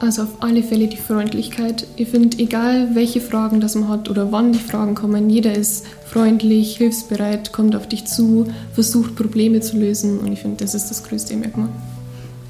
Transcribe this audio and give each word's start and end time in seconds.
Also 0.00 0.22
auf 0.22 0.28
alle 0.40 0.62
Fälle 0.62 0.88
die 0.88 0.96
Freundlichkeit. 0.96 1.86
Ich 1.96 2.08
finde, 2.08 2.38
egal 2.38 2.94
welche 2.94 3.20
Fragen 3.20 3.60
das 3.60 3.74
man 3.74 3.88
hat 3.88 4.10
oder 4.10 4.32
wann 4.32 4.52
die 4.52 4.58
Fragen 4.58 4.94
kommen, 4.94 5.30
jeder 5.30 5.52
ist 5.52 5.86
freundlich, 6.06 6.76
hilfsbereit, 6.76 7.52
kommt 7.52 7.76
auf 7.76 7.88
dich 7.88 8.04
zu, 8.04 8.46
versucht 8.74 9.16
Probleme 9.16 9.60
zu 9.60 9.78
lösen 9.78 10.18
und 10.18 10.32
ich 10.32 10.40
finde, 10.40 10.64
das 10.64 10.74
ist 10.74 10.90
das 10.90 11.04
größte 11.04 11.36
Merkmal. 11.36 11.68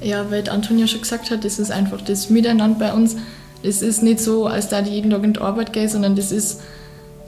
Ja, 0.01 0.29
weil 0.29 0.49
Antonia 0.49 0.87
schon 0.87 1.01
gesagt 1.01 1.31
hat, 1.31 1.45
das 1.45 1.59
ist 1.59 1.71
einfach 1.71 2.01
das 2.01 2.29
Miteinander 2.29 2.77
bei 2.79 2.93
uns. 2.93 3.15
Es 3.63 3.81
ist 3.81 4.03
nicht 4.03 4.19
so, 4.19 4.47
als 4.47 4.69
da 4.69 4.81
die 4.81 4.91
jeden 4.91 5.11
Tag 5.11 5.23
in 5.23 5.33
die 5.33 5.39
Arbeit 5.39 5.71
gehe, 5.71 5.87
sondern 5.87 6.15
das 6.15 6.31
ist 6.31 6.61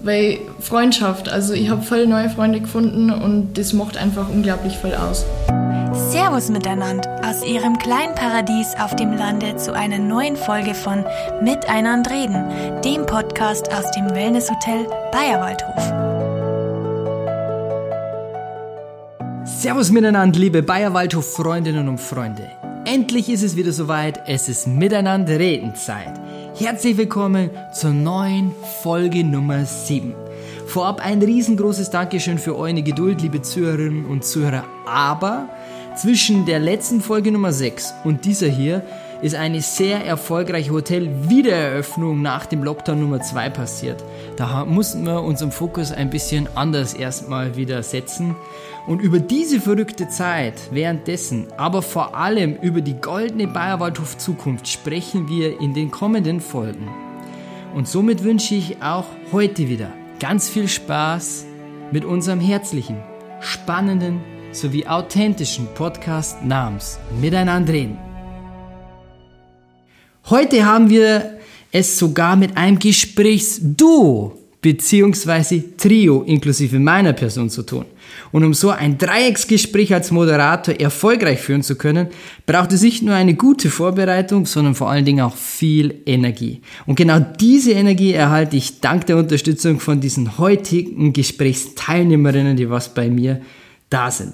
weil 0.01 0.39
Freundschaft. 0.59 1.29
Also 1.29 1.53
ich 1.53 1.69
habe 1.69 1.81
voll 1.81 2.07
neue 2.07 2.29
Freunde 2.29 2.61
gefunden 2.61 3.11
und 3.11 3.57
das 3.57 3.73
macht 3.73 3.97
einfach 3.97 4.29
unglaublich 4.29 4.77
voll 4.77 4.93
aus. 4.93 5.25
Servus 6.11 6.49
miteinander 6.49 7.06
aus 7.37 7.45
Ihrem 7.45 7.77
kleinen 7.77 8.15
Paradies 8.15 8.73
auf 8.79 8.95
dem 8.95 9.13
Lande 9.13 9.55
zu 9.57 9.73
einer 9.73 9.99
neuen 9.99 10.35
Folge 10.35 10.73
von 10.73 11.05
Miteinander 11.41 12.09
reden, 12.09 12.81
dem 12.83 13.05
Podcast 13.05 13.71
aus 13.73 13.91
dem 13.91 14.09
Wellnesshotel 14.09 14.87
Bayerwaldhof. 15.11 15.83
Servus 19.45 19.91
miteinander, 19.91 20.39
liebe 20.39 20.63
Bayerwaldhof-Freundinnen 20.63 21.87
und 21.87 21.99
Freunde. 21.99 22.49
Endlich 22.85 23.29
ist 23.29 23.43
es 23.43 23.55
wieder 23.55 23.71
soweit, 23.71 24.19
es 24.25 24.49
ist 24.49 24.67
Miteinander 24.67 25.37
reden 25.37 25.75
Zeit. 25.75 26.13
Herzlich 26.55 26.97
willkommen 26.97 27.51
zur 27.71 27.91
neuen 27.91 28.51
Folge 28.81 29.23
Nummer 29.23 29.63
7. 29.65 30.15
Vorab 30.65 31.05
ein 31.05 31.21
riesengroßes 31.21 31.91
Dankeschön 31.91 32.39
für 32.39 32.57
eure 32.57 32.81
Geduld, 32.81 33.21
liebe 33.21 33.41
Zuhörerinnen 33.41 34.05
und 34.05 34.25
Zuhörer. 34.25 34.63
Aber 34.87 35.49
zwischen 35.97 36.45
der 36.45 36.59
letzten 36.59 37.01
Folge 37.01 37.31
Nummer 37.31 37.51
6 37.51 37.93
und 38.03 38.25
dieser 38.25 38.47
hier 38.47 38.83
ist 39.23 39.33
eine 39.33 39.61
sehr 39.61 40.05
erfolgreiche 40.05 40.71
Hotel-Wiedereröffnung 40.71 42.21
nach 42.21 42.45
dem 42.45 42.63
Lockdown 42.63 42.99
Nummer 42.99 43.19
2 43.19 43.49
passiert. 43.49 44.03
Da 44.35 44.63
mussten 44.65 45.03
wir 45.05 45.23
unseren 45.23 45.51
Fokus 45.51 45.91
ein 45.91 46.11
bisschen 46.11 46.47
anders 46.53 46.93
erstmal 46.93 47.55
wieder 47.55 47.81
setzen. 47.81 48.35
Und 48.85 49.01
über 49.01 49.19
diese 49.19 49.59
verrückte 49.59 50.07
Zeit 50.07 50.53
währenddessen, 50.71 51.47
aber 51.57 51.81
vor 51.81 52.15
allem 52.15 52.55
über 52.61 52.81
die 52.81 53.01
goldene 53.01 53.47
Bayerwaldhof 53.47 54.17
Zukunft 54.19 54.67
sprechen 54.67 55.27
wir 55.27 55.59
in 55.59 55.73
den 55.73 55.89
kommenden 55.89 56.41
Folgen. 56.41 56.87
Und 57.73 57.87
somit 57.87 58.23
wünsche 58.23 58.53
ich 58.53 58.83
auch 58.83 59.05
heute 59.31 59.67
wieder 59.67 59.91
ganz 60.19 60.47
viel 60.47 60.67
Spaß 60.67 61.45
mit 61.91 62.05
unserem 62.05 62.39
herzlichen, 62.39 62.97
spannenden 63.39 64.21
sowie 64.57 64.85
authentischen 64.87 65.67
Podcast 65.75 66.43
namens 66.43 66.99
Miteinander 67.21 67.73
reden. 67.73 67.97
Heute 70.29 70.65
haben 70.65 70.89
wir 70.89 71.37
es 71.71 71.97
sogar 71.97 72.35
mit 72.35 72.57
einem 72.57 72.79
Gesprächsduo 72.79 74.37
bzw. 74.61 75.63
Trio 75.77 76.23
inklusive 76.23 76.79
meiner 76.79 77.13
Person 77.13 77.49
zu 77.49 77.63
tun. 77.63 77.85
Und 78.31 78.43
um 78.43 78.53
so 78.53 78.71
ein 78.71 78.97
Dreiecksgespräch 78.97 79.93
als 79.93 80.11
Moderator 80.11 80.75
erfolgreich 80.75 81.39
führen 81.39 81.61
zu 81.61 81.75
können, 81.75 82.07
braucht 82.45 82.73
es 82.73 82.81
nicht 82.81 83.03
nur 83.03 83.15
eine 83.15 83.35
gute 83.35 83.69
Vorbereitung, 83.69 84.45
sondern 84.45 84.75
vor 84.75 84.89
allen 84.89 85.05
Dingen 85.05 85.21
auch 85.21 85.35
viel 85.35 86.01
Energie. 86.05 86.61
Und 86.85 86.95
genau 86.95 87.19
diese 87.19 87.71
Energie 87.73 88.13
erhalte 88.13 88.57
ich 88.57 88.79
dank 88.81 89.05
der 89.05 89.17
Unterstützung 89.17 89.79
von 89.79 90.01
diesen 90.01 90.37
heutigen 90.37 91.13
Gesprächsteilnehmerinnen, 91.13 92.57
die 92.57 92.69
was 92.69 92.93
bei 92.93 93.09
mir 93.09 93.41
da 93.89 94.11
sind. 94.11 94.33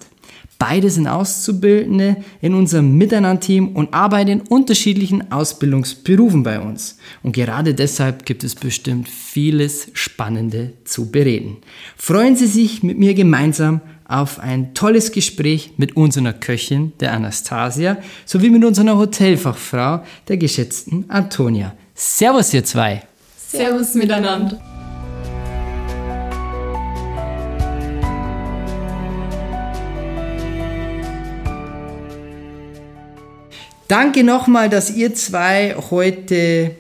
Beide 0.66 0.90
sind 0.90 1.08
Auszubildende 1.08 2.24
in 2.40 2.54
unserem 2.54 2.98
Miteinander-Team 2.98 3.76
und 3.76 3.94
arbeiten 3.94 4.30
in 4.30 4.42
unterschiedlichen 4.44 5.30
Ausbildungsberufen 5.30 6.44
bei 6.44 6.62
uns. 6.62 6.98
Und 7.22 7.34
gerade 7.34 7.74
deshalb 7.74 8.26
gibt 8.26 8.46
es 8.46 8.56
bestimmt 8.56 9.10
vieles 9.10 9.90
Spannende 9.92 10.72
zu 10.86 11.12
bereden. 11.12 11.58
Freuen 11.98 12.38
Sie 12.38 12.48
sich 12.48 12.82
mit 12.82 12.98
mir 12.98 13.14
gemeinsam 13.14 13.82
auf 14.08 14.40
ein 14.40 14.74
tolles 14.74 15.12
Gespräch 15.12 15.74
mit 15.76 15.98
unserer 15.98 16.32
Köchin, 16.32 16.94
der 17.02 17.12
Anastasia, 17.12 17.98
sowie 18.26 18.50
mit 18.50 18.64
unserer 18.64 18.98
Hotelfachfrau, 18.98 20.06
der 20.30 20.38
geschätzten 20.38 21.10
Antonia. 21.10 21.76
Servus, 21.94 22.54
ihr 22.54 22.64
zwei! 22.64 23.04
Servus 23.36 23.96
miteinander! 23.96 24.73
Danke 33.88 34.24
nochmal, 34.24 34.70
dass 34.70 34.96
ihr 34.96 35.14
zwei 35.14 35.76
heute 35.76 36.72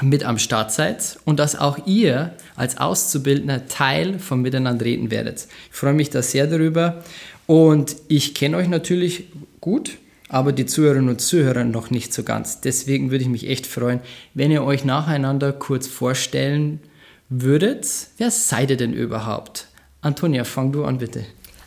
mit 0.00 0.24
am 0.24 0.38
Start 0.38 0.72
seid 0.72 1.18
und 1.24 1.38
dass 1.38 1.54
auch 1.54 1.86
ihr 1.86 2.34
als 2.56 2.78
Auszubildender 2.78 3.66
Teil 3.66 4.18
von 4.18 4.40
Miteinander 4.40 4.84
reden 4.84 5.10
werdet. 5.10 5.46
Ich 5.70 5.76
freue 5.76 5.92
mich 5.92 6.10
da 6.10 6.22
sehr 6.22 6.46
darüber 6.46 7.04
und 7.46 7.96
ich 8.08 8.34
kenne 8.34 8.56
euch 8.56 8.68
natürlich 8.68 9.26
gut, 9.60 9.98
aber 10.28 10.52
die 10.52 10.64
Zuhörerinnen 10.64 11.10
und 11.10 11.20
Zuhörer 11.20 11.64
noch 11.64 11.90
nicht 11.90 12.14
so 12.14 12.22
ganz. 12.22 12.62
Deswegen 12.62 13.10
würde 13.10 13.24
ich 13.24 13.30
mich 13.30 13.48
echt 13.48 13.66
freuen, 13.66 14.00
wenn 14.32 14.50
ihr 14.50 14.64
euch 14.64 14.84
nacheinander 14.84 15.52
kurz 15.52 15.86
vorstellen 15.86 16.80
würdet. 17.28 17.86
Wer 18.16 18.30
seid 18.30 18.70
ihr 18.70 18.78
denn 18.78 18.94
überhaupt? 18.94 19.68
Antonia, 20.00 20.44
fang 20.44 20.72
du 20.72 20.84
an 20.84 20.98
bitte. 20.98 21.26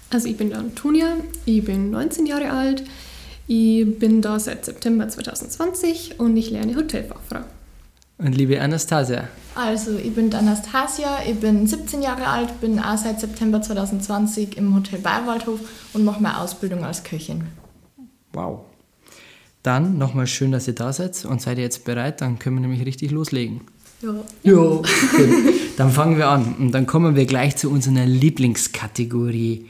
Also 0.09 0.27
ich 0.27 0.37
bin 0.37 0.53
Antonia, 0.53 1.17
ich 1.45 1.63
bin 1.63 1.91
19 1.91 2.25
Jahre 2.25 2.51
alt, 2.51 2.83
ich 3.47 3.99
bin 3.99 4.21
da 4.21 4.39
seit 4.39 4.65
September 4.65 5.07
2020 5.07 6.19
und 6.19 6.35
ich 6.37 6.49
lerne 6.49 6.75
Hotelfachfrau. 6.75 7.41
Und 8.17 8.35
liebe 8.35 8.61
Anastasia? 8.61 9.27
Also, 9.55 9.97
ich 9.97 10.13
bin 10.13 10.33
Anastasia, 10.33 11.19
ich 11.27 11.35
bin 11.35 11.67
17 11.67 12.01
Jahre 12.01 12.27
alt, 12.27 12.61
bin 12.61 12.79
auch 12.79 12.97
seit 12.97 13.19
September 13.19 13.61
2020 13.61 14.57
im 14.57 14.73
Hotel 14.73 14.99
Bayerwaldhof 14.99 15.59
und 15.93 16.05
mache 16.05 16.21
meine 16.21 16.39
Ausbildung 16.39 16.83
als 16.83 17.03
Köchin. 17.03 17.43
Wow. 18.31 18.61
Dann 19.63 19.97
nochmal 19.97 20.27
schön, 20.27 20.51
dass 20.51 20.67
ihr 20.67 20.75
da 20.75 20.93
seid 20.93 21.25
und 21.25 21.41
seid 21.41 21.57
ihr 21.57 21.63
jetzt 21.63 21.85
bereit, 21.85 22.21
dann 22.21 22.39
können 22.39 22.57
wir 22.57 22.61
nämlich 22.61 22.85
richtig 22.85 23.11
loslegen. 23.11 23.61
Ja. 24.01 24.13
Ja, 24.43 24.81
Dann 25.77 25.91
fangen 25.91 26.17
wir 26.17 26.27
an 26.27 26.55
und 26.59 26.71
dann 26.71 26.85
kommen 26.85 27.15
wir 27.15 27.25
gleich 27.25 27.55
zu 27.57 27.69
unserer 27.69 28.05
Lieblingskategorie 28.05 29.69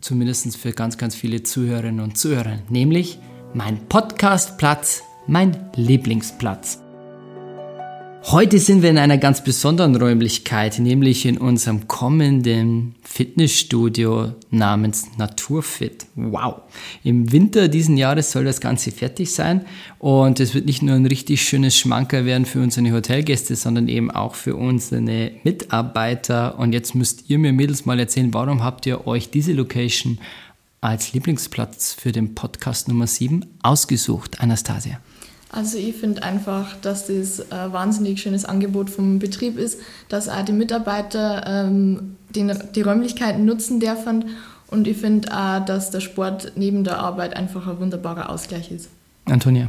zumindest 0.00 0.56
für 0.56 0.72
ganz, 0.72 0.98
ganz 0.98 1.14
viele 1.14 1.42
Zuhörerinnen 1.42 2.00
und 2.00 2.18
Zuhörer, 2.18 2.58
nämlich 2.68 3.18
mein 3.54 3.88
Podcastplatz, 3.88 5.02
mein 5.26 5.70
Lieblingsplatz. 5.76 6.89
Heute 8.24 8.58
sind 8.58 8.82
wir 8.82 8.90
in 8.90 8.98
einer 8.98 9.18
ganz 9.18 9.42
besonderen 9.42 9.96
Räumlichkeit, 9.96 10.78
nämlich 10.78 11.24
in 11.24 11.38
unserem 11.38 11.88
kommenden 11.88 12.94
Fitnessstudio 13.02 14.34
namens 14.50 15.08
Naturfit. 15.16 16.06
Wow! 16.14 16.60
Im 17.02 17.32
Winter 17.32 17.68
diesen 17.68 17.96
Jahres 17.96 18.30
soll 18.30 18.44
das 18.44 18.60
Ganze 18.60 18.92
fertig 18.92 19.32
sein 19.32 19.64
und 19.98 20.38
es 20.38 20.54
wird 20.54 20.66
nicht 20.66 20.82
nur 20.82 20.94
ein 20.94 21.06
richtig 21.06 21.42
schönes 21.42 21.76
Schmanker 21.76 22.24
werden 22.24 22.44
für 22.44 22.60
unsere 22.60 22.92
Hotelgäste, 22.92 23.56
sondern 23.56 23.88
eben 23.88 24.10
auch 24.10 24.34
für 24.34 24.54
unsere 24.54 25.00
Mitarbeiter. 25.42 26.58
Und 26.58 26.72
jetzt 26.72 26.94
müsst 26.94 27.28
ihr 27.28 27.38
mir 27.38 27.52
Mädels 27.52 27.86
mal 27.86 27.98
erzählen, 27.98 28.32
warum 28.34 28.62
habt 28.62 28.86
ihr 28.86 29.06
euch 29.06 29.30
diese 29.30 29.54
Location 29.54 30.18
als 30.82 31.14
Lieblingsplatz 31.14 31.94
für 31.94 32.12
den 32.12 32.34
Podcast 32.34 32.86
Nummer 32.86 33.06
7 33.06 33.44
ausgesucht, 33.62 34.40
Anastasia? 34.40 35.00
Also 35.52 35.78
ich 35.78 35.96
finde 35.96 36.22
einfach, 36.22 36.76
dass 36.80 37.08
das 37.08 37.50
ein 37.50 37.72
wahnsinnig 37.72 38.22
schönes 38.22 38.44
Angebot 38.44 38.88
vom 38.88 39.18
Betrieb 39.18 39.58
ist, 39.58 39.80
dass 40.08 40.28
auch 40.28 40.44
die 40.44 40.52
Mitarbeiter 40.52 41.44
ähm, 41.46 42.16
die, 42.34 42.48
die 42.74 42.82
Räumlichkeiten 42.82 43.44
nutzen 43.44 43.80
dürfen 43.80 44.26
und 44.68 44.86
ich 44.86 44.98
finde 44.98 45.36
auch, 45.36 45.64
dass 45.64 45.90
der 45.90 46.00
Sport 46.00 46.52
neben 46.54 46.84
der 46.84 46.98
Arbeit 46.98 47.34
einfach 47.34 47.66
ein 47.66 47.80
wunderbarer 47.80 48.30
Ausgleich 48.30 48.70
ist. 48.70 48.88
Antonia. 49.24 49.68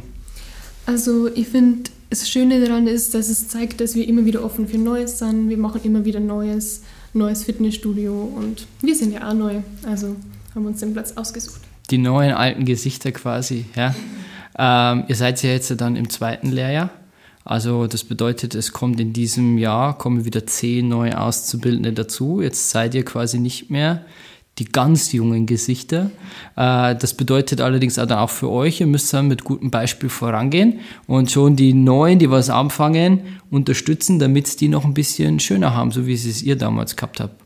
Also 0.86 1.28
ich 1.34 1.48
finde, 1.48 1.90
das 2.10 2.28
Schöne 2.28 2.64
daran 2.64 2.86
ist, 2.86 3.14
dass 3.14 3.28
es 3.28 3.48
zeigt, 3.48 3.80
dass 3.80 3.94
wir 3.96 4.06
immer 4.06 4.24
wieder 4.24 4.44
offen 4.44 4.68
für 4.68 4.78
Neues 4.78 5.18
sind. 5.18 5.48
Wir 5.48 5.56
machen 5.56 5.80
immer 5.82 6.04
wieder 6.04 6.20
Neues, 6.20 6.82
neues 7.12 7.42
Fitnessstudio 7.44 8.12
und 8.12 8.66
wir 8.80 8.94
sind 8.94 9.12
ja 9.12 9.28
auch 9.28 9.34
neu. 9.34 9.60
Also 9.84 10.14
haben 10.54 10.66
uns 10.66 10.80
den 10.80 10.92
Platz 10.92 11.12
ausgesucht. 11.16 11.60
Die 11.90 11.98
neuen 11.98 12.32
alten 12.32 12.64
Gesichter 12.64 13.10
quasi, 13.10 13.66
ja. 13.74 13.94
Ähm, 14.58 15.04
ihr 15.08 15.16
seid 15.16 15.42
ja 15.42 15.50
jetzt 15.50 15.72
dann 15.80 15.96
im 15.96 16.10
zweiten 16.10 16.50
Lehrjahr. 16.50 16.90
Also 17.44 17.86
das 17.86 18.04
bedeutet, 18.04 18.54
es 18.54 18.72
kommt 18.72 19.00
in 19.00 19.12
diesem 19.12 19.58
Jahr 19.58 19.98
kommen 19.98 20.24
wieder 20.24 20.46
zehn 20.46 20.88
neue 20.88 21.20
Auszubildende 21.20 21.92
dazu. 21.92 22.40
Jetzt 22.40 22.70
seid 22.70 22.94
ihr 22.94 23.04
quasi 23.04 23.38
nicht 23.38 23.70
mehr 23.70 24.04
die 24.58 24.66
ganz 24.66 25.12
jungen 25.12 25.46
Gesichter. 25.46 26.10
Äh, 26.56 26.94
das 26.94 27.14
bedeutet 27.14 27.60
allerdings 27.60 27.98
auch 27.98 28.06
dann 28.06 28.18
auch 28.18 28.30
für 28.30 28.50
euch, 28.50 28.80
ihr 28.80 28.86
müsst 28.86 29.12
dann 29.12 29.28
mit 29.28 29.44
gutem 29.44 29.70
Beispiel 29.70 30.08
vorangehen 30.08 30.80
und 31.06 31.30
schon 31.30 31.56
die 31.56 31.72
Neuen, 31.72 32.18
die 32.18 32.30
was 32.30 32.50
anfangen, 32.50 33.40
unterstützen, 33.50 34.18
damit 34.18 34.60
die 34.60 34.68
noch 34.68 34.84
ein 34.84 34.94
bisschen 34.94 35.40
schöner 35.40 35.74
haben, 35.74 35.90
so 35.90 36.06
wie 36.06 36.14
es 36.14 36.42
ihr 36.42 36.56
damals 36.56 36.96
gehabt 36.96 37.20
habt. 37.20 37.41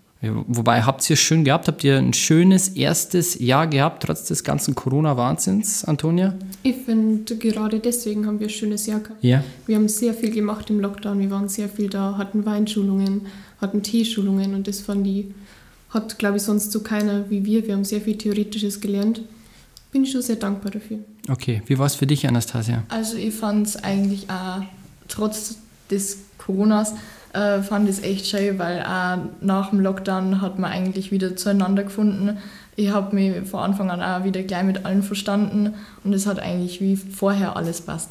Wobei, 0.46 0.82
habt 0.82 1.08
ihr 1.08 1.14
es 1.14 1.20
schön 1.20 1.44
gehabt? 1.44 1.68
Habt 1.68 1.84
ihr 1.84 1.98
ein 1.98 2.12
schönes 2.12 2.68
erstes 2.68 3.38
Jahr 3.38 3.66
gehabt, 3.66 4.02
trotz 4.02 4.24
des 4.24 4.44
ganzen 4.44 4.74
Corona-Wahnsinns, 4.74 5.84
Antonia? 5.84 6.34
Ich 6.62 6.76
finde, 6.84 7.36
gerade 7.36 7.80
deswegen 7.80 8.26
haben 8.26 8.40
wir 8.40 8.46
ein 8.46 8.50
schönes 8.50 8.86
Jahr 8.86 9.00
gehabt. 9.00 9.22
Ja. 9.22 9.42
Wir 9.66 9.76
haben 9.76 9.88
sehr 9.88 10.14
viel 10.14 10.30
gemacht 10.30 10.70
im 10.70 10.80
Lockdown. 10.80 11.18
Wir 11.18 11.30
waren 11.30 11.48
sehr 11.48 11.68
viel 11.68 11.88
da, 11.88 12.16
hatten 12.18 12.46
Weinschulungen, 12.46 13.22
hatten 13.60 13.82
Teeschulungen 13.82 14.54
und 14.54 14.68
das 14.68 14.80
fand 14.80 15.06
ich, 15.06 15.26
hat, 15.90 16.18
glaube 16.18 16.36
ich, 16.36 16.42
sonst 16.42 16.72
so 16.72 16.80
keiner 16.80 17.30
wie 17.30 17.44
wir. 17.44 17.66
Wir 17.66 17.74
haben 17.74 17.84
sehr 17.84 18.00
viel 18.00 18.16
Theoretisches 18.18 18.80
gelernt. 18.80 19.22
Bin 19.92 20.04
ich 20.04 20.12
schon 20.12 20.22
sehr 20.22 20.36
dankbar 20.36 20.72
dafür. 20.72 20.98
Okay, 21.28 21.62
wie 21.66 21.78
war 21.78 21.86
es 21.86 21.94
für 21.94 22.06
dich, 22.06 22.28
Anastasia? 22.28 22.84
Also 22.88 23.16
ich 23.16 23.34
fand 23.34 23.66
es 23.66 23.76
eigentlich 23.76 24.28
auch 24.28 24.62
trotz 25.08 25.56
des 25.90 26.18
Coronas 26.38 26.94
äh, 27.36 27.62
fand 27.62 27.88
es 27.88 28.02
echt 28.02 28.26
schön, 28.26 28.58
weil 28.58 28.82
auch 28.82 29.18
nach 29.40 29.70
dem 29.70 29.80
Lockdown 29.80 30.40
hat 30.40 30.58
man 30.58 30.70
eigentlich 30.70 31.12
wieder 31.12 31.36
zueinander 31.36 31.84
gefunden. 31.84 32.38
Ich 32.76 32.90
habe 32.90 33.14
mich 33.14 33.48
von 33.48 33.60
Anfang 33.60 33.90
an 33.90 34.02
auch 34.02 34.24
wieder 34.24 34.42
gleich 34.42 34.64
mit 34.64 34.84
allen 34.84 35.02
verstanden 35.02 35.74
und 36.02 36.12
es 36.12 36.26
hat 36.26 36.38
eigentlich 36.38 36.80
wie 36.80 36.96
vorher 36.96 37.56
alles 37.56 37.80
passt. 37.80 38.10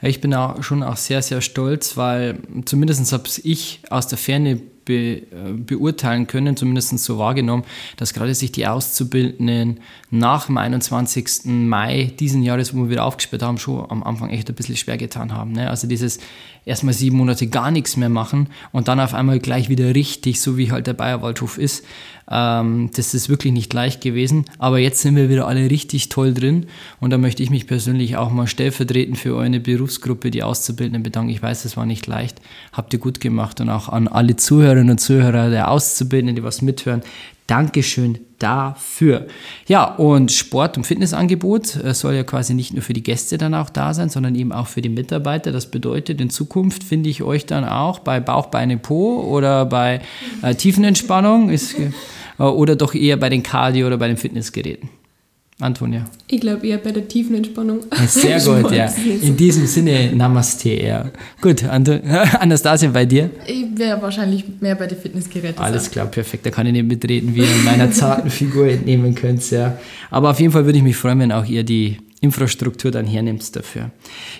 Ich 0.00 0.20
bin 0.20 0.34
auch 0.34 0.62
schon 0.62 0.82
auch 0.82 0.96
sehr, 0.96 1.22
sehr 1.22 1.40
stolz, 1.40 1.96
weil 1.96 2.38
zumindest 2.64 3.12
habe 3.12 3.24
ich 3.42 3.80
aus 3.90 4.06
der 4.06 4.18
Ferne 4.18 4.60
be, 4.84 4.94
äh, 4.94 5.52
beurteilen 5.56 6.26
können, 6.26 6.56
zumindest 6.56 6.98
so 6.98 7.18
wahrgenommen, 7.18 7.64
dass 7.96 8.14
gerade 8.14 8.34
sich 8.34 8.52
die 8.52 8.66
Auszubildenden 8.66 9.80
nach 10.10 10.46
dem 10.46 10.58
21. 10.58 11.68
Mai 11.68 12.12
diesen 12.18 12.42
Jahres, 12.42 12.74
wo 12.74 12.84
wir 12.84 12.90
wieder 12.90 13.04
aufgesperrt 13.04 13.42
haben, 13.42 13.58
schon 13.58 13.90
am 13.90 14.02
Anfang 14.02 14.30
echt 14.30 14.48
ein 14.48 14.54
bisschen 14.54 14.76
schwer 14.76 14.96
getan 14.96 15.32
haben. 15.32 15.52
Ne? 15.52 15.70
Also 15.70 15.86
dieses 15.86 16.18
erstmal 16.64 16.94
sieben 16.94 17.16
Monate 17.16 17.46
gar 17.48 17.70
nichts 17.70 17.96
mehr 17.96 18.08
machen 18.08 18.48
und 18.72 18.88
dann 18.88 19.00
auf 19.00 19.14
einmal 19.14 19.38
gleich 19.40 19.68
wieder 19.68 19.94
richtig, 19.94 20.40
so 20.40 20.56
wie 20.56 20.70
halt 20.70 20.86
der 20.86 20.94
Bayerwaldhof 20.94 21.58
ist. 21.58 21.84
Ähm, 22.32 22.90
das 22.96 23.14
ist 23.14 23.28
wirklich 23.28 23.52
nicht 23.52 23.72
leicht 23.72 24.00
gewesen. 24.00 24.46
Aber 24.58 24.78
jetzt 24.78 25.00
sind 25.00 25.16
wir 25.16 25.28
wieder 25.28 25.46
alle 25.46 25.70
richtig 25.70 26.08
toll 26.08 26.32
drin 26.32 26.66
und 27.00 27.10
da 27.10 27.18
möchte 27.18 27.42
ich 27.42 27.50
mich 27.50 27.66
persönlich 27.66 28.16
auch 28.16 28.30
mal 28.30 28.46
stellvertretend 28.46 29.18
für 29.18 29.36
eure 29.36 29.60
Berufsgruppe, 29.60 30.30
die 30.30 30.42
Auszubildenden, 30.42 31.02
bedanken. 31.02 31.30
Ich 31.30 31.42
weiß, 31.42 31.64
es 31.64 31.76
war 31.76 31.84
nicht 31.84 32.06
leicht. 32.06 32.40
Habt 32.72 32.92
ihr 32.92 32.98
gut 32.98 33.20
gemacht 33.20 33.60
und 33.60 33.68
auch 33.68 33.88
an 33.88 34.08
alle 34.08 34.36
Zuhörerinnen 34.36 34.90
und 34.90 34.98
Zuhörer 34.98 35.50
der 35.50 35.70
Auszubildenden, 35.70 36.36
die 36.36 36.42
was 36.42 36.62
mithören. 36.62 37.02
Dankeschön 37.46 38.18
dafür. 38.38 39.26
Ja, 39.66 39.84
und 39.84 40.32
Sport- 40.32 40.76
und 40.76 40.84
Fitnessangebot 40.84 41.76
äh, 41.76 41.92
soll 41.92 42.14
ja 42.14 42.24
quasi 42.24 42.54
nicht 42.54 42.72
nur 42.72 42.82
für 42.82 42.92
die 42.92 43.02
Gäste 43.02 43.36
dann 43.36 43.54
auch 43.54 43.68
da 43.68 43.94
sein, 43.94 44.08
sondern 44.08 44.34
eben 44.34 44.52
auch 44.52 44.68
für 44.68 44.80
die 44.80 44.88
Mitarbeiter. 44.88 45.52
Das 45.52 45.70
bedeutet, 45.70 46.20
in 46.20 46.30
Zukunft 46.30 46.82
finde 46.82 47.10
ich 47.10 47.22
euch 47.22 47.46
dann 47.46 47.64
auch 47.64 47.98
bei 47.98 48.20
Bauch, 48.20 48.46
Beine, 48.46 48.78
Po 48.78 49.20
oder 49.20 49.66
bei 49.66 50.00
äh, 50.42 50.54
Tiefenentspannung 50.54 51.50
ist, 51.50 51.74
oder 52.46 52.76
doch 52.76 52.94
eher 52.94 53.16
bei 53.16 53.28
den 53.28 53.42
Cardio- 53.42 53.86
oder 53.86 53.98
bei 53.98 54.08
den 54.08 54.16
Fitnessgeräten. 54.16 54.88
Antonia. 55.60 56.06
Ich 56.26 56.40
glaube 56.40 56.66
eher 56.66 56.78
bei 56.78 56.90
der 56.90 57.06
tiefen 57.06 57.36
Entspannung. 57.36 57.80
Sehr 58.08 58.40
gut, 58.62 58.72
ja. 58.72 58.86
In 59.22 59.36
diesem 59.36 59.66
Sinne, 59.66 60.10
Namaste, 60.12 60.70
ja. 60.70 61.10
Gut, 61.40 61.62
Anastasia, 62.40 62.90
bei 62.90 63.04
dir? 63.06 63.30
Ich 63.46 63.66
wäre 63.76 64.02
wahrscheinlich 64.02 64.44
mehr 64.60 64.74
bei 64.74 64.88
den 64.88 64.98
Fitnessgeräten. 64.98 65.62
Alles 65.62 65.90
klar, 65.90 66.06
perfekt. 66.06 66.44
Da 66.46 66.50
kann 66.50 66.66
ich 66.66 66.72
nicht 66.72 66.86
mitreden, 66.88 67.34
wie 67.34 67.40
ihr 67.40 67.54
in 67.54 67.64
meiner 67.64 67.92
zarten 67.92 68.30
Figur 68.40 68.66
entnehmen 68.66 69.14
könnt, 69.14 69.48
ja. 69.50 69.78
Aber 70.10 70.30
auf 70.30 70.40
jeden 70.40 70.52
Fall 70.52 70.64
würde 70.64 70.78
ich 70.78 70.84
mich 70.84 70.96
freuen, 70.96 71.20
wenn 71.20 71.32
auch 71.32 71.46
ihr 71.46 71.62
die 71.62 71.98
Infrastruktur 72.22 72.90
dann 72.90 73.06
hernimmt 73.06 73.54
dafür. 73.56 73.90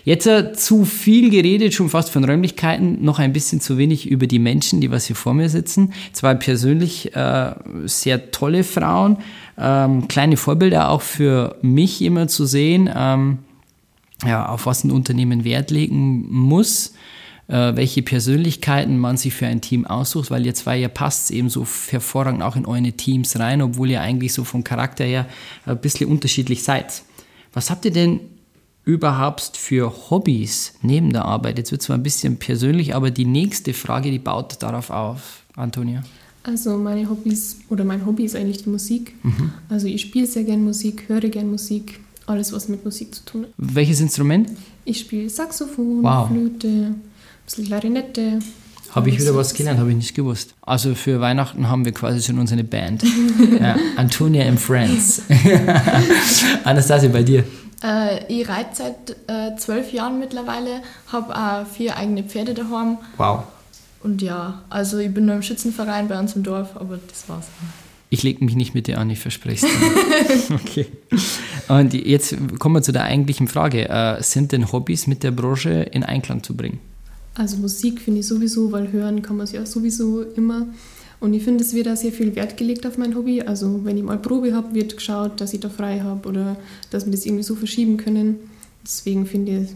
Jetzt 0.05 0.26
äh, 0.26 0.52
zu 0.52 0.84
viel 0.84 1.31
geredet, 1.31 1.75
schon 1.75 1.88
fast 1.88 2.11
von 2.11 2.25
Räumlichkeiten, 2.25 3.05
noch 3.05 3.19
ein 3.19 3.32
bisschen 3.32 3.61
zu 3.61 3.76
wenig 3.76 4.08
über 4.08 4.26
die 4.26 4.38
Menschen, 4.38 4.81
die 4.81 4.90
was 4.90 5.06
hier 5.06 5.17
vor 5.17 5.34
mir 5.34 5.49
sitzen. 5.49 5.93
Zwei 6.12 6.34
persönlich 6.34 7.14
äh, 7.14 7.55
sehr 7.84 8.31
tolle 8.31 8.62
Frauen, 8.62 9.19
ähm, 9.58 10.06
kleine 10.06 10.37
Vorbilder 10.37 10.90
auch 10.90 11.02
für 11.02 11.56
mich 11.61 12.00
immer 12.02 12.29
zu 12.29 12.46
sehen, 12.46 12.88
ähm, 12.94 13.38
ja, 14.25 14.49
auf 14.49 14.67
was 14.67 14.84
ein 14.84 14.93
Unternehmen 14.93 15.44
Wert 15.44 15.73
legen 15.73 16.26
muss 16.31 16.94
äh, 17.49 17.76
welche 17.76 18.02
Persönlichkeiten 18.02 18.96
man 18.99 19.17
sich 19.17 19.34
für 19.34 19.46
ein 19.46 19.61
Team 19.61 19.84
aussucht, 19.87 20.31
weil 20.31 20.46
ihr 20.46 20.55
zwei, 20.55 20.79
ihr 20.79 20.88
passt 20.88 21.31
eben 21.31 21.50
so 21.50 21.67
hervorragend 21.90 22.43
auch 22.43 22.56
in 22.56 22.64
eure 22.64 22.93
Teams 22.93 23.38
rein, 23.38 23.61
obwohl 23.61 23.90
ihr 23.90 24.00
eigentlich 24.00 24.32
so 24.32 24.44
vom 24.44 24.64
Charakter 24.64 25.05
her 25.05 25.26
ein 25.67 25.79
bisschen 25.79 26.08
unterschiedlich 26.08 26.62
seid. 26.62 27.02
Was 27.53 27.71
habt 27.71 27.85
ihr 27.85 27.93
denn 27.93 28.21
überhaupt 28.85 29.57
für 29.57 30.11
Hobbys 30.11 30.75
neben 30.83 31.13
der 31.13 31.25
Arbeit? 31.25 31.59
Jetzt 31.59 31.71
wird 31.73 31.83
zwar 31.83 31.97
ein 31.97 32.03
bisschen 32.03 32.39
persönlich, 32.39 32.95
aber 32.95 33.11
die 33.11 33.25
nächste 33.25 33.75
Frage, 33.75 34.11
die 34.11 34.19
baut 34.19 34.63
darauf 34.63 34.91
auf. 34.91 35.43
Antonia. 35.57 36.03
Also 36.45 36.77
meine 36.77 37.09
Hobbys 37.09 37.59
oder 37.69 37.85
mein 37.85 38.05
Hobby 38.05 38.25
ist 38.25 38.35
eigentlich 38.35 38.65
die 38.65 38.71
Musik. 38.71 39.15
Mhm. 39.23 39.53
Also 39.69 39.87
ich 39.87 40.01
spiele 40.01 40.27
sehr 40.27 40.45
gern 40.45 40.65
Musik, 40.65 41.05
höre 41.09 41.29
gern 41.29 41.51
Musik, 41.51 42.01
alles 42.27 42.53
was 42.53 42.69
mit 42.69 42.85
Musik 42.85 43.15
zu 43.15 43.25
tun 43.25 43.43
hat. 43.43 43.51
Welches 43.59 44.01
Instrument? 44.01 44.51
Ich 44.85 45.01
spiele 45.01 45.29
Saxophon, 45.29 46.03
wow. 46.03 46.29
Flöte, 46.29 46.69
ein 46.69 47.01
bisschen 47.45 47.67
Klarinette. 47.67 48.41
Habe 48.93 49.09
ich 49.09 49.19
wieder 49.19 49.35
was 49.35 49.55
gelernt, 49.55 49.81
habe 49.81 49.91
ich 49.91 49.97
nicht 49.97 50.15
gewusst. 50.15 50.55
Also 50.61 50.94
für 50.94 51.21
Weihnachten 51.21 51.69
haben 51.69 51.87
wir 51.87 51.93
quasi 51.93 52.23
schon 52.23 52.39
unsere 52.39 52.62
Band. 52.62 53.03
ja, 53.61 53.77
Antonia 53.97 54.47
and 54.47 54.61
Friends. 54.61 55.23
Anastasia, 56.65 57.09
bei 57.09 57.23
dir? 57.23 57.44
Äh, 57.83 58.27
ich 58.33 58.47
reite 58.47 58.71
seit 58.75 59.17
äh, 59.29 59.56
zwölf 59.56 59.93
Jahren 59.93 60.19
mittlerweile, 60.19 60.83
habe 61.09 61.35
auch 61.35 61.67
vier 61.67 61.97
eigene 61.97 62.23
Pferde 62.23 62.53
daheim. 62.53 62.99
Wow. 63.17 63.44
Und 64.03 64.21
ja, 64.21 64.62
also 64.69 64.99
ich 64.99 65.12
bin 65.12 65.25
nur 65.25 65.37
im 65.37 65.43
Schützenverein 65.43 66.09
bei 66.09 66.19
uns 66.19 66.37
im 66.37 66.43
Dorf, 66.43 66.77
aber 66.77 66.99
das 67.09 67.29
war's. 67.29 67.47
Ich 68.11 68.23
lege 68.23 68.44
mich 68.44 68.56
nicht 68.56 68.75
mit 68.75 68.89
dir 68.89 68.99
an, 68.99 69.09
ich 69.09 69.21
verspreche 69.21 69.67
es 69.67 70.50
Okay. 70.50 70.87
Und 71.69 71.94
jetzt 71.94 72.37
kommen 72.59 72.75
wir 72.75 72.83
zu 72.83 72.93
der 72.93 73.05
eigentlichen 73.05 73.49
Frage. 73.49 73.89
Äh, 73.89 74.23
sind 74.23 74.53
denn 74.53 74.71
Hobbys 74.71 75.06
mit 75.06 75.23
der 75.23 75.31
Branche 75.31 75.71
in 75.71 76.03
Einklang 76.03 76.43
zu 76.43 76.55
bringen? 76.55 76.79
Also 77.34 77.56
Musik 77.56 78.00
finde 78.00 78.20
ich 78.20 78.26
sowieso, 78.26 78.73
weil 78.73 78.93
hören 78.93 79.23
kann 79.23 79.37
man 79.37 79.44
es 79.44 79.52
ja 79.52 79.64
sowieso 79.64 80.23
immer. 80.23 80.67
Und 81.20 81.34
ich 81.34 81.44
finde, 81.44 81.62
es 81.62 81.73
wird 81.73 81.87
da 81.87 81.94
sehr 81.94 82.12
viel 82.12 82.34
Wert 82.34 82.56
gelegt 82.56 82.84
auf 82.84 82.99
mein 82.99 83.14
Hobby. 83.14 83.43
Also 83.43 83.84
wenn 83.84 83.96
ich 83.96 84.02
mal 84.02 84.19
Probe 84.19 84.55
habe, 84.55 84.75
wird 84.75 84.96
geschaut, 84.96 85.40
dass 85.40 85.55
ich 85.55 85.61
da 85.61 85.69
frei 85.69 86.00
habe 86.00 86.29
oder 86.29 86.56
dass 86.90 87.06
wir 87.06 87.12
das 87.12 87.25
irgendwie 87.25 87.44
so 87.44 87.55
verschieben 87.55 87.96
können. 87.96 88.37
Deswegen 88.84 89.25
finde 89.26 89.62
ich, 89.62 89.69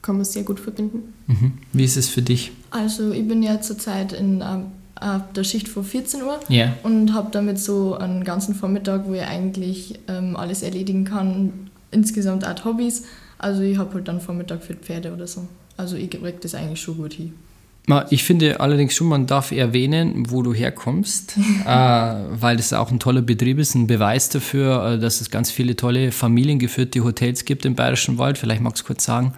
kann 0.00 0.16
man 0.16 0.22
es 0.22 0.32
sehr 0.32 0.44
gut 0.44 0.58
verbinden. 0.58 1.12
Mhm. 1.26 1.52
Wie 1.74 1.84
ist 1.84 1.96
es 1.98 2.08
für 2.08 2.22
dich? 2.22 2.52
Also 2.70 3.12
ich 3.12 3.28
bin 3.28 3.42
ja 3.42 3.60
zurzeit 3.60 4.14
in 4.14 4.40
äh, 4.40 5.18
der 5.36 5.44
Schicht 5.44 5.68
vor 5.68 5.84
14 5.84 6.22
Uhr 6.22 6.40
yeah. 6.48 6.74
und 6.82 7.12
habe 7.12 7.28
damit 7.30 7.58
so 7.58 7.94
einen 7.96 8.24
ganzen 8.24 8.54
Vormittag, 8.54 9.06
wo 9.06 9.12
ich 9.12 9.22
eigentlich 9.22 10.00
ähm, 10.08 10.36
alles 10.36 10.62
erledigen 10.62 11.04
kann. 11.04 11.70
Insgesamt 11.90 12.46
auch 12.46 12.64
Hobbys. 12.64 13.02
Also 13.36 13.60
ich 13.60 13.76
habe 13.76 13.94
halt 13.94 14.08
dann 14.08 14.22
Vormittag 14.22 14.62
für 14.62 14.74
Pferde 14.74 15.12
oder 15.12 15.26
so. 15.26 15.46
Also 15.78 15.96
ich 15.96 16.10
kriege 16.10 16.34
das 16.40 16.54
eigentlich 16.54 16.82
schon 16.82 16.98
gut 16.98 17.14
hin. 17.14 17.32
Ich 18.10 18.22
finde 18.22 18.60
allerdings 18.60 18.94
schon, 18.94 19.06
man 19.06 19.26
darf 19.26 19.50
erwähnen, 19.50 20.24
wo 20.28 20.42
du 20.42 20.52
herkommst, 20.52 21.38
äh, 21.66 21.70
weil 21.70 22.58
das 22.58 22.74
auch 22.74 22.90
ein 22.90 23.00
toller 23.00 23.22
Betrieb 23.22 23.58
ist, 23.58 23.74
ein 23.74 23.86
Beweis 23.86 24.28
dafür, 24.28 24.84
äh, 24.84 24.98
dass 24.98 25.22
es 25.22 25.30
ganz 25.30 25.50
viele 25.50 25.74
tolle 25.74 26.12
familiengeführte 26.12 27.02
Hotels 27.02 27.46
gibt 27.46 27.64
im 27.64 27.74
Bayerischen 27.74 28.18
Wald. 28.18 28.36
Vielleicht 28.36 28.60
magst 28.60 28.82
du 28.82 28.86
kurz 28.86 29.04
sagen, 29.04 29.32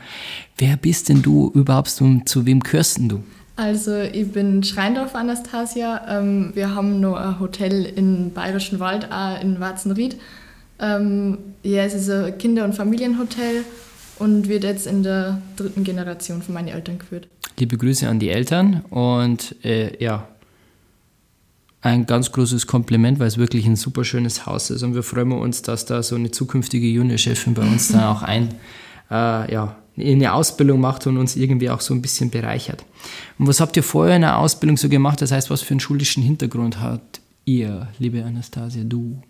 wer 0.58 0.76
bist 0.76 1.08
denn 1.10 1.22
du 1.22 1.52
überhaupt 1.54 2.00
und 2.00 2.28
zu 2.28 2.44
wem 2.44 2.58
gehörst 2.58 2.98
denn 2.98 3.08
du? 3.08 3.22
Also 3.54 3.96
ich 4.00 4.32
bin 4.32 4.64
Schreindorf 4.64 5.14
Anastasia. 5.14 6.00
Ähm, 6.08 6.50
wir 6.54 6.74
haben 6.74 6.98
noch 6.98 7.16
ein 7.16 7.38
Hotel 7.38 7.84
im 7.84 8.32
Bayerischen 8.32 8.80
Wald, 8.80 9.08
in 9.42 9.60
Warzenried. 9.60 10.16
Ähm, 10.80 11.38
ja, 11.62 11.84
es 11.84 11.94
ist 11.94 12.10
ein 12.10 12.36
Kinder- 12.38 12.64
und 12.64 12.74
Familienhotel 12.74 13.64
und 14.20 14.48
wird 14.48 14.64
jetzt 14.64 14.86
in 14.86 15.02
der 15.02 15.40
dritten 15.56 15.82
Generation 15.82 16.42
von 16.42 16.54
meinen 16.54 16.68
Eltern 16.68 16.98
geführt. 16.98 17.26
Liebe 17.58 17.76
Grüße 17.76 18.08
an 18.08 18.18
die 18.18 18.28
Eltern 18.28 18.82
und 18.90 19.56
äh, 19.64 20.02
ja, 20.02 20.28
ein 21.82 22.04
ganz 22.06 22.30
großes 22.30 22.66
Kompliment, 22.66 23.18
weil 23.18 23.26
es 23.26 23.38
wirklich 23.38 23.66
ein 23.66 23.76
super 23.76 24.04
schönes 24.04 24.44
Haus 24.46 24.70
ist 24.70 24.82
und 24.82 24.94
wir 24.94 25.02
freuen 25.02 25.32
uns, 25.32 25.62
dass 25.62 25.86
da 25.86 26.02
so 26.02 26.14
eine 26.14 26.30
zukünftige 26.30 26.86
Juniorchefin 26.86 27.54
bei 27.54 27.62
uns 27.62 27.88
dann 27.88 28.04
auch 28.04 28.22
ein, 28.22 28.54
äh, 29.10 29.52
ja, 29.52 29.76
eine 29.96 30.32
Ausbildung 30.32 30.80
macht 30.80 31.06
und 31.06 31.16
uns 31.16 31.36
irgendwie 31.36 31.70
auch 31.70 31.80
so 31.80 31.94
ein 31.94 32.02
bisschen 32.02 32.30
bereichert. 32.30 32.84
Und 33.38 33.48
was 33.48 33.60
habt 33.60 33.76
ihr 33.76 33.82
vorher 33.82 34.16
in 34.16 34.22
der 34.22 34.38
Ausbildung 34.38 34.76
so 34.76 34.88
gemacht? 34.88 35.20
Das 35.20 35.32
heißt, 35.32 35.50
was 35.50 35.62
für 35.62 35.72
einen 35.72 35.80
schulischen 35.80 36.22
Hintergrund 36.22 36.80
habt 36.80 37.20
ihr, 37.44 37.88
liebe 37.98 38.22
Anastasia, 38.22 38.84
du? 38.84 39.22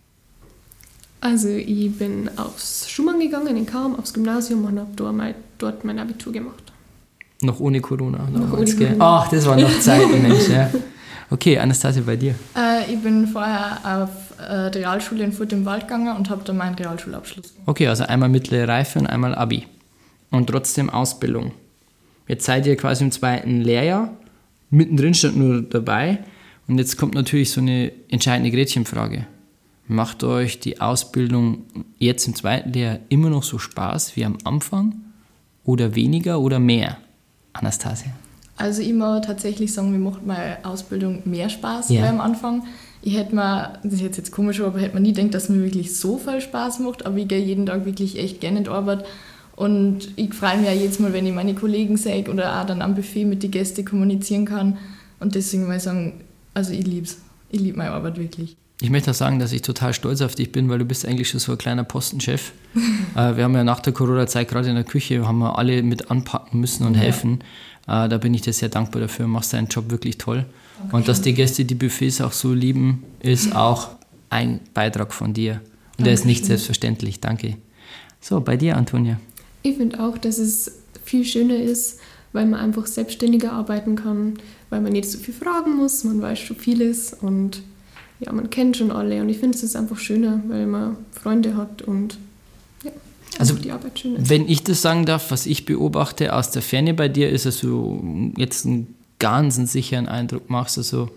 Also 1.20 1.48
ich 1.48 1.96
bin 1.98 2.30
aufs 2.36 2.88
Schumann 2.88 3.20
gegangen 3.20 3.56
in 3.56 3.66
Kam, 3.66 3.98
aufs 3.98 4.14
Gymnasium 4.14 4.64
und 4.64 4.78
habe 4.78 4.90
dort, 4.96 5.14
mein, 5.14 5.34
dort 5.58 5.84
mein 5.84 5.98
Abitur 5.98 6.32
gemacht. 6.32 6.72
Noch 7.42 7.60
ohne 7.60 7.80
Corona? 7.80 8.28
Noch 8.30 8.52
ohne 8.52 8.74
Corona. 8.74 8.96
Ach, 8.98 9.28
das 9.28 9.46
waren 9.46 9.60
noch 9.60 9.80
Zeiten, 9.80 10.22
Mensch. 10.22 10.48
Ja. 10.48 10.70
Okay, 11.30 11.58
Anastasia, 11.58 12.02
bei 12.04 12.16
dir? 12.16 12.34
Äh, 12.56 12.92
ich 12.92 13.00
bin 13.00 13.26
vorher 13.26 13.78
auf 13.84 14.10
äh, 14.40 14.52
Realschule 14.52 15.24
in 15.24 15.32
Furt 15.32 15.52
im 15.52 15.64
Wald 15.64 15.82
gegangen 15.82 16.16
und 16.16 16.28
habe 16.28 16.42
da 16.44 16.52
meinen 16.52 16.74
Realschulabschluss. 16.74 17.54
Okay, 17.66 17.86
also 17.86 18.04
einmal 18.04 18.28
mittlere 18.28 18.66
Reife 18.66 18.98
und 18.98 19.06
einmal 19.06 19.34
Abi. 19.34 19.66
Und 20.30 20.48
trotzdem 20.48 20.90
Ausbildung. 20.90 21.52
Jetzt 22.26 22.46
seid 22.46 22.66
ihr 22.66 22.76
quasi 22.76 23.04
im 23.04 23.12
zweiten 23.12 23.60
Lehrjahr. 23.60 24.10
Mittendrin 24.70 25.14
stand 25.14 25.36
nur 25.36 25.62
dabei. 25.62 26.18
Und 26.68 26.78
jetzt 26.78 26.96
kommt 26.96 27.14
natürlich 27.14 27.50
so 27.50 27.60
eine 27.60 27.92
entscheidende 28.08 28.50
Gretchenfrage. 28.50 29.26
Macht 29.90 30.22
euch 30.22 30.60
die 30.60 30.80
Ausbildung 30.80 31.64
jetzt 31.98 32.24
im 32.28 32.36
zweiten 32.36 32.72
Lehrjahr 32.72 33.00
immer 33.08 33.28
noch 33.28 33.42
so 33.42 33.58
Spaß 33.58 34.14
wie 34.14 34.24
am 34.24 34.38
Anfang? 34.44 34.94
Oder 35.64 35.96
weniger 35.96 36.38
oder 36.38 36.60
mehr? 36.60 36.98
Anastasia? 37.54 38.12
Also 38.56 38.82
ich 38.82 38.92
muss 38.92 39.26
tatsächlich 39.26 39.72
sagen, 39.72 39.90
mir 39.90 39.98
macht 39.98 40.24
meine 40.24 40.64
Ausbildung 40.64 41.22
mehr 41.24 41.48
Spaß 41.50 41.88
Ja. 41.90 42.02
wie 42.02 42.06
am 42.06 42.20
Anfang. 42.20 42.62
Ich 43.02 43.16
hätte 43.16 43.34
mir, 43.34 43.80
das 43.82 43.94
ist 43.94 44.02
jetzt, 44.02 44.30
komisch, 44.30 44.60
aber 44.60 44.78
hätte 44.78 44.94
mir 44.94 45.00
nie 45.00 45.12
gedacht, 45.12 45.34
dass 45.34 45.48
mir 45.48 45.60
wirklich 45.64 45.96
so 45.96 46.18
viel 46.18 46.40
Spaß 46.40 46.78
macht, 46.78 47.04
aber 47.04 47.16
ich 47.16 47.26
gehe 47.26 47.44
jeden 47.44 47.66
Tag 47.66 47.84
wirklich 47.84 48.16
echt 48.16 48.40
gerne 48.40 48.58
in 48.58 48.64
die 48.64 48.70
Arbeit 48.70 49.04
und 49.56 50.10
ich 50.14 50.32
freue 50.34 50.58
mich 50.58 50.68
auch 50.68 50.72
jedes 50.72 51.00
Mal, 51.00 51.12
wenn 51.12 51.26
ich 51.26 51.34
meine 51.34 51.54
Kollegen 51.54 51.96
sehe 51.96 52.30
oder 52.30 52.60
auch 52.60 52.66
dann 52.66 52.80
am 52.80 52.94
Buffet 52.94 53.24
mit 53.24 53.42
den 53.42 53.50
Gästen 53.50 53.84
kommunizieren 53.84 54.44
kann 54.44 54.78
und 55.18 55.34
deswegen 55.34 55.66
muss 55.66 55.78
ich 55.78 55.82
sagen, 55.82 56.20
also 56.54 56.72
ich 56.72 56.86
liebe 56.86 57.06
es. 57.06 57.18
Ich 57.50 57.58
liebe 57.58 57.76
meine 57.78 57.90
Arbeit 57.90 58.18
wirklich. 58.18 58.56
Ich 58.82 58.88
möchte 58.88 59.10
auch 59.10 59.14
sagen, 59.14 59.38
dass 59.38 59.52
ich 59.52 59.62
total 59.62 59.92
stolz 59.92 60.22
auf 60.22 60.34
dich 60.34 60.52
bin, 60.52 60.68
weil 60.70 60.78
du 60.78 60.86
bist 60.86 61.06
eigentlich 61.06 61.28
schon 61.28 61.40
so 61.40 61.52
ein 61.52 61.58
kleiner 61.58 61.84
Postenchef. 61.84 62.52
äh, 63.14 63.36
wir 63.36 63.44
haben 63.44 63.54
ja 63.54 63.62
nach 63.62 63.80
der 63.80 63.92
Corona-Zeit 63.92 64.48
gerade 64.48 64.68
in 64.68 64.74
der 64.74 64.84
Küche, 64.84 65.26
haben 65.26 65.38
wir 65.38 65.58
alle 65.58 65.82
mit 65.82 66.10
anpacken 66.10 66.60
müssen 66.60 66.86
und 66.86 66.94
helfen. 66.94 67.40
Äh, 67.86 68.08
da 68.08 68.16
bin 68.18 68.32
ich 68.32 68.40
dir 68.40 68.54
sehr 68.54 68.70
dankbar 68.70 69.02
dafür, 69.02 69.26
machst 69.26 69.52
deinen 69.52 69.68
Job 69.68 69.90
wirklich 69.90 70.16
toll. 70.16 70.46
Und 70.92 71.08
dass 71.08 71.20
die 71.20 71.34
Gäste 71.34 71.66
die 71.66 71.74
Buffets 71.74 72.22
auch 72.22 72.32
so 72.32 72.54
lieben, 72.54 73.04
ist 73.20 73.54
auch 73.56 73.90
ein 74.30 74.60
Beitrag 74.72 75.12
von 75.12 75.34
dir. 75.34 75.60
Und 75.98 76.06
der 76.06 76.14
ist 76.14 76.24
nicht 76.24 76.40
Dankeschön. 76.40 76.46
selbstverständlich. 76.46 77.20
Danke. 77.20 77.56
So, 78.20 78.40
bei 78.40 78.56
dir, 78.56 78.76
Antonia. 78.76 79.20
Ich 79.62 79.76
finde 79.76 80.00
auch, 80.00 80.16
dass 80.16 80.38
es 80.38 80.80
viel 81.04 81.24
schöner 81.24 81.56
ist, 81.56 82.00
weil 82.32 82.46
man 82.46 82.60
einfach 82.60 82.86
selbstständiger 82.86 83.52
arbeiten 83.52 83.96
kann, 83.96 84.34
weil 84.70 84.80
man 84.80 84.92
nicht 84.92 85.10
so 85.10 85.18
viel 85.18 85.34
fragen 85.34 85.76
muss, 85.76 86.04
man 86.04 86.22
weiß 86.22 86.38
schon 86.38 86.56
vieles 86.56 87.12
und 87.12 87.62
ja, 88.20 88.32
man 88.32 88.50
kennt 88.50 88.76
schon 88.76 88.90
alle. 88.90 89.20
Und 89.20 89.28
ich 89.28 89.38
finde, 89.38 89.56
es 89.56 89.62
ist 89.62 89.76
einfach 89.76 89.98
schöner, 89.98 90.42
weil 90.48 90.66
man 90.66 90.96
Freunde 91.12 91.56
hat 91.56 91.82
und 91.82 92.18
ja, 92.84 92.92
Also, 93.38 93.54
die 93.54 93.72
Arbeit 93.72 93.98
schöner 93.98 94.18
ist. 94.18 94.28
Wenn 94.28 94.48
ich 94.48 94.62
das 94.62 94.82
sagen 94.82 95.06
darf, 95.06 95.30
was 95.30 95.46
ich 95.46 95.64
beobachte 95.64 96.34
aus 96.34 96.50
der 96.50 96.62
Ferne 96.62 96.94
bei 96.94 97.08
dir, 97.08 97.30
ist, 97.30 97.46
dass 97.46 97.60
du 97.60 98.32
jetzt 98.36 98.66
einen 98.66 98.94
ganz 99.18 99.56
sicheren 99.56 100.06
Eindruck 100.06 100.50
machst. 100.50 100.76
Also 100.78 101.10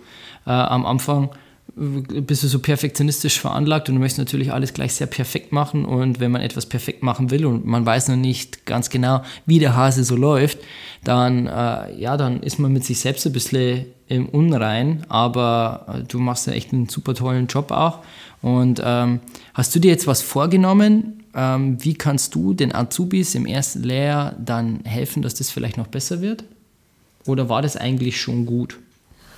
äh, 0.45 0.51
am 0.51 0.85
Anfang 0.85 1.29
äh, 1.75 2.21
bist 2.21 2.43
du 2.43 2.47
so 2.47 2.59
perfektionistisch 2.59 3.39
veranlagt 3.39 3.89
und 3.89 3.95
du 3.95 4.01
möchtest 4.01 4.19
natürlich 4.19 4.53
alles 4.53 4.73
gleich 4.73 4.93
sehr 4.93 5.07
perfekt 5.07 5.51
machen. 5.51 5.83
Und 5.83 6.19
wenn 6.19 6.31
man 6.31 6.41
etwas 6.41 6.67
perfekt 6.67 7.03
machen 7.03 7.31
will 7.31 7.45
und 7.45 7.65
man 7.65 7.85
weiß 7.85 8.07
noch 8.09 8.15
nicht 8.15 8.65
ganz 8.65 8.89
genau, 8.89 9.23
wie 9.45 9.59
der 9.59 9.75
Hase 9.75 10.03
so 10.03 10.15
läuft, 10.15 10.59
dann, 11.03 11.47
äh, 11.47 11.99
ja, 11.99 12.15
dann 12.15 12.43
ist 12.43 12.59
man 12.59 12.71
mit 12.71 12.85
sich 12.85 12.99
selbst 12.99 13.25
ein 13.25 13.33
bisschen 13.33 13.85
im 14.13 14.27
Unrein. 14.29 15.03
Aber 15.09 15.85
äh, 15.87 16.03
du 16.07 16.19
machst 16.19 16.47
ja 16.47 16.53
echt 16.53 16.73
einen 16.73 16.87
super 16.89 17.13
tollen 17.13 17.47
Job 17.47 17.71
auch. 17.71 17.99
Und 18.41 18.81
ähm, 18.83 19.19
hast 19.53 19.73
du 19.75 19.79
dir 19.79 19.91
jetzt 19.91 20.07
was 20.07 20.21
vorgenommen? 20.21 21.23
Ähm, 21.35 21.77
wie 21.83 21.93
kannst 21.95 22.35
du 22.35 22.53
den 22.53 22.73
Azubis 22.75 23.35
im 23.35 23.45
ersten 23.45 23.83
Lehrjahr 23.83 24.35
dann 24.43 24.81
helfen, 24.83 25.21
dass 25.21 25.33
das 25.35 25.49
vielleicht 25.49 25.77
noch 25.77 25.87
besser 25.87 26.21
wird? 26.21 26.43
Oder 27.25 27.49
war 27.49 27.61
das 27.61 27.77
eigentlich 27.77 28.19
schon 28.19 28.45
gut? 28.45 28.77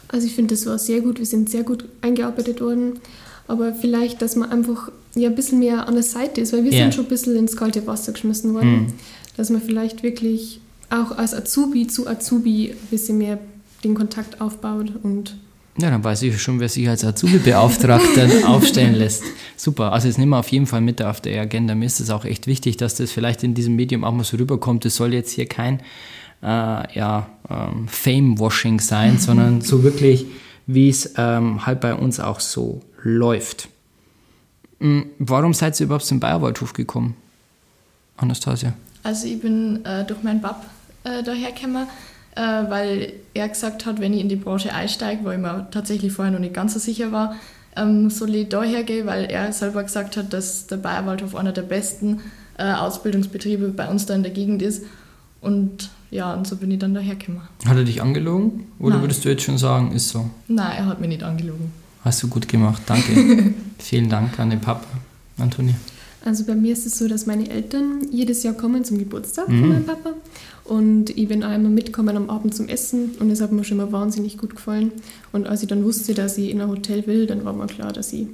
Also 0.10 0.28
ich 0.28 0.36
finde, 0.36 0.56
das 0.56 0.66
war 0.66 0.78
sehr 0.80 1.02
gut. 1.02 1.20
Wir 1.20 1.26
sind 1.26 1.50
sehr 1.50 1.64
gut 1.64 1.86
eingearbeitet 2.02 2.62
worden. 2.62 3.00
Aber 3.48 3.74
vielleicht, 3.74 4.22
dass 4.22 4.36
man 4.36 4.52
einfach 4.52 4.90
ja, 5.14 5.30
ein 5.30 5.36
bisschen 5.36 5.60
mehr 5.60 5.88
an 5.88 5.94
der 5.94 6.04
Seite 6.04 6.42
ist, 6.42 6.52
weil 6.52 6.64
wir 6.64 6.72
Ja. 6.72 6.80
sind 6.84 6.96
schon 6.96 7.06
ein 7.06 7.10
bisschen 7.10 7.36
ins 7.36 7.56
kalte 7.56 7.86
Wasser 7.88 8.12
geschmissen 8.12 8.54
worden. 8.54 8.94
Dass 9.38 9.50
man 9.50 9.62
vielleicht 9.62 10.02
wirklich 10.04 10.60
auch 10.90 11.18
als 11.18 11.34
Azubi 11.34 11.88
zu 11.88 12.08
Azubi 12.08 12.72
ein 12.72 12.88
bisschen 12.90 13.18
mehr 13.18 13.38
den 13.86 13.96
Kontakt 13.96 14.42
aufbaut 14.42 14.92
und 15.04 15.38
Ja, 15.78 15.90
dann 15.90 16.04
weiß 16.04 16.22
ich 16.24 16.42
schon, 16.42 16.60
wer 16.60 16.70
sich 16.70 16.88
als 16.88 17.04
Azubi-Beauftragter 17.04 18.30
aufstellen 18.48 18.96
lässt. 18.96 19.24
Super, 19.58 19.92
also 19.94 20.08
das 20.08 20.18
nehmen 20.18 20.32
wir 20.32 20.40
auf 20.40 20.48
jeden 20.50 20.68
Fall 20.68 20.82
mit 20.82 21.02
auf 21.02 21.22
der 21.22 21.42
Agenda. 21.42 21.76
Mir 21.76 21.86
ist 21.86 22.00
es 22.00 22.10
auch 22.10 22.26
echt 22.26 22.48
wichtig, 22.48 22.78
dass 22.78 22.96
das 22.96 23.12
vielleicht 23.12 23.44
in 23.44 23.54
diesem 23.54 23.76
Medium 23.76 24.04
auch 24.04 24.14
mal 24.14 24.24
so 24.24 24.38
rüberkommt. 24.38 24.86
Es 24.86 24.96
soll 24.96 25.14
jetzt 25.14 25.32
hier 25.32 25.48
kein 25.48 25.82
äh, 26.42 26.98
ja, 26.98 27.28
ähm, 27.50 27.88
Fame-Washing 27.88 28.80
sein, 28.80 29.18
sondern 29.20 29.62
so 29.62 29.84
wirklich, 29.84 30.26
wie 30.68 30.90
es 30.90 31.14
ähm, 31.18 31.66
halt 31.66 31.82
bei 31.82 31.94
uns 31.94 32.20
auch 32.20 32.40
so 32.40 32.82
läuft. 33.04 33.70
Mm, 34.80 35.02
Warum 35.20 35.54
seid 35.54 35.80
ihr 35.80 35.86
überhaupt 35.86 36.06
zum 36.06 36.20
Bayerwaldhof 36.20 36.74
gekommen, 36.74 37.16
Anastasia? 38.18 38.74
Also 39.04 39.28
ich 39.28 39.40
bin 39.40 39.86
äh, 39.86 40.06
durch 40.06 40.24
meinen 40.24 40.42
Pap 40.42 40.66
äh, 41.04 41.22
dahergekommen, 41.22 41.88
äh, 42.36 42.42
weil 42.70 43.14
er 43.34 43.50
gesagt 43.50 43.86
hat, 43.86 44.00
wenn 44.00 44.14
ich 44.14 44.22
in 44.22 44.30
die 44.30 44.36
Branche 44.36 44.74
einsteige, 44.74 45.24
wo 45.24 45.32
ich 45.32 45.38
mir 45.40 45.68
tatsächlich 45.72 46.12
vorher 46.14 46.32
noch 46.34 46.40
nicht 46.40 46.54
ganz 46.54 46.74
so 46.74 46.80
sicher 46.80 47.12
war, 47.12 47.36
ähm, 47.76 48.10
soll 48.10 48.34
ich 48.36 48.50
daher 48.50 48.84
gehen, 48.84 49.06
weil 49.08 49.26
er 49.26 49.52
selber 49.52 49.84
gesagt 49.84 50.16
hat, 50.18 50.32
dass 50.34 50.68
der 50.68 50.78
Bayerwaldhof 50.78 51.36
einer 51.36 51.52
der 51.52 51.64
besten 51.64 52.22
äh, 52.58 52.72
Ausbildungsbetriebe 52.72 53.70
bei 53.70 53.88
uns 53.90 54.06
da 54.06 54.16
in 54.16 54.24
der 54.24 54.32
Gegend 54.32 54.62
ist. 54.62 54.84
Und 55.42 55.90
ja, 56.12 56.34
und 56.34 56.48
so 56.48 56.56
bin 56.56 56.72
ich 56.72 56.80
dann 56.80 56.94
dahergekommen. 56.94 57.42
Hat 57.66 57.76
er 57.78 57.84
dich 57.84 58.02
angelogen? 58.02 58.68
Oder 58.80 58.96
Nein. 58.96 59.04
würdest 59.04 59.26
du 59.26 59.30
jetzt 59.30 59.44
schon 59.44 59.58
sagen, 59.58 59.92
ist 59.92 60.10
so? 60.10 60.30
Nein, 60.48 60.72
er 60.78 60.86
hat 60.86 61.00
mich 61.02 61.10
nicht 61.10 61.24
angelogen. 61.24 61.72
Hast 62.04 62.24
du 62.24 62.28
gut 62.30 62.48
gemacht, 62.48 62.82
danke. 62.86 63.54
Vielen 63.80 64.10
Dank 64.10 64.40
an 64.40 64.50
den 64.52 64.62
Papa, 64.62 64.86
Antonia. 65.38 65.74
Also 66.24 66.46
bei 66.46 66.56
mir 66.56 66.74
ist 66.74 66.86
es 66.88 66.98
so, 66.98 67.08
dass 67.08 67.26
meine 67.26 67.48
Eltern 67.50 68.02
jedes 68.12 68.42
Jahr 68.44 68.54
kommen 68.56 68.84
zum 68.86 68.98
Geburtstag 68.98 69.48
Mhm. 69.50 69.60
von 69.60 69.70
meinem 69.70 69.86
Papa. 69.86 70.10
Und 70.66 71.12
ich 71.12 71.28
bin 71.28 71.44
einmal 71.44 71.72
mitgekommen 71.72 72.18
am 72.18 72.30
Abend 72.30 72.56
zum 72.56 72.68
Essen 72.68 73.12
und 73.20 73.30
es 73.30 73.40
hat 73.40 73.52
mir 73.52 73.64
schon 73.64 73.78
mal 73.78 73.92
wahnsinnig 73.92 74.38
gut 74.38 74.56
gefallen. 74.56 74.92
Und 75.32 75.46
als 75.48 75.62
ich 75.62 75.68
dann 75.68 75.84
wusste, 75.84 76.16
dass 76.16 76.38
ich 76.40 76.50
in 76.50 76.60
ein 76.60 76.68
Hotel 76.68 77.06
will, 77.06 77.28
dann 77.28 77.46
war 77.46 77.54
mir 77.54 77.68
klar, 77.68 77.94
dass 77.94 78.12
ich 78.14 78.28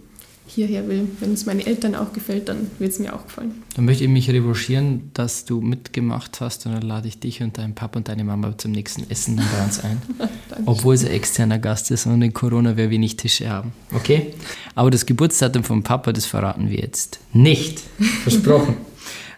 hierher 0.48 0.88
will. 0.88 1.08
Wenn 1.20 1.34
es 1.34 1.46
meinen 1.46 1.62
Eltern 1.62 1.96
auch 1.96 2.14
gefällt, 2.14 2.50
dann 2.50 2.70
wird 2.80 2.92
es 2.92 3.00
mir 3.00 3.14
auch 3.14 3.26
gefallen. 3.26 3.64
Dann 3.76 3.86
möchte 3.86 4.04
ich 4.04 4.10
mich 4.10 4.30
revanchieren, 4.30 5.12
dass 5.14 5.46
du 5.46 5.62
mitgemacht 5.62 6.42
hast 6.42 6.66
und 6.66 6.74
dann 6.74 6.82
lade 6.82 7.08
ich 7.08 7.20
dich 7.20 7.42
und 7.42 7.58
deinen 7.58 7.76
Papa 7.76 8.00
und 8.00 8.08
deine 8.08 8.24
Mama 8.24 8.58
zum 8.58 8.72
nächsten 8.72 9.10
Essen 9.10 9.38
dann 9.38 9.46
bei 9.52 9.64
uns 9.64 9.80
ein. 9.80 10.02
Obwohl 10.66 10.96
es 10.96 11.06
ein 11.06 11.12
externer 11.12 11.60
Gast 11.60 11.92
ist 11.92 12.06
und 12.06 12.22
in 12.22 12.34
Corona 12.34 12.76
wir 12.78 12.90
wenig 12.90 13.18
Tische 13.18 13.50
haben. 13.50 13.72
Okay? 13.94 14.34
Aber 14.76 14.92
das 14.92 15.06
Geburtsdatum 15.06 15.64
vom 15.64 15.84
Papa, 15.84 16.12
das 16.12 16.26
verraten 16.26 16.70
wir 16.70 16.80
jetzt 16.80 17.20
nicht. 17.34 17.82
Versprochen. 18.24 18.78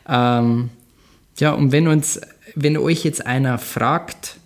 ähm, 0.07 0.69
ja, 1.37 1.53
und 1.53 1.71
wenn 1.71 1.87
uns, 1.87 2.19
wenn 2.55 2.77
euch 2.77 3.03
jetzt 3.03 3.25
einer 3.25 3.57
fragt, 3.57 4.37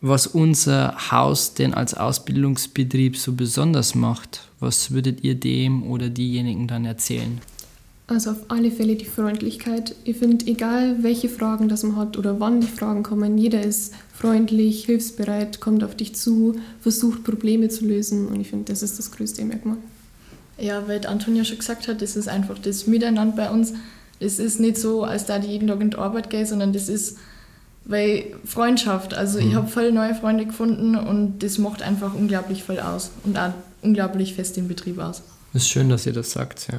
was 0.00 0.26
unser 0.26 1.10
Haus 1.10 1.54
denn 1.54 1.72
als 1.72 1.94
Ausbildungsbetrieb 1.94 3.16
so 3.16 3.32
besonders 3.32 3.94
macht, 3.94 4.48
was 4.60 4.90
würdet 4.90 5.24
ihr 5.24 5.34
dem 5.34 5.82
oder 5.82 6.10
diejenigen 6.10 6.68
dann 6.68 6.84
erzählen? 6.84 7.40
Also 8.06 8.32
auf 8.32 8.36
alle 8.48 8.70
Fälle 8.70 8.96
die 8.96 9.06
Freundlichkeit. 9.06 9.94
Ich 10.04 10.18
finde, 10.18 10.44
egal 10.46 11.02
welche 11.02 11.30
Fragen 11.30 11.70
das 11.70 11.84
man 11.84 11.96
hat 11.96 12.18
oder 12.18 12.38
wann 12.38 12.60
die 12.60 12.66
Fragen 12.66 13.02
kommen, 13.02 13.38
jeder 13.38 13.62
ist 13.62 13.94
freundlich, 14.12 14.84
hilfsbereit, 14.84 15.60
kommt 15.60 15.82
auf 15.82 15.96
dich 15.96 16.14
zu, 16.14 16.56
versucht 16.80 17.24
Probleme 17.24 17.70
zu 17.70 17.86
lösen 17.86 18.28
und 18.28 18.38
ich 18.38 18.48
finde, 18.48 18.70
das 18.70 18.82
ist 18.82 18.98
das 18.98 19.10
größte 19.10 19.42
Merkmal. 19.44 19.78
Ja, 20.58 20.86
weil 20.86 21.06
Antonia 21.06 21.44
schon 21.44 21.58
gesagt 21.58 21.88
hat, 21.88 22.02
das 22.02 22.14
ist 22.14 22.28
einfach 22.28 22.58
das 22.58 22.86
Miteinander 22.86 23.36
bei 23.36 23.50
uns. 23.50 23.72
Das 24.20 24.38
ist 24.38 24.60
nicht 24.60 24.76
so, 24.76 25.02
als 25.02 25.24
da 25.24 25.38
die 25.38 25.48
jeden 25.48 25.68
Tag 25.68 25.80
in 25.80 25.90
die 25.90 25.96
Arbeit 25.96 26.28
gehe, 26.28 26.46
sondern 26.46 26.74
das 26.74 26.90
ist 26.90 27.16
weil 27.84 28.26
Freundschaft. 28.44 29.14
Also 29.14 29.38
ich 29.38 29.54
habe 29.54 29.66
voll 29.66 29.92
neue 29.92 30.14
Freunde 30.14 30.46
gefunden 30.46 30.96
und 30.96 31.42
das 31.42 31.58
macht 31.58 31.82
einfach 31.82 32.14
unglaublich 32.14 32.64
viel 32.64 32.80
aus 32.80 33.10
und 33.24 33.36
auch 33.38 33.52
unglaublich 33.82 34.34
fest 34.34 34.56
den 34.56 34.68
Betrieb 34.68 34.98
aus. 34.98 35.22
Das 35.52 35.62
ist 35.62 35.68
schön, 35.68 35.88
dass 35.88 36.06
ihr 36.06 36.12
das 36.12 36.32
sagt, 36.32 36.68
ja. 36.72 36.78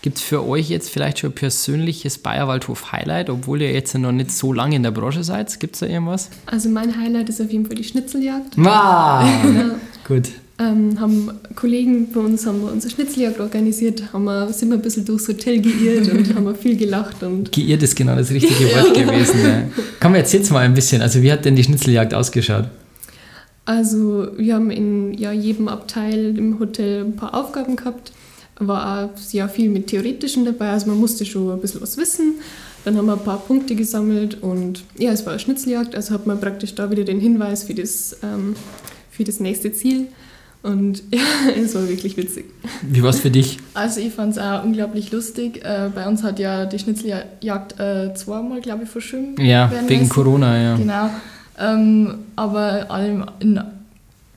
Gibt 0.00 0.18
es 0.18 0.22
für 0.22 0.46
euch 0.46 0.68
jetzt 0.68 0.90
vielleicht 0.90 1.20
schon 1.20 1.30
ein 1.30 1.34
persönliches 1.34 2.18
Bayerwaldhof-Highlight, 2.18 3.30
obwohl 3.30 3.62
ihr 3.62 3.72
jetzt 3.72 3.94
noch 3.96 4.12
nicht 4.12 4.30
so 4.30 4.52
lange 4.52 4.76
in 4.76 4.82
der 4.82 4.90
Branche 4.90 5.24
seid? 5.24 5.58
Gibt 5.60 5.74
es 5.74 5.80
da 5.80 5.86
irgendwas? 5.86 6.28
Also 6.46 6.68
mein 6.68 6.96
Highlight 7.00 7.28
ist 7.28 7.40
auf 7.40 7.50
jeden 7.50 7.66
Fall 7.66 7.76
die 7.76 7.84
Schnitzeljagd. 7.84 8.56
Wow! 8.56 8.64
Ja, 9.44 9.74
Gut. 10.06 10.30
Ähm, 10.58 11.00
haben 11.00 11.30
Kollegen 11.56 12.12
bei 12.12 12.20
uns 12.20 12.46
haben 12.46 12.62
wir 12.62 12.72
unsere 12.72 12.94
Schnitzeljagd 12.94 13.40
organisiert, 13.40 14.12
haben 14.12 14.24
wir, 14.24 14.52
sind 14.52 14.68
wir 14.68 14.76
ein 14.76 14.82
bisschen 14.82 15.04
durchs 15.04 15.26
Hotel 15.28 15.60
geirrt 15.60 16.12
und 16.12 16.34
haben 16.34 16.44
wir 16.44 16.54
viel 16.54 16.76
gelacht 16.76 17.22
und 17.22 17.50
Geirrt 17.52 17.82
ist 17.82 17.96
genau 17.96 18.16
das 18.16 18.30
richtige 18.30 18.64
Wort 18.74 18.94
gewesen. 18.94 19.40
Ja. 19.42 19.62
Komm, 20.00 20.14
erzähl's 20.14 20.50
mal 20.50 20.60
ein 20.60 20.74
bisschen. 20.74 21.02
Also, 21.02 21.22
wie 21.22 21.32
hat 21.32 21.44
denn 21.44 21.56
die 21.56 21.64
Schnitzeljagd 21.64 22.14
ausgeschaut? 22.14 22.66
Also 23.64 24.28
wir 24.36 24.54
haben 24.54 24.70
in 24.70 25.14
ja, 25.14 25.32
jedem 25.32 25.68
Abteil 25.68 26.36
im 26.36 26.58
Hotel 26.58 27.04
ein 27.04 27.16
paar 27.16 27.34
Aufgaben 27.34 27.76
gehabt. 27.76 28.12
War 28.58 29.04
auch 29.04 29.32
ja, 29.32 29.48
viel 29.48 29.70
mit 29.70 29.88
Theoretischen 29.88 30.44
dabei, 30.44 30.70
also 30.70 30.86
man 30.88 30.98
musste 30.98 31.24
schon 31.24 31.50
ein 31.50 31.60
bisschen 31.60 31.80
was 31.80 31.96
wissen. 31.96 32.34
Dann 32.84 32.96
haben 32.96 33.06
wir 33.06 33.14
ein 33.14 33.24
paar 33.24 33.38
Punkte 33.38 33.74
gesammelt 33.76 34.42
und 34.42 34.84
ja, 34.98 35.12
es 35.12 35.24
war 35.24 35.32
eine 35.32 35.40
Schnitzeljagd, 35.40 35.94
also 35.94 36.12
hat 36.12 36.26
man 36.26 36.40
praktisch 36.40 36.74
da 36.74 36.90
wieder 36.90 37.04
den 37.04 37.20
Hinweis 37.20 37.64
für 37.64 37.74
das, 37.74 38.16
ähm, 38.22 38.54
für 39.10 39.24
das 39.24 39.40
nächste 39.40 39.72
Ziel. 39.72 40.08
Und 40.62 41.02
ja, 41.12 41.20
es 41.56 41.74
war 41.74 41.88
wirklich 41.88 42.16
witzig. 42.16 42.46
Wie 42.82 43.02
war's 43.02 43.20
für 43.20 43.30
dich? 43.30 43.58
Also 43.74 44.00
ich 44.00 44.12
fand 44.12 44.32
es 44.32 44.38
auch 44.38 44.62
unglaublich 44.62 45.10
lustig. 45.10 45.64
Äh, 45.64 45.90
bei 45.94 46.06
uns 46.06 46.22
hat 46.22 46.38
ja 46.38 46.66
die 46.66 46.78
Schnitzeljagd 46.78 47.80
äh, 47.80 48.14
zweimal, 48.14 48.60
glaube 48.60 48.84
ich, 48.84 48.88
verschoben 48.88 49.34
Ja, 49.40 49.70
wegen 49.70 49.86
müssen. 49.86 50.08
Corona, 50.08 50.62
ja. 50.62 50.76
Genau. 50.76 51.10
Ähm, 51.58 52.14
aber 52.36 52.90
allem 52.90 53.24
in 53.40 53.60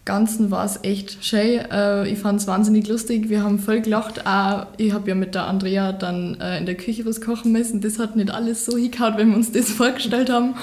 Ganzen 0.03 0.51
war 0.51 0.65
es 0.65 0.79
echt 0.84 1.24
schön. 1.24 1.60
Äh, 1.72 2.08
ich 2.08 2.20
fand 2.20 2.39
es 2.39 2.48
wahnsinnig 2.48 2.88
lustig. 2.88 3.29
Wir 3.29 3.44
haben 3.44 3.60
voll 3.60 3.82
gelacht. 3.82 4.25
Auch 4.25 4.67
ich 4.77 4.94
habe 4.94 5.10
ja 5.10 5.15
mit 5.15 5.36
der 5.36 5.46
Andrea 5.48 5.91
dann 5.91 6.36
in 6.60 6.65
der 6.65 6.75
Küche 6.75 7.05
was 7.05 7.22
kochen 7.22 7.51
müssen. 7.51 7.82
Das 7.82 7.98
hat 7.98 8.15
nicht 8.15 8.32
alles 8.32 8.65
so 8.65 8.77
hingehauen, 8.77 9.15
wenn 9.17 9.29
wir 9.29 9.38
uns 9.38 9.51
das 9.51 9.70
vorgestellt 9.72 10.29
haben. 10.32 10.55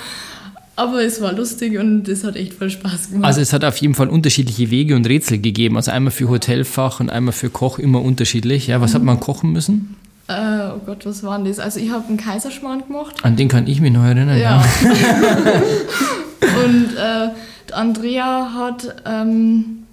Aber 0.75 1.05
es 1.05 1.21
war 1.21 1.33
lustig 1.33 1.79
und 1.79 2.09
es 2.09 2.25
hat 2.25 2.37
echt 2.37 2.55
voll 2.55 2.71
Spaß 2.71 3.11
gemacht. 3.11 3.26
Also 3.26 3.41
es 3.41 3.52
hat 3.52 3.64
auf 3.64 3.76
jeden 3.76 3.95
Fall 3.95 4.09
unterschiedliche 4.09 4.71
Wege 4.71 4.97
und 4.97 5.07
Rätsel 5.07 5.38
gegeben. 5.38 5.76
Also 5.76 5.91
einmal 5.91 6.12
für 6.12 6.29
Hotelfach 6.29 7.00
und 7.00 7.11
einmal 7.11 7.33
für 7.33 7.50
Koch 7.50 7.79
immer 7.79 8.02
unterschiedlich. 8.02 8.69
Ja, 8.69 8.81
was 8.81 8.93
mhm. 8.93 8.95
hat 8.95 9.02
man 9.02 9.21
kochen 9.21 9.52
müssen? 9.52 9.97
Äh, 10.29 10.71
oh 10.75 10.81
Gott, 10.87 11.05
was 11.05 11.23
war 11.23 11.37
denn 11.37 11.47
das? 11.47 11.59
Also 11.59 11.79
ich 11.79 11.91
habe 11.91 12.09
einen 12.09 12.17
Kaiserschmarrn 12.17 12.87
gemacht. 12.87 13.17
An 13.23 13.37
den 13.37 13.49
kann 13.49 13.67
ich 13.67 13.81
mich 13.81 13.93
noch 13.93 14.05
erinnern, 14.05 14.38
ja. 14.38 14.38
ja. 14.38 14.64
und 16.64 16.97
äh, 16.97 17.73
Andrea 17.73 18.52
hat, 18.55 19.02
ähm, 19.05 19.85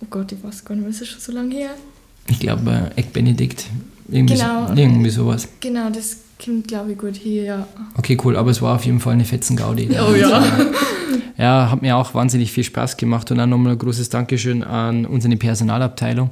oh 0.00 0.06
Gott, 0.10 0.32
ich 0.32 0.42
weiß 0.42 0.64
gar 0.64 0.74
nicht, 0.74 0.88
was 0.88 1.00
ist 1.00 1.08
schon 1.08 1.20
so 1.20 1.32
lange 1.32 1.54
her? 1.54 1.70
Ich 2.28 2.40
glaube, 2.40 2.90
äh, 2.96 3.00
Egg 3.00 3.10
Benedikt. 3.12 3.66
Irgendwie, 4.08 4.34
genau, 4.34 4.68
so, 4.68 4.74
irgendwie 4.74 5.10
sowas. 5.10 5.48
Genau, 5.60 5.90
das 5.90 6.16
kommt, 6.44 6.68
glaube 6.68 6.92
ich, 6.92 6.98
gut 6.98 7.16
hier, 7.16 7.44
ja. 7.44 7.66
Okay, 7.96 8.18
cool, 8.24 8.36
aber 8.36 8.50
es 8.50 8.62
war 8.62 8.76
auf 8.76 8.84
jeden 8.84 9.00
Fall 9.00 9.14
eine 9.14 9.24
fetzen 9.24 9.56
Gaudi. 9.56 9.88
Oh 9.90 10.14
ja. 10.14 10.42
ja, 11.38 11.70
hat 11.70 11.82
mir 11.82 11.96
auch 11.96 12.14
wahnsinnig 12.14 12.52
viel 12.52 12.64
Spaß 12.64 12.96
gemacht 12.96 13.30
und 13.30 13.38
dann 13.38 13.50
nochmal 13.50 13.72
ein 13.72 13.78
großes 13.78 14.08
Dankeschön 14.08 14.62
an 14.62 15.06
unsere 15.06 15.36
Personalabteilung, 15.36 16.30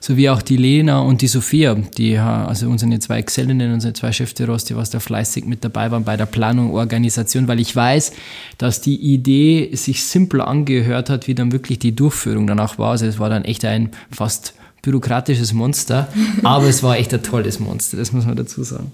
sowie 0.00 0.30
auch 0.30 0.42
die 0.42 0.56
Lena 0.56 1.00
und 1.00 1.22
die 1.22 1.28
Sophia, 1.28 1.74
die, 1.74 2.16
also 2.16 2.68
unsere 2.68 2.98
zwei 2.98 3.18
Excellinnen, 3.18 3.72
unsere 3.72 3.92
zwei 3.92 4.12
Chefteros, 4.12 4.64
die 4.64 4.76
was 4.76 4.90
da 4.90 5.00
fleißig 5.00 5.44
mit 5.44 5.64
dabei 5.64 5.90
waren 5.90 6.04
bei 6.04 6.16
der 6.16 6.26
Planung, 6.26 6.72
Organisation, 6.72 7.48
weil 7.48 7.60
ich 7.60 7.74
weiß, 7.74 8.12
dass 8.58 8.80
die 8.80 8.96
Idee 8.96 9.70
sich 9.74 10.04
simpler 10.04 10.48
angehört 10.48 11.10
hat, 11.10 11.28
wie 11.28 11.34
dann 11.34 11.52
wirklich 11.52 11.78
die 11.78 11.94
Durchführung 11.94 12.46
danach 12.46 12.78
war. 12.78 12.92
Also 12.92 13.06
es 13.06 13.18
war 13.18 13.28
dann 13.28 13.44
echt 13.44 13.64
ein 13.64 13.90
fast 14.10 14.54
bürokratisches 14.82 15.52
Monster, 15.52 16.08
aber 16.42 16.66
es 16.66 16.82
war 16.82 16.96
echt 16.96 17.12
ein 17.12 17.22
tolles 17.22 17.60
Monster, 17.60 17.96
das 17.96 18.12
muss 18.12 18.26
man 18.26 18.36
dazu 18.36 18.62
sagen. 18.62 18.92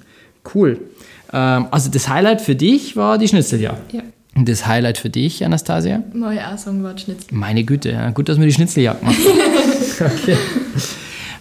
Cool. 0.55 0.81
Ähm, 1.33 1.67
also 1.71 1.91
das 1.91 2.09
Highlight 2.09 2.41
für 2.41 2.55
dich 2.55 2.97
war 2.97 3.19
die 3.19 3.29
Schnitzeljagd. 3.29 3.93
Ja. 3.93 4.03
Und 4.35 4.49
das 4.49 4.67
Highlight 4.67 4.99
für 4.99 5.09
dich, 5.09 5.45
Anastasia? 5.45 6.03
Mal 6.13 6.39
auch 6.39 6.59
sagen, 6.59 6.83
war 6.83 6.97
Schnitzel. 6.99 7.35
Meine 7.35 7.65
Güte, 7.65 7.93
ja. 7.93 8.11
gut, 8.11 8.29
dass 8.29 8.39
wir 8.39 8.47
die 8.47 8.53
Schnitzeljagd 8.53 9.03
machen. 9.03 9.17
okay. 10.01 10.37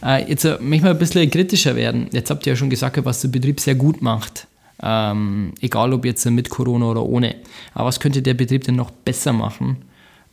Äh, 0.02 0.30
jetzt 0.30 0.46
äh, 0.46 0.58
möchten 0.62 0.86
wir 0.86 0.92
ein 0.92 0.98
bisschen 0.98 1.30
kritischer 1.30 1.76
werden. 1.76 2.08
Jetzt 2.14 2.30
habt 2.30 2.46
ihr 2.46 2.54
ja 2.54 2.58
schon 2.58 2.70
gesagt, 2.70 3.04
was 3.04 3.22
der 3.22 3.28
Betrieb 3.28 3.60
sehr 3.60 3.76
gut 3.76 4.02
macht. 4.02 4.48
Ähm, 4.82 5.54
egal 5.62 5.94
ob 5.94 6.06
jetzt 6.06 6.26
mit 6.26 6.50
Corona 6.50 6.86
oder 6.86 7.04
ohne. 7.04 7.36
Aber 7.74 7.88
was 7.88 8.00
könnte 8.00 8.22
der 8.22 8.34
Betrieb 8.34 8.64
denn 8.64 8.76
noch 8.76 8.92
besser 8.92 9.34
machen, 9.34 9.78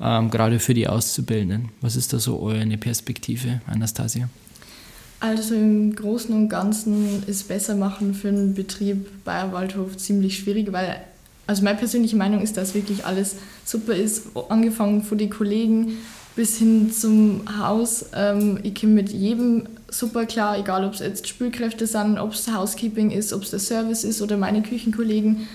ähm, 0.01 0.31
gerade 0.31 0.59
für 0.59 0.75
die 0.75 0.87
Auszubildenden? 0.89 1.71
Was 1.81 1.97
ist 1.97 2.13
da 2.13 2.19
so 2.19 2.41
eure 2.41 2.65
Perspektive, 2.77 3.61
Anastasia? 3.67 4.29
Also 5.23 5.55
im 5.55 5.95
Großen 5.95 6.35
und 6.35 6.49
Ganzen 6.49 7.23
ist 7.29 7.47
besser 7.47 7.77
machen 7.77 8.13
für 8.13 8.27
einen 8.27 8.55
Betrieb 8.55 9.07
Bayer 9.25 9.53
Waldhof 9.53 9.97
ziemlich 9.97 10.37
schwierig, 10.37 10.73
weil 10.73 10.97
also 11.47 11.63
meine 11.63 11.79
persönliche 11.79 12.17
Meinung 12.17 12.43
ist, 12.43 12.57
dass 12.57 12.75
wirklich 12.75 13.07
alles 13.07 13.37
super 13.65 13.95
ist, 13.95 14.25
angefangen 14.49 15.05
von 15.05 15.19
den 15.19 15.31
Kollegen 15.31 15.99
bis 16.35 16.59
hin 16.59 16.91
zum 16.91 17.43
Haus. 17.57 18.07
Ähm, 18.17 18.59
ich 18.65 18.75
komme 18.75 18.95
mit 18.95 19.11
jedem 19.11 19.69
super 19.89 20.27
klar, 20.27 20.59
egal 20.59 20.85
ob 20.85 20.95
es 20.95 20.99
jetzt 20.99 21.29
Spülkräfte 21.29 21.87
sind, 21.87 22.19
ob 22.19 22.33
es 22.33 22.53
Housekeeping 22.53 23.13
ist, 23.13 23.33
ob 23.33 23.45
es 23.45 23.51
der 23.51 23.61
Service 23.61 24.03
ist 24.03 24.23
oder 24.23 24.37
meine 24.37 24.63
Küchenkollegen. 24.63 25.47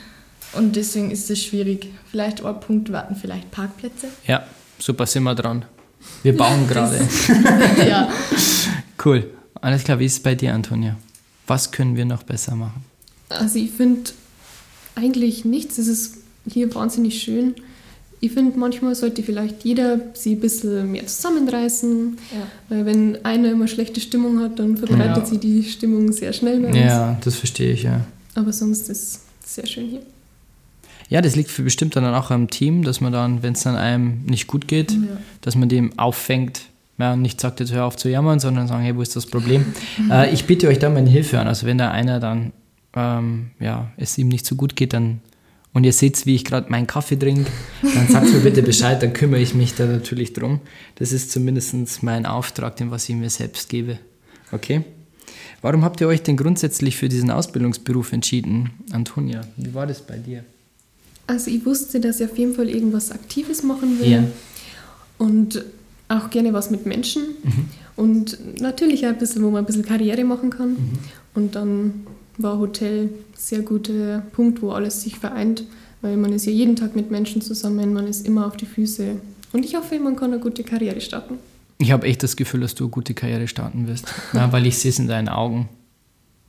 Und 0.54 0.78
deswegen 0.78 1.12
ist 1.12 1.30
es 1.30 1.44
schwierig. 1.44 1.90
Vielleicht 2.10 2.46
ein 2.46 2.58
Punkt 2.62 2.90
warten, 2.94 3.18
vielleicht 3.18 3.52
Parkplätze. 3.52 4.08
Ja, 4.26 4.44
super 4.80 5.06
sind 5.06 5.24
wir 5.24 5.36
dran. 5.36 5.66
Wir 6.24 6.38
bauen 6.38 6.70
gerade. 6.70 7.00
ja. 7.86 8.08
Cool. 9.04 9.30
Alles 9.62 9.84
klar, 9.84 10.00
wie 10.00 10.06
ist 10.06 10.14
es 10.14 10.20
bei 10.20 10.36
dir, 10.36 10.54
Antonia? 10.54 10.96
Was 11.46 11.72
können 11.72 11.96
wir 11.96 12.06
noch 12.06 12.24
besser 12.24 12.56
machen? 12.56 12.84
Also 13.30 13.60
ich 13.60 13.72
finde 13.72 14.12
eigentlich 14.96 15.46
nichts. 15.46 15.78
Es 15.78 15.88
ist 15.88 16.18
hier 16.50 16.74
wahnsinnig 16.76 17.22
schön. 17.22 17.56
Ich 18.20 18.32
finde, 18.32 18.58
manchmal 18.58 18.96
sollte 18.96 19.22
vielleicht 19.22 19.63
jeder 19.63 20.00
sie 20.13 20.34
ein 20.36 20.39
bisschen 20.39 20.91
mehr 20.91 21.06
zusammenreißen, 21.06 22.17
ja. 22.34 22.48
weil 22.70 22.86
wenn 22.86 23.24
einer 23.24 23.52
immer 23.52 23.67
schlechte 23.67 24.02
Stimmung 24.02 24.39
hat, 24.39 24.58
dann 24.58 24.76
verbreitet 24.76 25.17
ja. 25.17 25.26
sie 25.26 25.38
die 25.38 25.63
Stimmung 25.63 26.12
sehr 26.12 26.34
schnell 26.34 26.60
bei 26.62 26.70
uns. 26.70 26.78
Ja, 26.78 27.17
das 27.24 27.36
verstehe 27.36 27.74
ich, 27.74 27.84
ja. 27.84 28.02
Aber 28.34 28.52
sonst 28.52 28.89
ist 28.89 28.89
es 28.89 29.20
sehr 29.46 29.67
schön 29.67 29.88
hier. 29.88 30.02
Ja, 31.10 31.22
das 31.22 31.36
liegt 31.36 31.52
für 31.52 31.62
bestimmt 31.62 31.96
dann 31.96 32.06
auch 32.06 32.32
am 32.32 32.50
Team, 32.50 32.84
dass 32.84 33.02
man 33.02 33.13
dann, 33.13 33.43
wenn 33.43 33.54
es 33.54 33.63
dann 33.63 33.76
einem 33.76 34.24
nicht 34.26 34.48
gut 34.48 34.67
geht, 34.67 34.91
ja. 34.91 34.98
dass 35.41 35.56
man 35.56 35.70
dem 35.70 35.98
auffängt, 35.98 36.62
ja, 36.98 37.16
nicht 37.16 37.40
sagt, 37.40 37.60
jetzt 37.60 37.72
hör 37.72 37.86
auf 37.86 37.96
zu 37.96 38.10
jammern, 38.10 38.40
sondern 38.40 38.68
sagen, 38.68 38.84
hey, 38.84 38.96
wo 38.96 39.02
ist 39.02 39.16
das 39.16 39.26
Problem? 39.26 39.66
äh, 40.12 40.34
ich 40.34 40.46
bitte 40.46 40.68
euch 40.68 40.80
da 40.80 40.90
meine 40.90 41.10
Hilfe 41.10 41.40
an. 41.40 41.48
Also 41.48 41.68
wenn 41.68 41.78
da 41.78 41.92
einer 41.92 42.20
dann, 42.20 42.54
ähm, 42.96 43.52
ja, 43.60 43.92
es 43.98 44.18
ihm 44.18 44.30
nicht 44.30 44.46
so 44.46 44.56
gut 44.56 44.76
geht, 44.76 44.94
dann 44.94 45.22
und 45.74 45.84
ihr 45.84 45.94
seht, 45.94 46.26
wie 46.26 46.34
ich 46.34 46.44
gerade 46.44 46.72
meinen 46.72 46.88
Kaffee 46.88 47.18
trinke, 47.18 47.52
dann 47.84 48.08
sagt 48.08 48.34
mir 48.34 48.40
bitte 48.40 48.64
Bescheid, 48.64 49.04
dann 49.04 49.14
kümmere 49.14 49.42
ich 49.42 49.54
mich 49.54 49.76
da 49.76 49.86
natürlich 49.86 50.34
drum. 50.34 50.60
Das 50.96 51.12
ist 51.12 51.30
zumindest 51.30 52.02
mein 52.02 52.26
Auftrag, 52.26 52.78
den 52.78 52.90
was 52.90 53.08
ich 53.08 53.16
mir 53.16 53.30
selbst 53.30 53.70
gebe. 53.70 54.00
Okay? 54.52 54.84
Warum 55.62 55.84
habt 55.84 56.02
ihr 56.02 56.08
euch 56.08 56.24
denn 56.24 56.36
grundsätzlich 56.36 56.98
für 56.98 57.10
diesen 57.10 57.30
Ausbildungsberuf 57.30 58.12
entschieden, 58.12 58.72
Antonia? 58.92 59.42
Wie 59.56 59.72
war 59.76 59.86
das 59.86 60.02
bei 60.02 60.18
dir? 60.18 60.44
Also 61.28 61.52
ich 61.52 61.64
wusste, 61.64 62.00
dass 62.00 62.22
ich 62.22 62.32
auf 62.32 62.38
jeden 62.38 62.56
Fall 62.56 62.70
irgendwas 62.70 63.12
Aktives 63.12 63.62
machen 63.62 64.00
will. 64.00 64.10
Ja. 64.10 64.24
Und 65.20 65.64
auch 66.10 66.30
gerne 66.30 66.54
was 66.54 66.70
mit 66.70 66.86
Menschen 66.86 67.24
mhm. 67.43 67.65
und 67.96 68.62
natürlich 68.62 69.06
auch 69.06 69.10
ein 69.10 69.17
bisschen, 69.17 69.43
wo 69.43 69.50
man 69.50 69.63
ein 69.63 69.65
bisschen 69.65 69.86
Karriere 69.86 70.24
machen 70.24 70.50
kann. 70.50 70.70
Mhm. 70.70 70.91
Und 71.34 71.56
dann 71.56 72.06
war 72.38 72.60
Hotel 72.60 73.04
ein 73.04 73.10
sehr 73.36 73.62
guter 73.62 74.24
Punkt, 74.32 74.62
wo 74.62 74.72
alles 74.72 75.02
sich 75.02 75.17
vereint, 75.17 75.63
weil 76.02 76.17
man 76.17 76.32
ist 76.32 76.46
ja 76.46 76.52
jeden 76.52 76.76
Tag 76.76 76.96
mit 76.96 77.12
Menschen 77.12 77.41
zusammen, 77.41 77.93
man 77.93 78.08
ist 78.08 78.26
immer 78.28 78.46
auf 78.46 78.58
die 78.58 78.65
Füße. 78.65 79.15
Und 79.54 79.65
ich 79.65 79.76
hoffe, 79.76 80.00
man 80.00 80.15
kann 80.15 80.32
eine 80.32 80.41
gute 80.41 80.63
Karriere 80.63 81.02
starten. 81.02 81.36
Ich 81.80 81.91
habe 81.91 82.08
echt 82.08 82.24
das 82.24 82.36
Gefühl, 82.36 82.62
dass 82.62 82.76
du 82.76 82.86
eine 82.86 82.91
gute 82.91 83.13
Karriere 83.13 83.48
starten 83.48 83.88
wirst, 83.88 84.06
ja, 84.34 84.52
weil 84.52 84.65
ich 84.65 84.78
sehe 84.78 84.89
es 84.89 85.00
in 85.00 85.08
deinen 85.08 85.30
Augen. 85.30 85.70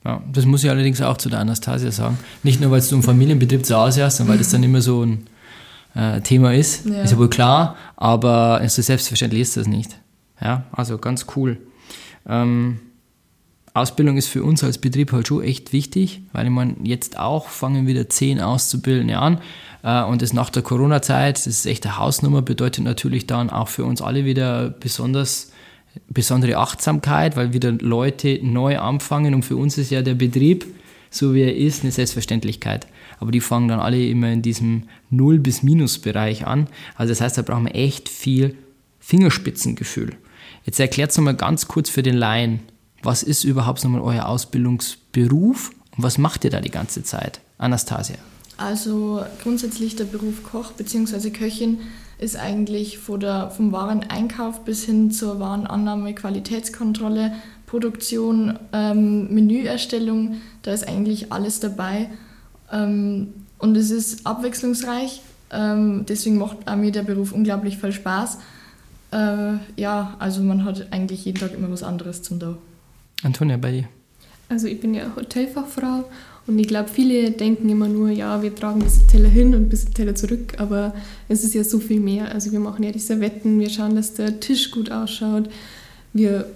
Ja, 0.04 0.22
das 0.32 0.46
muss 0.46 0.64
ich 0.64 0.70
allerdings 0.70 1.00
auch 1.02 1.16
zu 1.18 1.28
der 1.28 1.40
Anastasia 1.40 1.90
sagen. 1.90 2.18
Nicht 2.42 2.60
nur, 2.60 2.70
weil 2.70 2.80
du 2.80 2.94
im 2.94 3.02
Familienbetrieb 3.02 3.66
zu 3.66 3.76
Hause 3.76 4.04
hast, 4.04 4.18
sondern 4.18 4.34
weil 4.34 4.38
das 4.38 4.50
dann 4.50 4.62
immer 4.62 4.80
so 4.80 5.04
ein 5.04 5.26
äh, 5.98 6.20
Thema 6.20 6.54
ist. 6.54 6.86
Ja. 6.86 7.02
Ist 7.02 7.10
ja 7.10 7.18
wohl 7.18 7.28
klar, 7.28 7.76
aber 7.96 8.66
so 8.68 8.80
selbstverständlich 8.80 9.42
ist 9.42 9.56
das 9.56 9.66
nicht. 9.66 9.98
Ja, 10.40 10.64
also 10.70 10.98
ganz 10.98 11.26
cool. 11.34 11.58
Ähm, 12.26 12.78
Ausbildung 13.74 14.16
ist 14.16 14.28
für 14.28 14.44
uns 14.44 14.62
als 14.62 14.78
Betrieb 14.78 15.12
halt 15.12 15.28
schon 15.28 15.42
echt 15.42 15.72
wichtig, 15.72 16.22
weil 16.32 16.46
ich 16.46 16.52
meine, 16.52 16.76
jetzt 16.84 17.18
auch 17.18 17.48
fangen 17.48 17.86
wieder 17.86 18.08
zehn 18.08 18.40
Auszubildende 18.40 19.18
an 19.18 19.40
äh, 19.82 20.02
und 20.04 20.22
das 20.22 20.32
nach 20.32 20.50
der 20.50 20.62
Corona-Zeit, 20.62 21.36
das 21.36 21.46
ist 21.46 21.66
echt 21.66 21.84
eine 21.84 21.98
Hausnummer, 21.98 22.42
bedeutet 22.42 22.84
natürlich 22.84 23.26
dann 23.26 23.50
auch 23.50 23.68
für 23.68 23.84
uns 23.84 24.00
alle 24.00 24.24
wieder 24.24 24.70
besonders 24.70 25.52
besondere 26.08 26.58
Achtsamkeit, 26.58 27.36
weil 27.36 27.52
wieder 27.52 27.72
Leute 27.72 28.38
neu 28.42 28.78
anfangen 28.78 29.34
und 29.34 29.44
für 29.44 29.56
uns 29.56 29.78
ist 29.78 29.90
ja 29.90 30.02
der 30.02 30.14
Betrieb, 30.14 30.66
so 31.10 31.34
wie 31.34 31.42
er 31.42 31.56
ist, 31.56 31.82
eine 31.82 31.90
Selbstverständlichkeit 31.90 32.86
aber 33.20 33.30
die 33.30 33.40
fangen 33.40 33.68
dann 33.68 33.80
alle 33.80 34.04
immer 34.06 34.30
in 34.30 34.42
diesem 34.42 34.84
Null- 35.10 35.38
bis 35.38 35.62
Minus-Bereich 35.62 36.46
an. 36.46 36.68
Also 36.96 37.10
das 37.12 37.20
heißt, 37.20 37.38
da 37.38 37.42
brauchen 37.42 37.66
wir 37.66 37.74
echt 37.74 38.08
viel 38.08 38.56
Fingerspitzengefühl. 39.00 40.16
Jetzt 40.64 40.80
erklärt 40.80 41.10
es 41.10 41.16
nochmal 41.16 41.36
ganz 41.36 41.68
kurz 41.68 41.88
für 41.88 42.02
den 42.02 42.16
Laien, 42.16 42.60
was 43.02 43.22
ist 43.22 43.44
überhaupt 43.44 43.82
nochmal 43.84 44.00
euer 44.00 44.26
Ausbildungsberuf 44.26 45.70
und 45.96 46.02
was 46.02 46.18
macht 46.18 46.44
ihr 46.44 46.50
da 46.50 46.60
die 46.60 46.70
ganze 46.70 47.02
Zeit? 47.02 47.40
Anastasia. 47.58 48.16
Also 48.56 49.24
grundsätzlich 49.42 49.96
der 49.96 50.04
Beruf 50.04 50.42
Koch 50.42 50.72
bzw. 50.72 51.30
Köchin 51.30 51.78
ist 52.18 52.36
eigentlich 52.36 52.98
der, 53.20 53.50
vom 53.50 53.70
Wareneinkauf 53.70 54.64
bis 54.64 54.84
hin 54.84 55.12
zur 55.12 55.38
Warenannahme, 55.38 56.14
Qualitätskontrolle, 56.14 57.32
Produktion, 57.66 58.58
ähm, 58.72 59.32
Menüerstellung, 59.32 60.40
da 60.62 60.72
ist 60.72 60.88
eigentlich 60.88 61.32
alles 61.32 61.60
dabei. 61.60 62.10
Ähm, 62.72 63.28
und 63.58 63.76
es 63.76 63.90
ist 63.90 64.26
abwechslungsreich, 64.26 65.20
ähm, 65.50 66.04
deswegen 66.08 66.38
macht 66.38 66.58
auch 66.66 66.76
mir 66.76 66.92
der 66.92 67.02
Beruf 67.02 67.32
unglaublich 67.32 67.78
viel 67.78 67.92
Spaß. 67.92 68.38
Äh, 69.10 69.54
ja, 69.76 70.16
also 70.18 70.42
man 70.42 70.64
hat 70.64 70.88
eigentlich 70.92 71.24
jeden 71.24 71.38
Tag 71.38 71.54
immer 71.54 71.70
was 71.70 71.82
anderes 71.82 72.22
zum 72.22 72.38
da. 72.38 72.56
Antonia, 73.22 73.56
bei 73.56 73.72
dir? 73.72 73.84
Also 74.48 74.66
ich 74.66 74.80
bin 74.80 74.94
ja 74.94 75.12
Hotelfachfrau 75.16 76.04
und 76.46 76.58
ich 76.58 76.68
glaube, 76.68 76.88
viele 76.88 77.30
denken 77.30 77.68
immer 77.68 77.88
nur, 77.88 78.10
ja, 78.10 78.42
wir 78.42 78.54
tragen 78.54 78.80
diese 78.80 79.06
Teller 79.06 79.28
hin 79.28 79.54
und 79.54 79.70
diese 79.70 79.90
Teller 79.90 80.14
zurück, 80.14 80.54
aber 80.58 80.94
es 81.28 81.44
ist 81.44 81.54
ja 81.54 81.64
so 81.64 81.78
viel 81.78 82.00
mehr. 82.00 82.32
Also 82.32 82.52
wir 82.52 82.60
machen 82.60 82.82
ja 82.82 82.90
die 82.90 82.98
Servetten, 82.98 83.58
wir 83.60 83.68
schauen, 83.68 83.96
dass 83.96 84.14
der 84.14 84.40
Tisch 84.40 84.70
gut 84.70 84.90
ausschaut, 84.90 85.50
wir 86.12 86.46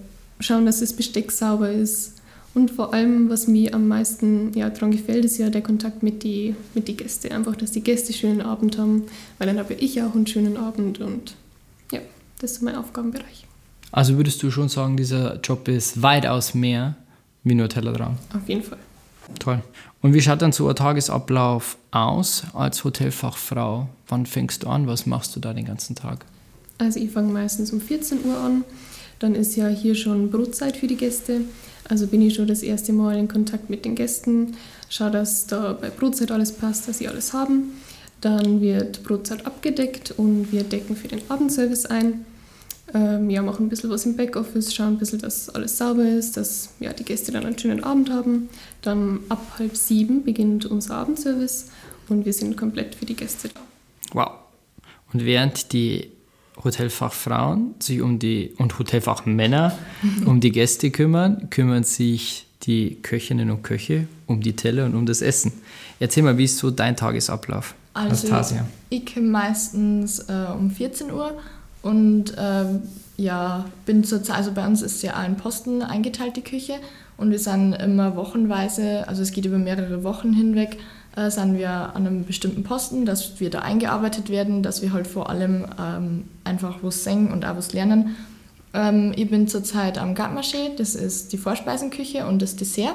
schauen, 0.41 0.65
dass 0.67 0.81
das 0.81 0.95
Besteck 0.95 1.31
sauber 1.31 1.71
ist, 1.71 2.22
und 2.55 2.71
vor 2.71 2.93
allem, 2.93 3.31
was 3.31 3.47
mir 3.47 3.75
am 3.75 3.89
meisten 3.89 4.53
ja, 4.55 4.69
daran 4.69 4.91
gefällt, 4.91 5.25
ist 5.25 5.39
ja 5.39 5.49
der 5.49 5.63
Kontakt 5.63 6.03
mit 6.03 6.23
den 6.23 6.57
mit 6.75 6.89
die 6.89 6.97
Gästen. 6.97 7.33
Einfach, 7.33 7.57
dass 7.57 7.73
die 7.73 7.83
Gäste 7.83 8.09
einen 8.09 8.19
schönen 8.19 8.41
Abend 8.43 8.79
haben, 8.79 9.05
weil 9.39 9.47
dann 9.47 9.59
habe 9.59 9.75
ich 9.75 10.03
auch 10.03 10.15
einen 10.15 10.27
schönen 10.27 10.57
Abend 10.57 11.01
und 11.01 11.35
ja, 11.91 12.01
das 12.41 12.53
ist 12.53 12.63
mein 12.63 12.77
Aufgabenbereich. 12.77 13.47
Also 13.91 14.17
würdest 14.17 14.43
du 14.43 14.51
schon 14.51 14.69
sagen, 14.69 14.97
dieser 14.97 15.41
Job 15.41 15.69
ist 15.69 16.03
weitaus 16.03 16.55
mehr 16.55 16.97
wie 17.45 17.55
nur 17.55 17.69
Tellerrand? 17.69 18.19
Auf 18.35 18.49
jeden 18.49 18.63
Fall. 18.63 18.79
Toll. 19.39 19.63
Und 20.01 20.15
wie 20.15 20.21
schaut 20.21 20.43
dann 20.43 20.53
so 20.53 20.69
ein 20.69 20.77
Tagesablauf 20.77 21.77
aus 21.91 22.45
als 22.55 22.85
Hotelfachfrau? 22.85 23.89
Wann 24.09 24.27
fängst 24.27 24.63
du 24.63 24.69
an? 24.69 24.87
Was 24.87 25.07
machst 25.07 25.35
du 25.37 25.41
da 25.41 25.53
den 25.53 25.65
ganzen 25.65 25.95
Tag? 25.95 26.25
Also 26.79 26.99
ich 26.99 27.11
fange 27.11 27.33
meistens 27.33 27.73
um 27.73 27.81
14 27.81 28.25
Uhr 28.25 28.39
an. 28.39 28.65
Dann 29.19 29.35
ist 29.35 29.57
ja 29.57 29.69
hier 29.69 29.95
schon 29.95 30.31
Brotzeit 30.31 30.77
für 30.77 30.87
die 30.87 30.97
Gäste. 30.97 31.43
Also 31.89 32.07
bin 32.07 32.23
ich 32.23 32.35
schon 32.35 32.47
das 32.47 32.63
erste 32.63 32.93
Mal 32.93 33.19
in 33.19 33.29
Kontakt 33.29 33.71
mit 33.71 33.85
den 33.85 33.95
Gästen, 33.95 34.57
schaue, 34.89 35.11
dass 35.11 35.47
da 35.47 35.73
bei 35.73 35.91
Brotzeit 35.91 36.31
alles 36.31 36.53
passt, 36.53 36.89
dass 36.89 36.99
sie 36.99 37.09
alles 37.09 37.33
haben. 37.33 37.73
Dann 38.21 38.61
wird 38.61 39.03
Brotzeit 39.03 39.45
abgedeckt 39.47 40.15
und 40.17 40.53
wir 40.53 40.63
decken 40.63 40.95
für 40.97 41.09
den 41.09 41.21
Abendservice 41.29 41.87
ein. 41.87 42.25
Ähm, 42.95 43.31
ja, 43.31 43.43
machen 43.43 43.67
ein 43.67 43.69
bisschen 43.69 43.91
was 43.91 44.05
im 44.05 44.17
Backoffice, 44.17 44.75
schauen 44.75 44.95
ein 44.95 44.99
bisschen, 44.99 45.19
dass 45.19 45.49
alles 45.49 45.79
sauber 45.79 46.05
ist, 46.05 46.37
dass 46.37 46.71
ja, 46.79 46.93
die 46.93 47.05
Gäste 47.05 47.33
dann 47.33 47.47
einen 47.47 47.59
schönen 47.59 47.83
Abend 47.83 48.11
haben. 48.11 48.49
Dann 48.83 49.21
ab 49.29 49.55
halb 49.59 49.77
sieben 49.77 50.25
beginnt 50.25 50.67
unser 50.67 50.97
Abendservice 50.97 51.67
und 52.09 52.27
wir 52.27 52.33
sind 52.33 52.57
komplett 52.57 52.95
für 52.95 53.07
die 53.07 53.17
Gäste 53.17 53.49
da. 53.49 53.61
Wow. 54.13 54.33
Und 55.13 55.25
während 55.25 55.73
die 55.73 56.11
Hotelfachfrauen 56.63 57.75
sich 57.79 58.01
um 58.03 58.19
die 58.19 58.53
und 58.59 58.79
Hotelfachmänner 58.79 59.77
um 60.27 60.41
die 60.41 60.53
Gäste 60.53 60.91
kümmern, 60.91 61.49
kümmern 61.51 61.85
sich 61.85 62.47
die 62.63 62.97
Köchinnen 63.03 63.51
und 63.51 63.63
Köche 63.63 64.07
um 64.27 64.41
die 64.41 64.55
Teller 64.55 64.87
und 64.87 64.95
um 64.95 65.07
das 65.07 65.23
Essen. 65.23 65.53
Erzähl 65.99 66.23
mal, 66.23 66.39
wie 66.39 66.45
ist 66.45 66.59
so 66.59 66.71
dein 66.71 66.97
Tagesablauf? 66.97 67.75
Also 67.95 68.29
Anastasia? 68.29 68.67
ich 68.89 69.15
komme 69.15 69.29
meistens 69.29 70.21
äh, 70.21 70.47
um 70.59 70.71
14 70.71 71.11
Uhr 71.11 71.37
und 71.83 72.33
ähm, 72.39 72.83
ja, 73.17 73.67
bin 73.85 74.05
zurzeit, 74.05 74.37
also 74.37 74.53
bei 74.53 74.67
uns 74.67 74.83
ist 74.83 75.03
ja 75.03 75.15
ein 75.15 75.37
Posten 75.37 75.83
eingeteilt, 75.83 76.37
die 76.37 76.43
Küche. 76.43 76.75
Und 77.19 77.31
wir 77.31 77.39
sind 77.39 77.75
immer 77.75 78.17
wochenweise, 78.17 79.07
also 79.07 79.23
es 79.23 79.33
geht 79.33 79.45
über 79.45 79.59
mehrere 79.59 80.03
Wochen 80.03 80.33
hinweg, 80.33 80.79
äh, 81.17 81.31
sind 81.31 81.59
wir 81.59 81.71
an 81.71 82.07
einem 82.07 82.25
bestimmten 82.25 82.63
Posten, 82.63 83.05
dass 83.05 83.39
wir 83.41 83.51
da 83.51 83.61
eingearbeitet 83.61 84.31
werden, 84.31 84.63
dass 84.63 84.83
wir 84.83 84.93
halt 84.93 85.07
vor 85.07 85.29
allem 85.29 85.67
ähm, 85.79 86.25
einfach 86.45 86.79
was 86.83 87.05
singen 87.05 87.31
und 87.31 87.45
auch 87.45 87.57
was 87.57 87.73
lernen. 87.73 88.17
Ähm, 88.75 89.13
ich 89.15 89.29
bin 89.29 89.49
zurzeit 89.49 89.99
am 89.99 90.15
Gartmarché, 90.15 90.75
das 90.77 90.95
ist 90.95 91.33
die 91.33 91.39
Vorspeisenküche 91.39 92.27
und 92.27 92.41
das 92.41 92.57
Dessert. 92.57 92.95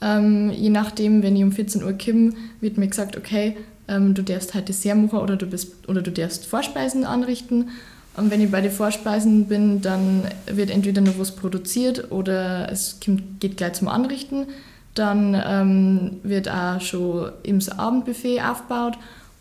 Ähm, 0.00 0.50
je 0.50 0.70
nachdem, 0.70 1.22
wenn 1.22 1.36
ich 1.36 1.44
um 1.44 1.52
14 1.52 1.82
Uhr 1.82 1.92
komme, 1.92 2.32
wird 2.60 2.78
mir 2.78 2.88
gesagt, 2.88 3.16
okay, 3.16 3.56
ähm, 3.88 4.14
du 4.14 4.22
darfst 4.22 4.54
halt 4.54 4.68
Dessert 4.68 4.96
machen 4.96 5.18
oder 5.18 5.36
du, 5.36 5.46
bist, 5.46 5.88
oder 5.88 6.02
du 6.02 6.10
darfst 6.10 6.46
Vorspeisen 6.46 7.04
anrichten. 7.04 7.70
Und 8.16 8.30
wenn 8.30 8.40
ich 8.40 8.50
bei 8.50 8.60
den 8.60 8.70
Vorspeisen 8.70 9.46
bin, 9.46 9.82
dann 9.82 10.22
wird 10.46 10.70
entweder 10.70 11.00
noch 11.00 11.18
was 11.18 11.34
produziert 11.34 12.12
oder 12.12 12.70
es 12.70 13.00
geht 13.00 13.56
gleich 13.56 13.72
zum 13.74 13.88
Anrichten. 13.88 14.46
Dann 14.94 15.40
ähm, 15.44 16.20
wird 16.22 16.48
auch 16.48 16.80
schon 16.80 17.32
im 17.42 17.60
Abendbuffet 17.76 18.40
aufgebaut 18.40 18.96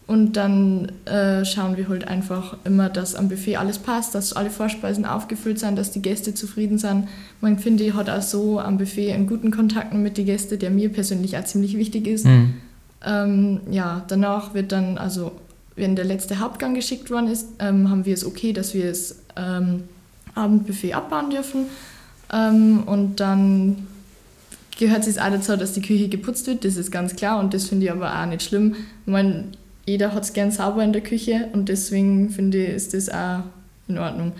und 0.05 0.33
dann 0.33 0.91
äh, 1.05 1.45
schauen 1.45 1.77
wir 1.77 1.87
halt 1.87 2.07
einfach 2.07 2.57
immer, 2.65 2.89
dass 2.89 3.15
am 3.15 3.29
Buffet 3.29 3.55
alles 3.55 3.79
passt, 3.79 4.13
dass 4.15 4.33
alle 4.33 4.49
Vorspeisen 4.49 5.05
aufgefüllt 5.05 5.59
sind, 5.59 5.77
dass 5.77 5.91
die 5.91 6.01
Gäste 6.01 6.33
zufrieden 6.33 6.77
sind. 6.77 7.07
Man 7.39 7.57
finde, 7.57 7.85
ich 7.85 7.93
hat 7.93 8.09
auch 8.09 8.21
so 8.21 8.59
am 8.59 8.77
Buffet 8.77 9.13
einen 9.13 9.27
guten 9.27 9.49
Kontakt 9.51 9.93
mit 9.93 10.17
den 10.17 10.25
Gästen, 10.25 10.59
der 10.59 10.71
mir 10.71 10.89
persönlich 10.89 11.37
auch 11.37 11.45
ziemlich 11.45 11.77
wichtig 11.77 12.07
ist. 12.07 12.25
Mhm. 12.25 12.55
Ähm, 13.05 13.61
ja, 13.71 14.03
danach 14.07 14.53
wird 14.53 14.73
dann, 14.73 14.97
also 14.97 15.31
wenn 15.75 15.95
der 15.95 16.05
letzte 16.05 16.39
Hauptgang 16.39 16.73
geschickt 16.73 17.09
worden 17.09 17.27
ist, 17.27 17.47
ähm, 17.59 17.89
haben 17.89 18.05
wir 18.05 18.13
es 18.13 18.25
okay, 18.25 18.51
dass 18.51 18.73
wir 18.73 18.89
das 18.89 19.15
ähm, 19.37 19.83
Abendbuffet 20.35 20.93
abbauen 20.93 21.29
dürfen. 21.29 21.65
Ähm, 22.31 22.83
und 22.85 23.19
dann 23.21 23.87
gehört 24.77 25.07
es 25.07 25.17
auch 25.17 25.29
dazu, 25.29 25.55
dass 25.57 25.73
die 25.73 25.81
Küche 25.81 26.09
geputzt 26.09 26.47
wird, 26.47 26.65
das 26.65 26.75
ist 26.75 26.91
ganz 26.91 27.15
klar 27.15 27.39
und 27.39 27.53
das 27.53 27.65
finde 27.65 27.85
ich 27.85 27.91
aber 27.91 28.19
auch 28.19 28.25
nicht 28.25 28.43
schlimm. 28.43 28.75
Ich 29.05 29.11
meine, 29.11 29.45
jeder 29.85 30.13
hat 30.13 30.23
es 30.23 30.33
gern 30.33 30.51
sauber 30.51 30.83
in 30.83 30.93
der 30.93 31.01
Küche 31.01 31.49
und 31.53 31.69
deswegen 31.69 32.29
finde 32.29 32.65
ich, 32.65 32.69
ist 32.69 32.93
das 32.93 33.09
auch 33.09 33.43
in 33.87 33.97
Ordnung. 33.97 34.33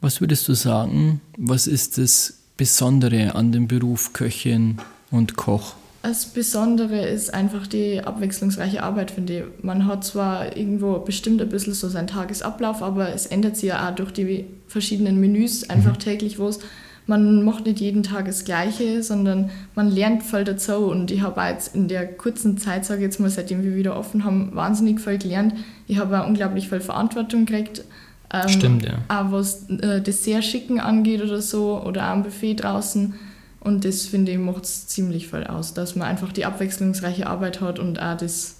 Was 0.00 0.20
würdest 0.20 0.48
du 0.48 0.54
sagen, 0.54 1.20
was 1.36 1.66
ist 1.66 1.98
das 1.98 2.34
Besondere 2.56 3.34
an 3.34 3.52
dem 3.52 3.68
Beruf 3.68 4.12
Köchin 4.12 4.78
und 5.10 5.36
Koch? 5.36 5.74
Das 6.02 6.26
Besondere 6.26 7.06
ist 7.08 7.32
einfach 7.32 7.66
die 7.66 8.02
abwechslungsreiche 8.02 8.82
Arbeit, 8.82 9.10
finde 9.10 9.38
ich. 9.38 9.64
Man 9.64 9.86
hat 9.86 10.04
zwar 10.04 10.54
irgendwo 10.54 10.98
bestimmt 10.98 11.40
ein 11.40 11.48
bisschen 11.48 11.72
so 11.72 11.88
seinen 11.88 12.08
Tagesablauf, 12.08 12.82
aber 12.82 13.14
es 13.14 13.24
ändert 13.24 13.56
sich 13.56 13.70
ja 13.70 13.88
auch 13.88 13.94
durch 13.94 14.12
die 14.12 14.44
verschiedenen 14.68 15.18
Menüs 15.18 15.70
einfach 15.70 15.96
täglich 15.96 16.38
was. 16.38 16.58
Man 17.06 17.42
macht 17.42 17.66
nicht 17.66 17.80
jeden 17.80 18.02
Tag 18.02 18.24
das 18.24 18.44
Gleiche, 18.44 19.02
sondern 19.02 19.50
man 19.74 19.90
lernt 19.90 20.22
voll 20.22 20.44
dazu. 20.44 20.86
Und 20.86 21.10
ich 21.10 21.20
habe 21.20 21.40
jetzt 21.42 21.74
in 21.74 21.88
der 21.88 22.06
kurzen 22.06 22.56
Zeit, 22.56 22.84
sage 22.84 23.00
ich 23.00 23.04
jetzt 23.04 23.20
mal, 23.20 23.28
seitdem 23.28 23.62
wir 23.62 23.74
wieder 23.76 23.96
offen 23.96 24.24
haben, 24.24 24.54
wahnsinnig 24.54 25.00
viel 25.00 25.18
gelernt. 25.18 25.54
Ich 25.86 25.98
habe 25.98 26.20
auch 26.20 26.26
unglaublich 26.26 26.68
viel 26.68 26.80
Verantwortung 26.80 27.44
gekriegt. 27.44 27.84
Ähm, 28.32 28.48
Stimmt, 28.48 28.84
ja. 28.84 28.98
Auch 29.08 29.32
was 29.32 29.68
äh, 29.68 30.00
Dessert 30.00 30.44
schicken 30.44 30.80
angeht 30.80 31.22
oder 31.22 31.42
so, 31.42 31.82
oder 31.82 32.06
auch 32.06 32.12
am 32.12 32.22
Buffet 32.22 32.54
draußen. 32.54 33.14
Und 33.60 33.84
das, 33.84 34.06
finde 34.06 34.32
ich, 34.32 34.38
macht 34.38 34.64
es 34.64 34.88
ziemlich 34.88 35.28
voll 35.28 35.44
aus, 35.44 35.74
dass 35.74 35.96
man 35.96 36.08
einfach 36.08 36.32
die 36.32 36.44
abwechslungsreiche 36.44 37.26
Arbeit 37.26 37.60
hat 37.60 37.78
und 37.78 38.00
auch 38.00 38.16
das 38.16 38.56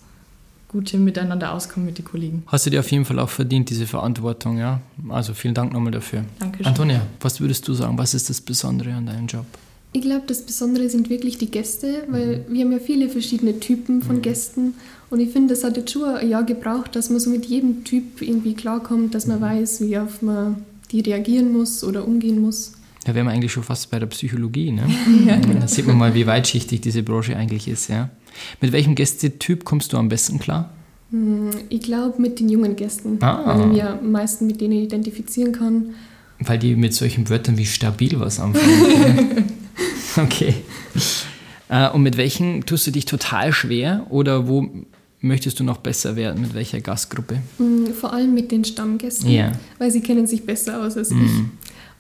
gute 0.75 0.99
Miteinander 0.99 1.53
auskommt 1.53 1.87
mit 1.87 1.99
den 1.99 2.05
Kollegen. 2.05 2.43
Hast 2.49 2.67
du 2.67 2.71
dir 2.71 2.81
auf 2.81 2.91
jeden 2.91 3.05
Fall 3.05 3.21
auch 3.21 3.29
verdient, 3.29 3.71
diese 3.71 3.87
Verantwortung, 3.87 4.59
ja? 4.59 4.81
Also 5.09 5.33
vielen 5.33 5.55
Dank 5.55 5.73
nochmal 5.73 5.93
dafür. 5.93 6.25
Dankeschön. 6.41 6.67
Antonia, 6.67 7.01
was 7.21 7.41
würdest 7.41 7.69
du 7.69 7.75
sagen, 7.75 7.97
was 7.97 8.13
ist 8.13 8.29
das 8.29 8.41
Besondere 8.41 8.93
an 8.93 9.07
deinem 9.07 9.29
Job? 9.29 9.47
Ich 9.93 10.03
glaube, 10.03 10.25
das 10.27 10.43
Besondere 10.43 10.89
sind 10.89 11.11
wirklich 11.11 11.39
die 11.39 11.49
Gäste, 11.49 12.03
weil 12.09 12.45
wir 12.49 12.65
haben 12.65 12.73
ja 12.73 12.81
viele 12.81 13.09
verschiedene 13.09 13.61
Typen 13.61 14.03
von 14.03 14.21
Gästen 14.21 14.75
und 15.11 15.21
ich 15.21 15.31
finde, 15.31 15.55
das 15.55 15.63
hat 15.63 15.77
jetzt 15.77 15.93
schon 15.93 16.03
ein 16.03 16.29
Jahr 16.29 16.43
gebraucht, 16.43 16.97
dass 16.97 17.09
man 17.09 17.21
so 17.21 17.31
mit 17.31 17.47
jedem 17.47 17.85
Typ 17.85 18.21
irgendwie 18.21 18.55
klarkommt, 18.55 19.15
dass 19.15 19.29
man 19.29 19.41
weiß, 19.41 19.83
wie 19.83 19.97
auf 19.97 20.23
man 20.23 20.65
die 20.91 21.03
reagieren 21.03 21.53
muss 21.53 21.85
oder 21.85 22.05
umgehen 22.05 22.43
muss. 22.43 22.73
Da 23.05 23.15
wären 23.15 23.27
wir 23.27 23.33
eigentlich 23.33 23.53
schon 23.53 23.63
fast 23.63 23.89
bei 23.93 24.01
der 24.01 24.07
Psychologie, 24.07 24.73
ne? 24.73 24.83
Da 25.61 25.69
sieht 25.69 25.87
man 25.87 25.97
mal, 25.97 26.15
wie 26.15 26.27
weitschichtig 26.27 26.81
diese 26.81 27.05
Branche 27.05 27.37
eigentlich 27.37 27.69
ist, 27.69 27.89
ja? 27.89 28.11
Mit 28.61 28.73
welchem 28.73 28.95
Gästetyp 28.95 29.65
kommst 29.65 29.93
du 29.93 29.97
am 29.99 30.09
besten 30.09 30.39
klar? 30.39 30.71
Hm, 31.11 31.51
Ich 31.69 31.81
glaube, 31.83 32.21
mit 32.21 32.41
den 32.41 32.49
jungen 32.49 32.77
Gästen, 32.77 33.19
Ah. 33.23 33.43
weil 33.47 33.61
ich 33.61 33.67
mich 33.75 33.85
am 33.85 34.11
meisten 34.13 34.47
mit 34.47 34.61
denen 34.61 34.73
identifizieren 34.75 35.53
kann. 35.53 35.95
Weil 36.41 36.59
die 36.59 36.75
mit 36.75 36.93
solchen 36.95 37.29
Wörtern 37.29 37.57
wie 37.59 37.67
stabil 37.67 38.19
was 38.19 38.41
anfangen. 38.41 39.45
okay. 40.17 40.55
Äh, 41.69 41.91
und 41.91 42.03
mit 42.03 42.17
welchen 42.17 42.65
tust 42.67 42.87
du 42.87 42.91
dich 42.91 43.05
total 43.07 43.53
schwer 43.53 44.07
oder 44.11 44.49
wo 44.49 44.69
möchtest 45.21 45.59
du 45.61 45.65
noch 45.65 45.79
besser 45.79 46.17
werden? 46.17 46.43
Mit 46.43 46.55
welcher 46.55 46.81
Gastgruppe? 46.81 47.39
Hm, 47.59 47.87
Vor 47.95 48.13
allem 48.13 48.35
mit 48.35 48.51
den 48.53 48.65
Stammgästen, 48.65 49.31
Ja. 49.31 49.53
weil 49.79 49.91
sie 49.91 50.01
kennen 50.01 50.27
sich 50.27 50.45
besser 50.45 50.83
aus 50.85 50.97
als 50.97 51.11
ich. 51.11 51.17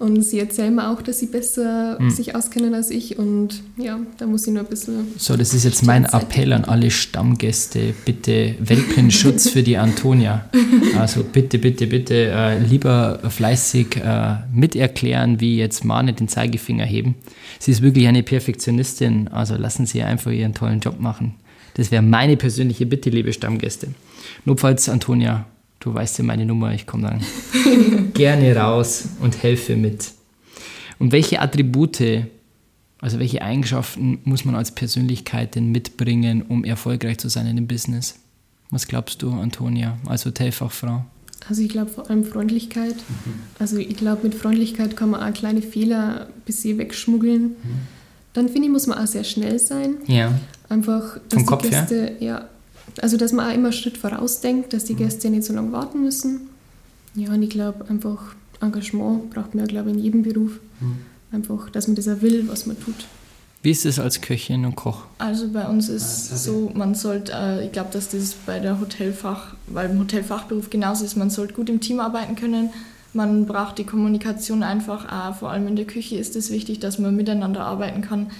Und 0.04 0.20
sie 0.22 0.38
erzählen 0.38 0.74
mir 0.74 0.90
auch, 0.90 1.00
dass 1.00 1.18
sie 1.18 1.26
besser 1.26 1.98
sich 2.10 2.34
auskennen 2.34 2.74
als 2.74 2.90
ich. 2.90 3.18
Und 3.18 3.62
ja, 3.78 3.98
da 4.18 4.26
muss 4.26 4.46
ich 4.46 4.52
nur 4.52 4.62
ein 4.62 4.68
bisschen. 4.68 5.06
So, 5.16 5.34
das 5.34 5.54
ist 5.54 5.64
jetzt 5.64 5.82
mein 5.82 6.04
Appell 6.04 6.52
an 6.52 6.64
alle 6.64 6.90
Stammgäste. 6.90 7.94
Bitte 8.04 8.54
Welpenschutz 8.60 9.48
für 9.50 9.62
die 9.62 9.78
Antonia. 9.78 10.44
Also 10.98 11.24
bitte, 11.24 11.58
bitte, 11.58 11.86
bitte 11.86 12.14
äh, 12.14 12.58
lieber 12.58 13.18
fleißig 13.26 13.96
äh, 13.96 14.36
miterklären, 14.52 15.40
wie 15.40 15.56
jetzt 15.56 15.86
mal 15.86 16.02
nicht 16.02 16.20
den 16.20 16.28
Zeigefinger 16.28 16.84
heben. 16.84 17.14
Sie 17.58 17.70
ist 17.70 17.80
wirklich 17.80 18.06
eine 18.06 18.22
Perfektionistin, 18.22 19.28
also 19.28 19.56
lassen 19.56 19.86
Sie 19.86 19.98
ihr 19.98 20.06
einfach 20.06 20.32
ihren 20.32 20.52
tollen 20.52 20.80
Job 20.80 21.00
machen. 21.00 21.36
Das 21.76 21.90
wäre 21.90 22.02
meine 22.02 22.36
persönliche 22.36 22.84
Bitte, 22.84 23.08
liebe 23.08 23.32
Stammgäste. 23.32 23.88
Notfalls, 24.44 24.86
Antonia, 24.90 25.46
du 25.84 25.94
weißt 25.94 26.18
ja 26.18 26.24
meine 26.24 26.46
Nummer, 26.46 26.72
ich 26.72 26.86
komme 26.86 27.08
dann 27.08 28.12
gerne 28.14 28.56
raus 28.56 29.04
und 29.20 29.42
helfe 29.42 29.76
mit. 29.76 30.12
Und 30.98 31.12
welche 31.12 31.40
Attribute 31.40 32.00
also 33.04 33.18
welche 33.18 33.42
Eigenschaften 33.42 34.20
muss 34.24 34.46
man 34.46 34.54
als 34.54 34.70
Persönlichkeit 34.70 35.56
denn 35.56 35.70
mitbringen, 35.70 36.40
um 36.40 36.64
erfolgreich 36.64 37.18
zu 37.18 37.28
sein 37.28 37.46
in 37.46 37.56
dem 37.56 37.66
Business? 37.66 38.14
Was 38.70 38.88
glaubst 38.88 39.20
du, 39.20 39.30
Antonia, 39.30 39.98
als 40.06 40.24
Hotelfachfrau? 40.24 41.04
Also 41.46 41.60
ich 41.60 41.68
glaube 41.68 41.90
vor 41.90 42.08
allem 42.08 42.24
Freundlichkeit. 42.24 42.94
Also 43.58 43.76
ich 43.76 43.98
glaube, 43.98 44.22
mit 44.22 44.34
Freundlichkeit 44.34 44.96
kann 44.96 45.10
man 45.10 45.22
auch 45.22 45.34
kleine 45.34 45.60
Fehler 45.60 46.28
ein 46.28 46.40
bisschen 46.46 46.78
wegschmuggeln. 46.78 47.56
Dann 48.32 48.48
finde 48.48 48.68
ich, 48.68 48.72
muss 48.72 48.86
man 48.86 48.96
auch 48.96 49.06
sehr 49.06 49.24
schnell 49.24 49.58
sein. 49.58 49.96
Ja. 50.06 50.32
Einfach, 50.70 51.18
dass 51.28 51.34
Vom 51.34 51.38
die 51.40 51.44
Kopf 51.44 51.64
her? 51.64 51.80
Gäste, 51.82 52.16
ja, 52.20 52.48
also 53.00 53.16
dass 53.16 53.32
man 53.32 53.50
auch 53.50 53.54
immer 53.54 53.68
einen 53.68 53.72
Schritt 53.72 53.98
vorausdenkt, 53.98 54.72
dass 54.72 54.84
die 54.84 54.94
Gäste 54.94 55.30
nicht 55.30 55.44
so 55.44 55.52
lange 55.52 55.72
warten 55.72 56.02
müssen. 56.02 56.48
Ja, 57.14 57.30
und 57.30 57.42
ich 57.42 57.50
glaube 57.50 57.88
einfach 57.88 58.34
Engagement 58.60 59.30
braucht 59.30 59.54
man 59.54 59.64
ja, 59.64 59.66
glaube 59.66 59.90
ich, 59.90 59.96
in 59.96 60.02
jedem 60.02 60.22
Beruf. 60.22 60.60
Einfach, 61.32 61.70
dass 61.70 61.88
man 61.88 61.96
das 61.96 62.08
auch 62.08 62.20
will, 62.20 62.48
was 62.48 62.66
man 62.66 62.78
tut. 62.78 63.06
Wie 63.62 63.70
ist 63.70 63.86
es 63.86 63.98
als 63.98 64.20
Köchin 64.20 64.66
und 64.66 64.76
Koch? 64.76 65.04
Also 65.18 65.48
bei 65.48 65.66
uns 65.66 65.88
ist 65.88 66.44
so, 66.44 66.70
man 66.74 66.94
sollte, 66.94 67.32
äh, 67.32 67.64
ich 67.64 67.72
glaube, 67.72 67.88
dass 67.92 68.10
das 68.10 68.34
bei 68.34 68.58
der 68.58 68.78
Hotelfach, 68.78 69.54
weil 69.68 69.88
im 69.88 69.98
Hotelfachberuf 69.98 70.68
genauso 70.68 71.04
ist, 71.04 71.16
man 71.16 71.30
sollte 71.30 71.54
gut 71.54 71.70
im 71.70 71.80
Team 71.80 71.98
arbeiten 71.98 72.36
können. 72.36 72.70
Man 73.14 73.46
braucht 73.46 73.78
die 73.78 73.84
Kommunikation 73.84 74.62
einfach 74.62 75.10
auch, 75.10 75.36
vor 75.36 75.50
allem 75.50 75.66
in 75.66 75.76
der 75.76 75.86
Küche 75.86 76.16
ist 76.16 76.36
es 76.36 76.50
wichtig, 76.50 76.80
dass 76.80 76.98
man 76.98 77.16
miteinander 77.16 77.64
arbeiten 77.64 78.02
kann. 78.02 78.30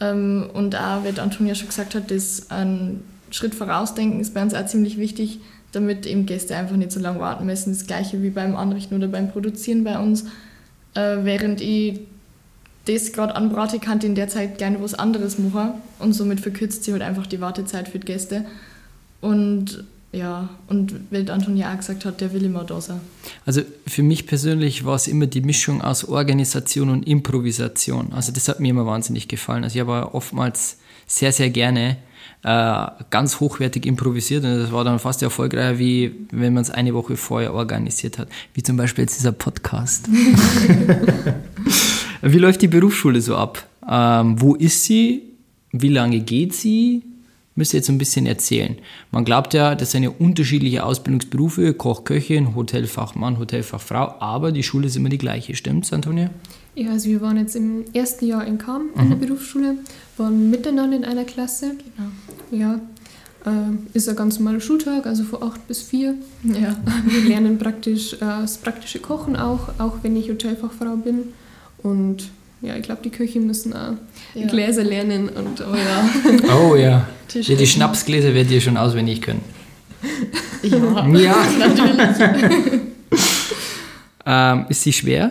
Ähm, 0.00 0.50
und 0.52 0.74
auch, 0.74 1.04
wie 1.04 1.20
Antonia 1.20 1.54
schon 1.54 1.68
gesagt 1.68 1.94
hat, 1.94 2.10
das 2.10 2.50
ein 2.50 3.02
Schritt 3.30 3.54
vorausdenken 3.54 4.20
ist 4.20 4.34
bei 4.34 4.42
uns 4.42 4.54
auch 4.54 4.66
ziemlich 4.66 4.98
wichtig, 4.98 5.40
damit 5.72 6.06
eben 6.06 6.26
Gäste 6.26 6.56
einfach 6.56 6.76
nicht 6.76 6.92
so 6.92 7.00
lange 7.00 7.20
warten 7.20 7.46
müssen. 7.46 7.72
Das 7.72 7.86
gleiche 7.86 8.22
wie 8.22 8.30
beim 8.30 8.56
Anrichten 8.56 8.94
oder 8.94 9.08
beim 9.08 9.30
Produzieren 9.30 9.84
bei 9.84 9.98
uns. 9.98 10.24
Äh, 10.94 11.18
während 11.22 11.60
ich 11.60 12.00
das 12.86 13.12
gerade 13.12 13.36
anbrate, 13.36 13.78
kann 13.78 13.98
ich 13.98 14.04
in 14.04 14.14
der 14.14 14.28
Zeit 14.28 14.58
gerne 14.58 14.82
was 14.82 14.94
anderes 14.94 15.38
machen 15.38 15.74
und 15.98 16.14
somit 16.14 16.40
verkürzt 16.40 16.84
sie 16.84 16.92
halt 16.92 17.02
einfach 17.02 17.26
die 17.26 17.40
Wartezeit 17.40 17.88
für 17.88 17.98
die 17.98 18.06
Gäste. 18.06 18.46
Und 19.20 19.84
ja, 20.10 20.48
und 20.68 20.94
wie 21.10 21.30
Antonia 21.30 21.70
auch 21.70 21.76
gesagt 21.76 22.06
hat, 22.06 22.22
der 22.22 22.32
will 22.32 22.42
immer 22.44 22.64
da 22.64 22.80
sein. 22.80 23.00
Also 23.44 23.60
für 23.86 24.02
mich 24.02 24.26
persönlich 24.26 24.86
war 24.86 24.94
es 24.94 25.06
immer 25.06 25.26
die 25.26 25.42
Mischung 25.42 25.82
aus 25.82 26.06
Organisation 26.06 26.88
und 26.88 27.06
Improvisation. 27.06 28.14
Also 28.14 28.32
das 28.32 28.48
hat 28.48 28.58
mir 28.58 28.70
immer 28.70 28.86
wahnsinnig 28.86 29.28
gefallen. 29.28 29.64
Also 29.64 29.76
ich 29.76 29.86
habe 29.86 30.14
oftmals 30.14 30.78
sehr, 31.06 31.32
sehr 31.32 31.50
gerne 31.50 31.98
äh, 32.44 32.86
ganz 33.10 33.40
hochwertig 33.40 33.84
improvisiert 33.86 34.44
und 34.44 34.56
das 34.58 34.72
war 34.72 34.84
dann 34.84 34.98
fast 34.98 35.22
erfolgreicher, 35.22 35.78
wie 35.78 36.12
wenn 36.30 36.54
man 36.54 36.62
es 36.62 36.70
eine 36.70 36.94
Woche 36.94 37.16
vorher 37.16 37.52
organisiert 37.52 38.18
hat. 38.18 38.28
Wie 38.54 38.62
zum 38.62 38.76
Beispiel 38.76 39.02
jetzt 39.02 39.18
dieser 39.18 39.32
Podcast. 39.32 40.08
wie 42.22 42.38
läuft 42.38 42.62
die 42.62 42.68
Berufsschule 42.68 43.20
so 43.20 43.36
ab? 43.36 43.66
Ähm, 43.88 44.40
wo 44.40 44.54
ist 44.54 44.84
sie? 44.84 45.22
Wie 45.72 45.88
lange 45.88 46.20
geht 46.20 46.54
sie? 46.54 47.02
Müsst 47.54 47.74
ihr 47.74 47.78
jetzt 47.78 47.88
ein 47.88 47.98
bisschen 47.98 48.26
erzählen. 48.26 48.76
Man 49.10 49.24
glaubt 49.24 49.52
ja, 49.52 49.74
das 49.74 49.90
sind 49.90 50.04
ja 50.04 50.10
unterschiedliche 50.16 50.84
Ausbildungsberufe, 50.84 51.74
Koch, 51.74 52.04
Köchin, 52.04 52.54
Hotelfachmann, 52.54 53.36
Hotelfachfrau, 53.38 54.14
aber 54.20 54.52
die 54.52 54.62
Schule 54.62 54.86
ist 54.86 54.94
immer 54.94 55.08
die 55.08 55.18
gleiche, 55.18 55.56
stimmt's, 55.56 55.92
Antonia? 55.92 56.30
Ja, 56.76 56.90
also 56.92 57.08
wir 57.08 57.20
waren 57.20 57.36
jetzt 57.36 57.56
im 57.56 57.84
ersten 57.92 58.26
Jahr 58.28 58.46
in 58.46 58.58
Kam 58.58 58.90
in 58.96 59.08
der 59.08 59.16
Mhm. 59.16 59.20
Berufsschule, 59.20 59.74
waren 60.18 60.50
miteinander 60.50 60.96
in 60.96 61.04
einer 61.04 61.24
Klasse. 61.24 61.72
Genau. 62.50 62.62
Ja, 62.64 62.80
äh, 63.46 63.96
ist 63.96 64.08
ein 64.08 64.16
ganz 64.16 64.38
normaler 64.38 64.60
Schultag, 64.60 65.06
also 65.06 65.24
von 65.24 65.42
8 65.42 65.66
bis 65.68 65.82
4. 65.82 66.14
Ja. 66.44 66.76
Wir 67.06 67.28
lernen 67.28 67.58
praktisch 67.58 68.14
äh, 68.14 68.18
das 68.20 68.58
praktische 68.58 68.98
Kochen 68.98 69.36
auch, 69.36 69.68
auch 69.78 69.94
wenn 70.02 70.16
ich 70.16 70.28
Hotelfachfrau 70.30 70.96
bin. 70.96 71.32
Und 71.82 72.28
ja, 72.60 72.74
ich 72.76 72.82
glaube, 72.82 73.02
die 73.04 73.10
Köche 73.10 73.38
müssen 73.40 73.72
auch 73.72 73.92
Ja. 74.34 74.46
Gläser 74.48 74.82
lernen 74.82 75.28
und 75.28 75.60
Oh 75.60 75.74
ja. 75.74 76.54
Oh 76.70 76.74
ja. 76.76 77.06
Die, 77.34 77.42
die. 77.42 77.66
Schnapsgläser 77.66 78.32
werdet 78.32 78.50
ihr 78.52 78.60
schon 78.62 78.78
auswendig 78.78 79.20
können. 79.20 79.42
Ja, 80.62 81.06
Ja. 81.14 81.36
natürlich. 81.58 82.80
Ähm, 84.24 84.64
ist 84.70 84.82
sie 84.82 84.92
schwer? 84.94 85.30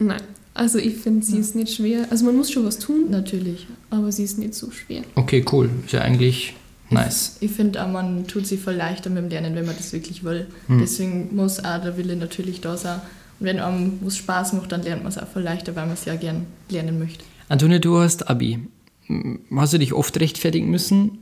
nein. 0.00 0.20
Also 0.54 0.78
ich 0.78 0.96
finde, 0.96 1.24
sie 1.24 1.38
ist 1.38 1.54
nicht 1.54 1.74
schwer. 1.74 2.06
Also 2.10 2.24
man 2.26 2.36
muss 2.36 2.50
schon 2.50 2.64
was 2.64 2.78
tun, 2.78 3.10
natürlich. 3.10 3.66
aber 3.90 4.12
sie 4.12 4.24
ist 4.24 4.38
nicht 4.38 4.54
so 4.54 4.70
schwer. 4.70 5.02
Okay, 5.14 5.44
cool. 5.50 5.70
Ist 5.84 5.92
ja 5.92 6.02
eigentlich 6.02 6.54
nice. 6.90 7.36
Ich 7.40 7.52
finde 7.52 7.82
auch, 7.82 7.88
man 7.88 8.26
tut 8.26 8.46
sich 8.46 8.60
voll 8.60 8.74
leichter 8.74 9.08
mit 9.08 9.22
dem 9.22 9.30
Lernen, 9.30 9.54
wenn 9.54 9.64
man 9.64 9.76
das 9.76 9.92
wirklich 9.92 10.24
will. 10.24 10.46
Hm. 10.66 10.78
Deswegen 10.80 11.34
muss 11.34 11.58
auch 11.60 11.80
der 11.80 11.96
Wille 11.96 12.16
natürlich 12.16 12.60
da 12.60 12.76
sein. 12.76 13.00
Und 13.40 13.46
wenn 13.46 13.60
einem 13.60 13.98
was 14.02 14.18
Spaß 14.18 14.52
macht, 14.52 14.72
dann 14.72 14.82
lernt 14.82 15.02
man 15.02 15.10
es 15.10 15.18
auch 15.18 15.26
voll 15.26 15.42
leichter, 15.42 15.74
weil 15.74 15.86
man 15.86 15.94
es 15.94 16.04
ja 16.04 16.16
gern 16.16 16.46
lernen 16.68 16.98
möchte. 16.98 17.24
Antonia, 17.48 17.78
du 17.78 17.98
hast 17.98 18.28
Abi. 18.28 18.58
Hast 19.54 19.72
du 19.72 19.78
dich 19.78 19.92
oft 19.92 20.18
rechtfertigen 20.20 20.70
müssen, 20.70 21.18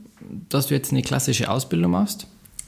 dass 0.49 0.67
du 0.67 0.73
jetzt 0.73 0.91
eine 0.91 1.01
klassische 1.01 1.49
Ausbildung 1.49 1.91
machst? 1.91 2.27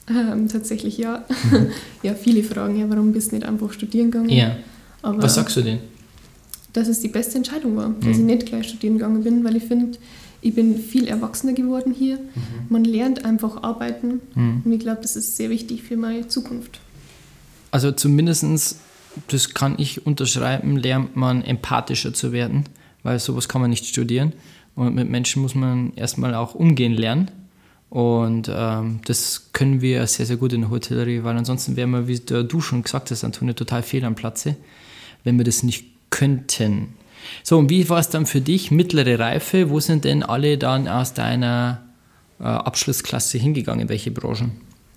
Ähm, 0.10 0.49
tatsächlich 0.49 0.97
ja. 0.97 1.23
ja, 2.04 2.13
viele 2.13 2.43
fragen 2.43 2.78
ja, 2.78 2.89
warum 2.89 3.13
bist 3.13 3.32
du 3.32 3.36
nicht 3.36 3.47
einfach 3.47 3.71
studieren 3.71 4.12
gegangen? 4.12 4.30
Ja. 4.30 4.56
Aber 5.02 5.21
Was 5.21 5.36
sagst 5.36 5.56
du 5.56 5.62
denn? 5.62 5.80
Dass 6.73 6.88
es 6.88 6.99
die 6.99 7.07
beste 7.07 7.38
Entscheidung 7.38 7.75
war, 7.77 7.89
dass 7.89 8.05
Mhm. 8.05 8.12
ich 8.29 8.36
nicht 8.36 8.45
gleich 8.47 8.67
studieren 8.69 8.95
gegangen 8.97 9.23
bin, 9.23 9.43
weil 9.43 9.55
ich 9.55 9.63
finde, 9.63 9.97
ich 10.41 10.53
bin 10.55 10.77
viel 10.77 11.07
erwachsener 11.07 11.53
geworden 11.53 11.93
hier. 11.93 12.19
Man 12.69 12.83
lernt 12.83 13.23
einfach 13.25 13.63
arbeiten 13.63 14.19
Mhm. 14.36 14.62
und 14.65 14.71
ich 14.73 14.79
glaube, 14.79 15.01
das 15.01 15.15
ist 15.15 15.38
sehr 15.38 15.49
wichtig 15.49 15.83
für 15.83 15.95
meine 15.97 16.27
Zukunft. 16.27 16.79
Also 17.71 17.91
zumindestens, 17.91 18.79
das 19.29 19.53
kann 19.53 19.75
ich 19.77 20.05
unterschreiben, 20.05 20.75
lernt 20.77 21.15
man 21.15 21.43
empathischer 21.43 22.13
zu 22.13 22.31
werden, 22.31 22.65
weil 23.03 23.19
sowas 23.19 23.47
kann 23.47 23.62
man 23.62 23.69
nicht 23.69 23.86
studieren. 23.86 24.33
Und 24.75 24.95
mit 24.95 25.09
Menschen 25.09 25.41
muss 25.43 25.53
man 25.55 25.93
erstmal 25.95 26.33
auch 26.33 26.55
umgehen 26.55 26.93
lernen. 26.93 27.29
Und 27.91 28.49
ähm, 28.51 28.99
das 29.05 29.49
können 29.53 29.81
wir 29.81 30.07
sehr, 30.07 30.25
sehr 30.25 30.38
gut 30.38 30.51
in 30.53 30.62
der 30.62 30.71
Hotellerie, 30.71 31.23
weil 31.23 31.38
ansonsten 31.38 31.75
wären 31.75 31.91
wir, 31.91 32.07
wie 32.07 32.19
du 32.19 32.59
schon 32.59 32.81
gesagt 32.81 33.12
hast, 33.12 33.23
Antonia, 33.23 33.53
total 33.53 33.83
fehl 33.83 34.03
am 34.03 34.15
Platze, 34.15 34.55
wenn 35.23 35.38
wir 35.38 35.45
das 35.45 35.62
nicht 35.62 35.92
könnten. 36.23 36.93
So, 37.43 37.57
und 37.57 37.69
wie 37.69 37.88
war 37.89 37.99
es 37.99 38.09
dann 38.09 38.25
für 38.25 38.41
dich, 38.41 38.71
mittlere 38.71 39.17
Reife? 39.19 39.69
Wo 39.69 39.79
sind 39.79 40.03
denn 40.05 40.23
alle 40.23 40.57
dann 40.57 40.88
aus 40.88 41.13
deiner 41.13 41.81
äh, 42.39 42.43
Abschlussklasse 42.43 43.38
hingegangen? 43.38 43.89
Welche 43.89 44.12
Branchen? 44.12 44.51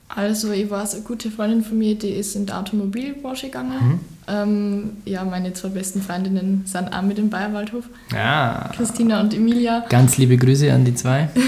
Also, 0.09 0.53
ich 0.53 0.71
weiß, 0.71 0.95
eine 0.95 1.03
gute 1.05 1.31
Freundin 1.31 1.63
von 1.65 1.79
mir, 1.79 1.97
die 1.97 2.11
ist 2.11 2.37
in 2.37 2.47
der 2.47 2.59
Automobilbranche 2.61 3.47
gegangen. 3.47 4.01
Ähm, 4.29 4.91
ja, 5.05 5.25
meine 5.25 5.53
zwei 5.53 5.69
besten 5.69 6.01
Freundinnen 6.01 6.63
sind 6.65 6.89
auch 6.93 7.03
mit 7.03 7.19
im 7.19 7.29
Bayerwaldhof, 7.29 7.85
Ja. 8.13 8.71
Christina 8.77 9.21
und 9.21 9.35
Emilia. 9.35 9.85
Ganz 9.89 10.17
liebe 10.17 10.37
Grüße 10.37 10.73
an 10.73 10.85
die 10.85 10.95
zwei. 10.95 11.29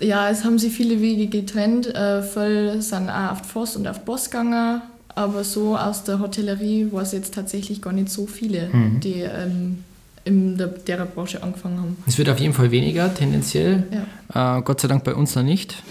Ja, 0.00 0.30
es 0.30 0.44
haben 0.44 0.60
sich 0.60 0.72
viele 0.72 1.00
Wege 1.00 1.26
getrennt. 1.26 1.92
Äh, 1.92 2.22
viele 2.22 2.80
sind 2.82 3.10
auch 3.10 3.32
auf 3.32 3.42
die 3.42 3.48
Voss 3.48 3.74
und 3.74 3.88
auf 3.88 3.98
die 3.98 4.04
Boss 4.04 4.30
gegangen. 4.30 4.80
Aber 5.18 5.42
so 5.42 5.76
aus 5.76 6.04
der 6.04 6.20
Hotellerie 6.20 6.88
war 6.92 7.02
es 7.02 7.10
jetzt 7.12 7.34
tatsächlich 7.34 7.82
gar 7.82 7.92
nicht 7.92 8.08
so 8.08 8.26
viele, 8.26 8.68
Mhm. 8.72 9.00
die 9.00 9.20
ähm, 9.22 9.84
in 10.24 10.56
der, 10.56 10.68
der 10.68 11.06
Branche 11.06 11.42
angefangen 11.42 11.78
haben. 11.80 11.96
Es 12.06 12.18
wird 12.18 12.28
auf 12.28 12.38
jeden 12.38 12.52
Fall 12.54 12.70
weniger, 12.70 13.12
tendenziell. 13.12 13.82
Ja. 14.32 14.58
Äh, 14.58 14.62
Gott 14.62 14.80
sei 14.80 14.86
Dank 14.88 15.02
bei 15.02 15.14
uns 15.14 15.34
noch 15.34 15.42
nicht. 15.42 15.82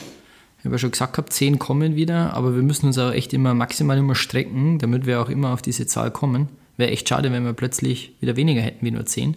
Ich 0.59 0.65
habe 0.65 0.75
ja 0.75 0.79
schon 0.79 0.91
gesagt 0.91 1.13
gehabt, 1.13 1.33
zehn 1.33 1.59
kommen 1.59 1.95
wieder, 1.95 2.33
aber 2.33 2.55
wir 2.55 2.63
müssen 2.63 2.87
uns 2.87 2.97
auch 2.97 3.11
echt 3.11 3.33
immer 3.33 3.53
maximal 3.53 3.97
immer 3.97 4.15
strecken, 4.15 4.79
damit 4.79 5.05
wir 5.05 5.21
auch 5.21 5.29
immer 5.29 5.51
auf 5.53 5.61
diese 5.61 5.87
Zahl 5.87 6.09
kommen. 6.11 6.47
Wäre 6.77 6.91
echt 6.91 7.09
schade, 7.09 7.31
wenn 7.31 7.43
wir 7.43 7.53
plötzlich 7.53 8.13
wieder 8.21 8.35
weniger 8.37 8.61
hätten 8.61 8.85
wie 8.85 8.91
nur 8.91 9.05
zehn. 9.05 9.35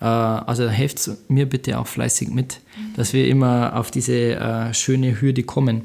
Äh, 0.00 0.04
also 0.04 0.68
helft 0.68 1.10
mir 1.28 1.46
bitte 1.46 1.78
auch 1.78 1.86
fleißig 1.86 2.28
mit, 2.28 2.60
dass 2.96 3.12
wir 3.12 3.26
immer 3.28 3.74
auf 3.76 3.90
diese 3.90 4.34
äh, 4.36 4.74
schöne 4.74 5.20
Hürde 5.20 5.42
kommen. 5.42 5.82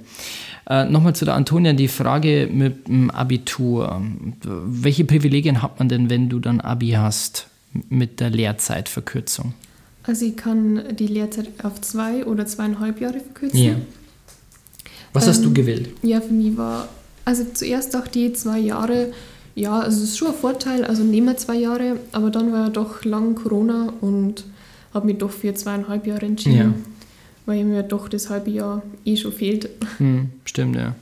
Äh, 0.72 0.86
Nochmal 0.86 1.14
zu 1.14 1.26
der 1.26 1.34
Antonia, 1.36 1.74
die 1.74 1.90
Frage 1.90 2.48
mit 2.50 2.88
dem 2.88 3.12
Abitur. 3.12 4.02
Welche 4.42 5.04
Privilegien 5.04 5.62
hat 5.62 5.80
man 5.80 5.90
denn, 5.90 6.10
wenn 6.10 6.30
du 6.30 6.40
dann 6.40 6.62
Abi 6.62 6.92
hast 6.92 7.48
mit 7.90 8.22
der 8.22 8.30
Lehrzeitverkürzung? 8.30 9.54
Also 10.04 10.26
ich 10.26 10.38
kann 10.38 10.82
die 10.98 11.08
Lehrzeit 11.08 11.50
auf 11.64 11.82
zwei 11.82 12.26
oder 12.26 12.46
zweieinhalb 12.46 13.02
Jahre 13.02 13.20
verkürzen. 13.20 13.82
Was 15.12 15.28
hast 15.28 15.44
du 15.44 15.50
Ähm, 15.50 15.54
gewählt? 15.56 15.90
Ja, 16.04 16.22
für 16.22 16.32
mich 16.34 16.56
war, 16.56 16.88
also 17.26 17.44
zuerst 17.54 17.94
dachte 17.94 18.20
ich 18.20 18.38
zwei 18.38 18.60
Jahre, 18.60 19.12
ja, 19.56 19.78
also 19.78 19.98
es 19.98 20.12
ist 20.12 20.18
schon 20.18 20.30
ein 20.30 20.34
Vorteil, 20.34 20.86
also 20.86 21.04
nehmen 21.04 21.28
wir 21.28 21.36
zwei 21.38 21.58
Jahre, 21.58 21.98
aber 22.14 22.30
dann 22.32 22.54
war 22.54 22.68
ja 22.68 22.70
doch 22.70 23.04
lang 23.04 23.36
Corona 23.36 23.92
und 24.00 24.46
habe 24.94 25.08
mich 25.08 25.18
doch 25.18 25.32
für 25.32 25.54
zweieinhalb 25.54 26.08
Jahre 26.08 26.26
entschieden, 26.28 26.58
Ja. 26.58 26.74
Weil 27.46 27.64
mir 27.64 27.84
doch 27.84 28.08
das 28.10 28.30
halbe 28.30 28.50
Jahr 28.52 28.82
eh 29.06 29.16
schon 29.18 29.32
fehlt. 29.34 29.70
Hm, 29.98 30.30
stimmt, 30.46 30.76
ja. 30.76 30.96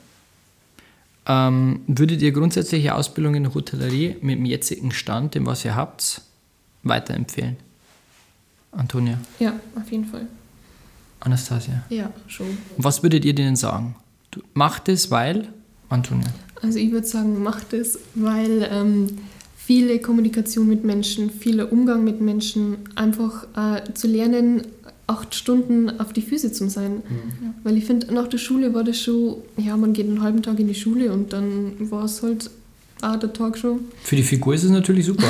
Ähm, 1.28 1.82
würdet 1.88 2.22
ihr 2.22 2.32
grundsätzliche 2.32 2.96
Ausbildung 2.96 3.36
in 3.36 3.44
der 3.44 3.54
Hotellerie 3.54 4.16
mit 4.22 4.38
dem 4.38 4.46
jetzigen 4.46 4.92
Stand, 4.92 5.36
dem 5.36 5.46
was 5.46 5.64
ihr 5.64 5.76
habt, 5.76 6.22
weiterempfehlen? 6.84 7.58
Antonia, 8.72 9.20
Ja, 9.40 9.54
auf 9.76 9.92
jeden 9.92 10.06
Fall. 10.06 10.28
Anastasia. 11.20 11.84
Ja, 11.90 12.12
schon. 12.28 12.58
Was 12.78 13.04
würdet 13.04 13.26
ihr 13.26 13.34
denen 13.36 13.56
sagen? 13.56 13.96
Du, 14.32 14.42
macht 14.54 14.90
es, 14.90 15.12
weil? 15.12 15.50
Antonia. 15.90 16.28
Also 16.62 16.78
ich 16.80 16.92
würde 16.92 17.08
sagen, 17.08 17.42
macht 17.44 17.74
es, 17.74 18.00
weil 18.16 18.68
ähm, 18.72 19.18
viele 19.56 20.00
Kommunikation 20.00 20.68
mit 20.68 20.84
Menschen, 20.84 21.30
vieler 21.30 21.72
Umgang 21.72 22.04
mit 22.04 22.22
Menschen, 22.22 22.78
einfach 22.96 23.46
äh, 23.56 23.94
zu 23.94 24.08
lernen, 24.08 24.68
acht 25.10 25.34
Stunden 25.34 26.00
auf 26.00 26.14
die 26.14 26.22
Füße 26.22 26.52
zu 26.52 26.70
sein. 26.70 27.02
Weil 27.64 27.78
ich 27.78 27.86
finde, 27.86 28.14
nach 28.14 28.28
der 28.28 28.38
Schule 28.38 28.74
war 28.74 28.84
das 28.84 29.02
schon, 29.02 29.38
ja, 29.58 29.76
man 29.76 29.94
geht 29.94 30.08
einen 30.08 30.22
halben 30.22 30.44
Tag 30.44 30.60
in 30.60 30.68
die 30.68 30.76
Schule 30.76 31.12
und 31.12 31.34
dann 31.34 31.74
war 31.92 32.06
es 32.06 32.22
halt 32.22 32.50
auch 33.02 33.18
der 33.18 33.34
Tag 33.34 33.58
schon. 33.58 33.80
Für 34.04 34.16
die 34.16 34.24
Figur 34.24 34.54
ist 34.54 34.64
es 34.64 34.70
natürlich 34.72 35.06
super. 35.06 35.28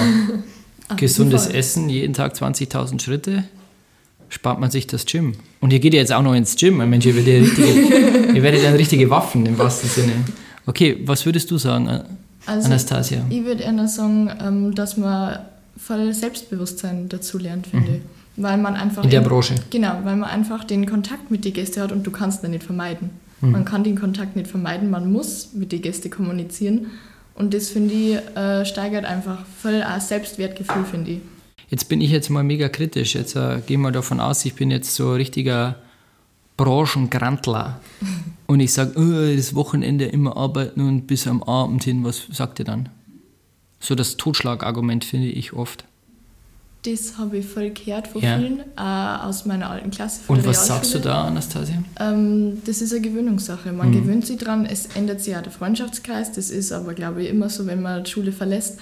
Gesundes. 0.97 1.47
Essen, 1.47 1.87
jeden 1.89 2.13
Tag 2.13 2.33
20.000 2.33 2.99
Schritte, 3.01 3.43
spart 4.27 4.59
man 4.59 4.71
sich 4.71 4.87
das 4.87 5.05
Gym. 5.05 5.35
Und 5.61 5.71
ihr 5.71 5.79
geht 5.79 5.93
ja 5.93 5.99
jetzt 5.99 6.11
auch 6.11 6.23
noch 6.23 6.33
ins 6.33 6.55
Gym. 6.55 6.77
Mensch, 6.77 7.05
ihr 7.05 7.15
werdet 7.15 7.33
ja 7.33 7.39
richtige, 7.39 8.33
ihr 8.35 8.43
werdet 8.43 8.63
ja 8.63 8.71
richtige 8.71 9.09
Waffen 9.09 9.45
im 9.45 9.57
wahrsten 9.57 9.89
Sinne. 9.89 10.13
Okay, 10.65 10.97
was 11.05 11.25
würdest 11.25 11.49
du 11.51 11.57
sagen, 11.57 11.87
äh, 11.87 12.03
Also, 12.45 12.67
Anastasia? 12.67 13.23
ich 13.29 13.43
würde 13.45 13.63
eher 13.63 13.87
sagen, 13.87 14.29
ähm, 14.41 14.75
dass 14.75 14.97
man 14.97 15.39
voll 15.77 16.13
Selbstbewusstsein 16.13 17.07
dazu 17.07 17.37
lernt, 17.37 17.67
finde 17.67 17.97
ich. 17.97 18.18
Weil 18.41 18.57
man 18.57 18.75
einfach. 18.75 19.03
In 19.03 19.09
der 19.09 19.21
Branche. 19.21 19.55
Genau, 19.69 19.99
weil 20.03 20.15
man 20.15 20.29
einfach 20.29 20.63
den 20.63 20.85
Kontakt 20.85 21.29
mit 21.29 21.43
den 21.45 21.53
Gästen 21.53 21.81
hat 21.81 21.91
und 21.91 22.07
du 22.07 22.11
kannst 22.11 22.43
ihn 22.43 22.51
nicht 22.51 22.63
vermeiden. 22.63 23.09
Mhm. 23.41 23.51
Man 23.51 23.65
kann 23.65 23.83
den 23.83 23.99
Kontakt 23.99 24.35
nicht 24.35 24.47
vermeiden, 24.47 24.89
man 24.89 25.11
muss 25.11 25.53
mit 25.53 25.71
den 25.71 25.81
Gästen 25.81 26.09
kommunizieren. 26.09 26.87
Und 27.35 27.53
das 27.53 27.69
finde 27.69 27.93
ich 27.93 28.15
äh, 28.37 28.65
steigert 28.65 29.05
einfach 29.05 29.45
voll 29.61 29.83
auch 29.83 30.01
Selbstwertgefühl, 30.01 30.83
finde 30.83 31.11
ich. 31.11 31.19
Jetzt 31.69 31.87
bin 31.87 32.01
ich 32.01 32.11
jetzt 32.11 32.29
mal 32.29 32.43
mega 32.43 32.67
kritisch. 32.67 33.15
Jetzt 33.15 33.35
äh, 33.35 33.61
gehen 33.65 33.81
wir 33.81 33.91
davon 33.91 34.19
aus, 34.19 34.43
ich 34.45 34.55
bin 34.55 34.71
jetzt 34.71 34.95
so 34.95 35.13
richtiger 35.13 35.75
Branchengrantler. 36.57 37.79
und 38.47 38.59
ich 38.59 38.73
sage, 38.73 38.93
oh, 38.95 39.35
das 39.35 39.55
Wochenende 39.55 40.05
immer 40.05 40.35
arbeiten 40.35 40.81
und 40.81 41.07
bis 41.07 41.27
am 41.27 41.43
Abend 41.43 41.83
hin, 41.83 42.03
was 42.03 42.27
sagt 42.31 42.59
ihr 42.59 42.65
dann? 42.65 42.89
So 43.79 43.95
das 43.95 44.17
Totschlagargument 44.17 45.05
finde 45.05 45.27
ich 45.27 45.53
oft. 45.53 45.85
Das 46.83 47.17
habe 47.17 47.37
ich 47.39 47.45
voll 47.45 47.71
gehört 47.71 48.07
von 48.07 48.21
Ja. 48.21 48.37
vielen, 48.37 48.59
äh, 48.61 48.63
aus 49.25 49.45
meiner 49.45 49.69
alten 49.69 49.91
Klasse. 49.91 50.21
Und 50.27 50.45
was 50.45 50.65
sagst 50.65 50.93
du 50.93 50.99
da, 50.99 51.25
Anastasia? 51.25 51.83
Ähm, 51.99 52.61
das 52.65 52.81
ist 52.81 52.93
eine 52.93 53.01
Gewöhnungssache. 53.01 53.73
Man 53.73 53.89
Mhm. 53.89 53.93
gewöhnt 53.93 54.25
sich 54.25 54.37
dran, 54.37 54.65
es 54.65 54.85
ändert 54.95 55.19
sich 55.19 55.33
ja 55.33 55.41
der 55.41 55.51
Freundschaftskreis. 55.51 56.31
Das 56.31 56.49
ist 56.49 56.71
aber, 56.71 56.93
glaube 56.93 57.23
ich, 57.23 57.29
immer 57.29 57.49
so, 57.49 57.65
wenn 57.67 57.81
man 57.81 58.05
die 58.05 58.09
Schule 58.11 58.31
verlässt. 58.31 58.79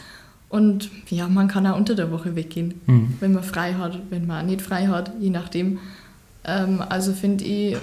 Und 0.49 0.89
ja, 1.09 1.27
man 1.27 1.47
kann 1.47 1.65
auch 1.65 1.75
unter 1.75 1.95
der 1.95 2.11
Woche 2.11 2.35
weggehen, 2.35 2.75
Mhm. 2.85 3.15
wenn 3.19 3.33
man 3.33 3.43
frei 3.43 3.73
hat, 3.73 3.97
wenn 4.11 4.27
man 4.27 4.45
nicht 4.45 4.61
frei 4.61 4.87
hat, 4.87 5.11
je 5.19 5.31
nachdem. 5.31 5.79
Ähm, 6.45 6.83
also 6.87 7.13
finde 7.13 7.43
ich, 7.45 7.77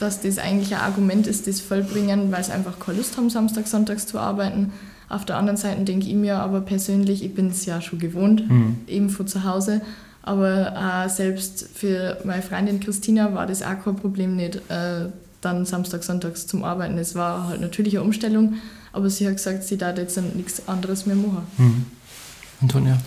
dass 0.00 0.20
das 0.20 0.38
eigentlich 0.38 0.74
ein 0.74 0.80
Argument 0.80 1.26
ist, 1.28 1.46
das 1.46 1.60
vollbringen, 1.60 2.30
weil 2.32 2.42
sie 2.44 2.52
einfach 2.52 2.78
keine 2.80 2.98
Lust 2.98 3.16
haben, 3.16 3.30
Samstag, 3.30 3.68
Sonntags 3.68 4.06
zu 4.06 4.18
arbeiten. 4.18 4.72
Auf 5.08 5.24
der 5.24 5.36
anderen 5.36 5.56
Seite 5.56 5.82
denke 5.84 6.06
ich 6.06 6.14
mir 6.14 6.36
aber 6.36 6.60
persönlich, 6.60 7.24
ich 7.24 7.34
bin 7.34 7.48
es 7.48 7.64
ja 7.64 7.80
schon 7.80 7.98
gewohnt, 7.98 8.42
eben 8.86 9.08
von 9.10 9.26
zu 9.26 9.44
Hause. 9.44 9.80
Aber 10.22 10.74
äh, 10.76 11.08
selbst 11.08 11.68
für 11.74 12.18
meine 12.24 12.42
Freundin 12.42 12.80
Christina 12.80 13.32
war 13.34 13.46
das 13.46 13.62
auch 13.62 13.82
kein 13.82 13.96
Problem 13.96 14.36
nicht, 14.36 14.56
äh, 14.68 15.06
dann 15.40 15.64
Samstag, 15.64 16.04
Sonntags 16.04 16.46
zum 16.46 16.64
Arbeiten. 16.64 16.98
Es 16.98 17.14
war 17.14 17.48
halt 17.48 17.62
natürlich 17.62 17.96
eine 17.96 18.04
Umstellung, 18.04 18.54
aber 18.92 19.08
sie 19.08 19.26
hat 19.26 19.36
gesagt, 19.36 19.64
sie 19.64 19.78
darf 19.78 19.96
jetzt 19.96 20.20
nichts 20.34 20.68
anderes 20.68 21.06
mehr 21.06 21.16
machen. 21.16 21.46
Mhm. 21.56 21.86
Antonia? 22.60 22.98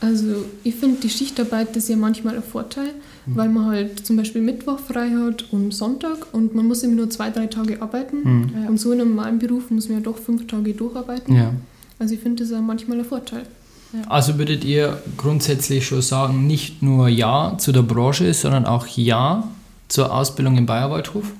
Also 0.00 0.44
ich 0.62 0.74
finde, 0.74 1.00
die 1.00 1.08
Schichtarbeit 1.08 1.74
ist 1.76 1.88
ja 1.88 1.96
manchmal 1.96 2.36
ein 2.36 2.42
Vorteil, 2.42 2.90
weil 3.26 3.48
man 3.48 3.66
halt 3.66 4.06
zum 4.06 4.16
Beispiel 4.16 4.40
Mittwoch 4.40 4.78
frei 4.78 5.10
hat 5.10 5.46
und 5.52 5.72
Sonntag 5.72 6.32
und 6.32 6.54
man 6.54 6.66
muss 6.66 6.82
immer 6.82 6.94
nur 6.94 7.10
zwei, 7.10 7.30
drei 7.30 7.46
Tage 7.46 7.82
arbeiten. 7.82 8.16
Mhm. 8.22 8.68
Und 8.68 8.78
so 8.78 8.92
in 8.92 9.00
einem 9.00 9.14
normalen 9.14 9.38
Beruf 9.38 9.70
muss 9.70 9.88
man 9.88 9.98
ja 9.98 10.04
doch 10.04 10.18
fünf 10.18 10.46
Tage 10.46 10.74
durcharbeiten. 10.74 11.34
Ja. 11.34 11.52
Also 11.98 12.14
ich 12.14 12.20
finde, 12.20 12.42
das 12.42 12.50
ist 12.50 12.54
ja 12.54 12.60
manchmal 12.60 12.98
ein 12.98 13.04
Vorteil. 13.04 13.42
Also 14.08 14.38
würdet 14.38 14.64
ihr 14.64 15.00
grundsätzlich 15.16 15.86
schon 15.86 16.02
sagen, 16.02 16.46
nicht 16.46 16.82
nur 16.82 17.08
Ja 17.08 17.56
zu 17.58 17.72
der 17.72 17.82
Branche, 17.82 18.32
sondern 18.34 18.66
auch 18.66 18.86
Ja 18.86 19.48
zur 19.88 20.12
Ausbildung 20.12 20.58
im 20.58 20.66
Bayerwaldhof? 20.66 21.32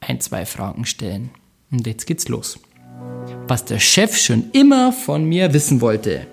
ein, 0.00 0.20
zwei 0.20 0.46
Fragen 0.46 0.84
stellen. 0.84 1.30
Und 1.72 1.86
jetzt 1.86 2.06
geht's 2.06 2.28
los. 2.28 2.58
Was 3.48 3.64
der 3.64 3.78
Chef 3.78 4.16
schon 4.16 4.50
immer 4.52 4.92
von 4.92 5.24
mir 5.24 5.52
wissen 5.52 5.80
wollte. 5.80 6.26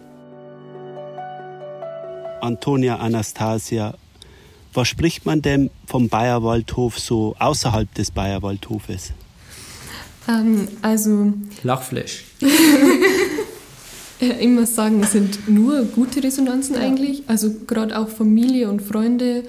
Antonia 2.41 2.97
Anastasia, 2.97 3.93
was 4.73 4.87
spricht 4.87 5.25
man 5.25 5.41
denn 5.41 5.69
vom 5.85 6.09
Bayerwaldhof 6.09 6.99
so 6.99 7.35
außerhalb 7.39 7.93
des 7.95 8.11
Bayerwaldhofes? 8.11 9.11
Ähm, 10.29 10.67
also 10.81 11.33
Lachflash. 11.63 12.25
äh, 14.19 14.25
immer 14.43 14.65
sagen, 14.65 15.01
es 15.01 15.13
sind 15.13 15.47
nur 15.49 15.83
gute 15.85 16.21
Resonanzen 16.23 16.75
eigentlich. 16.75 17.23
Also 17.27 17.51
gerade 17.65 17.97
auch 17.97 18.09
Familie 18.09 18.69
und 18.69 18.81
Freunde 18.81 19.43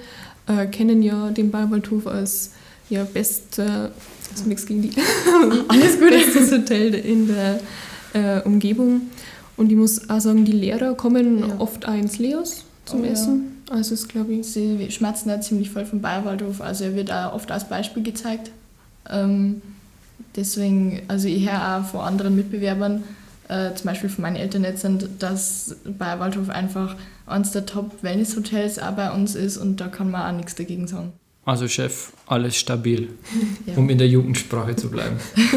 äh, 0.47 0.65
kennen 0.67 1.01
ja 1.03 1.29
den 1.31 1.51
Bayerwaldhof 1.51 2.07
als 2.07 2.51
ja, 2.89 3.03
beste, 3.03 3.91
also 4.31 4.45
nichts 4.45 4.65
gegen 4.65 4.81
die, 4.81 4.91
alles 5.67 5.99
gut, 5.99 6.09
bestes 6.09 6.51
Hotel 6.51 6.95
in 6.95 7.27
der 7.27 7.59
äh, 8.13 8.41
Umgebung. 8.43 9.01
Und 9.57 9.69
ich 9.69 9.77
muss 9.77 10.09
auch 10.09 10.21
sagen, 10.21 10.45
die 10.45 10.53
Lehrer 10.53 10.95
kommen 10.95 11.39
Ja. 11.39 11.59
oft 11.59 11.87
auch 11.87 11.93
ins 11.93 12.17
Leos 12.17 12.63
zum 12.89 13.01
Oh 13.01 13.05
ja. 13.05 13.11
Essen. 13.11 13.63
Also 13.69 13.93
ist 13.93 14.09
glaube 14.09 14.33
ich 14.33 14.47
Sie 14.47 14.89
schmerzen 14.91 15.29
da 15.29 15.39
ziemlich 15.41 15.69
voll 15.69 15.85
vom 15.85 16.01
Bayerwaldhof, 16.01 16.61
also 16.61 16.85
er 16.85 16.95
wird 16.95 17.11
auch 17.11 17.33
oft 17.33 17.51
als 17.51 17.67
Beispiel 17.69 18.03
gezeigt. 18.03 18.51
Ähm, 19.09 19.61
deswegen, 20.35 21.01
also 21.07 21.27
ich 21.27 21.49
höre 21.49 21.77
auch 21.79 21.85
von 21.89 22.01
anderen 22.01 22.35
Mitbewerbern, 22.35 23.03
äh, 23.47 23.73
zum 23.75 23.85
Beispiel 23.85 24.09
von 24.09 24.23
meinen 24.23 24.35
Eltern 24.35 24.63
jetzt, 24.63 24.81
sind, 24.81 25.07
dass 25.19 25.75
Bayerwaldhof 25.97 26.49
einfach 26.49 26.95
eines 27.27 27.51
der 27.51 27.65
Top-Wellness-Hotels 27.65 28.79
auch 28.79 28.91
bei 28.93 29.11
uns 29.11 29.35
ist 29.35 29.57
und 29.57 29.77
da 29.81 29.87
kann 29.87 30.09
man 30.11 30.33
auch 30.33 30.37
nichts 30.37 30.55
dagegen 30.55 30.87
sagen. 30.87 31.13
Also 31.45 31.67
Chef, 31.67 32.11
alles 32.27 32.57
stabil, 32.57 33.09
Ja. 33.65 33.75
um 33.75 33.89
in 33.89 33.97
der 33.97 34.07
Jugendsprache 34.07 34.75
zu 34.75 34.89
bleiben. 34.89 35.17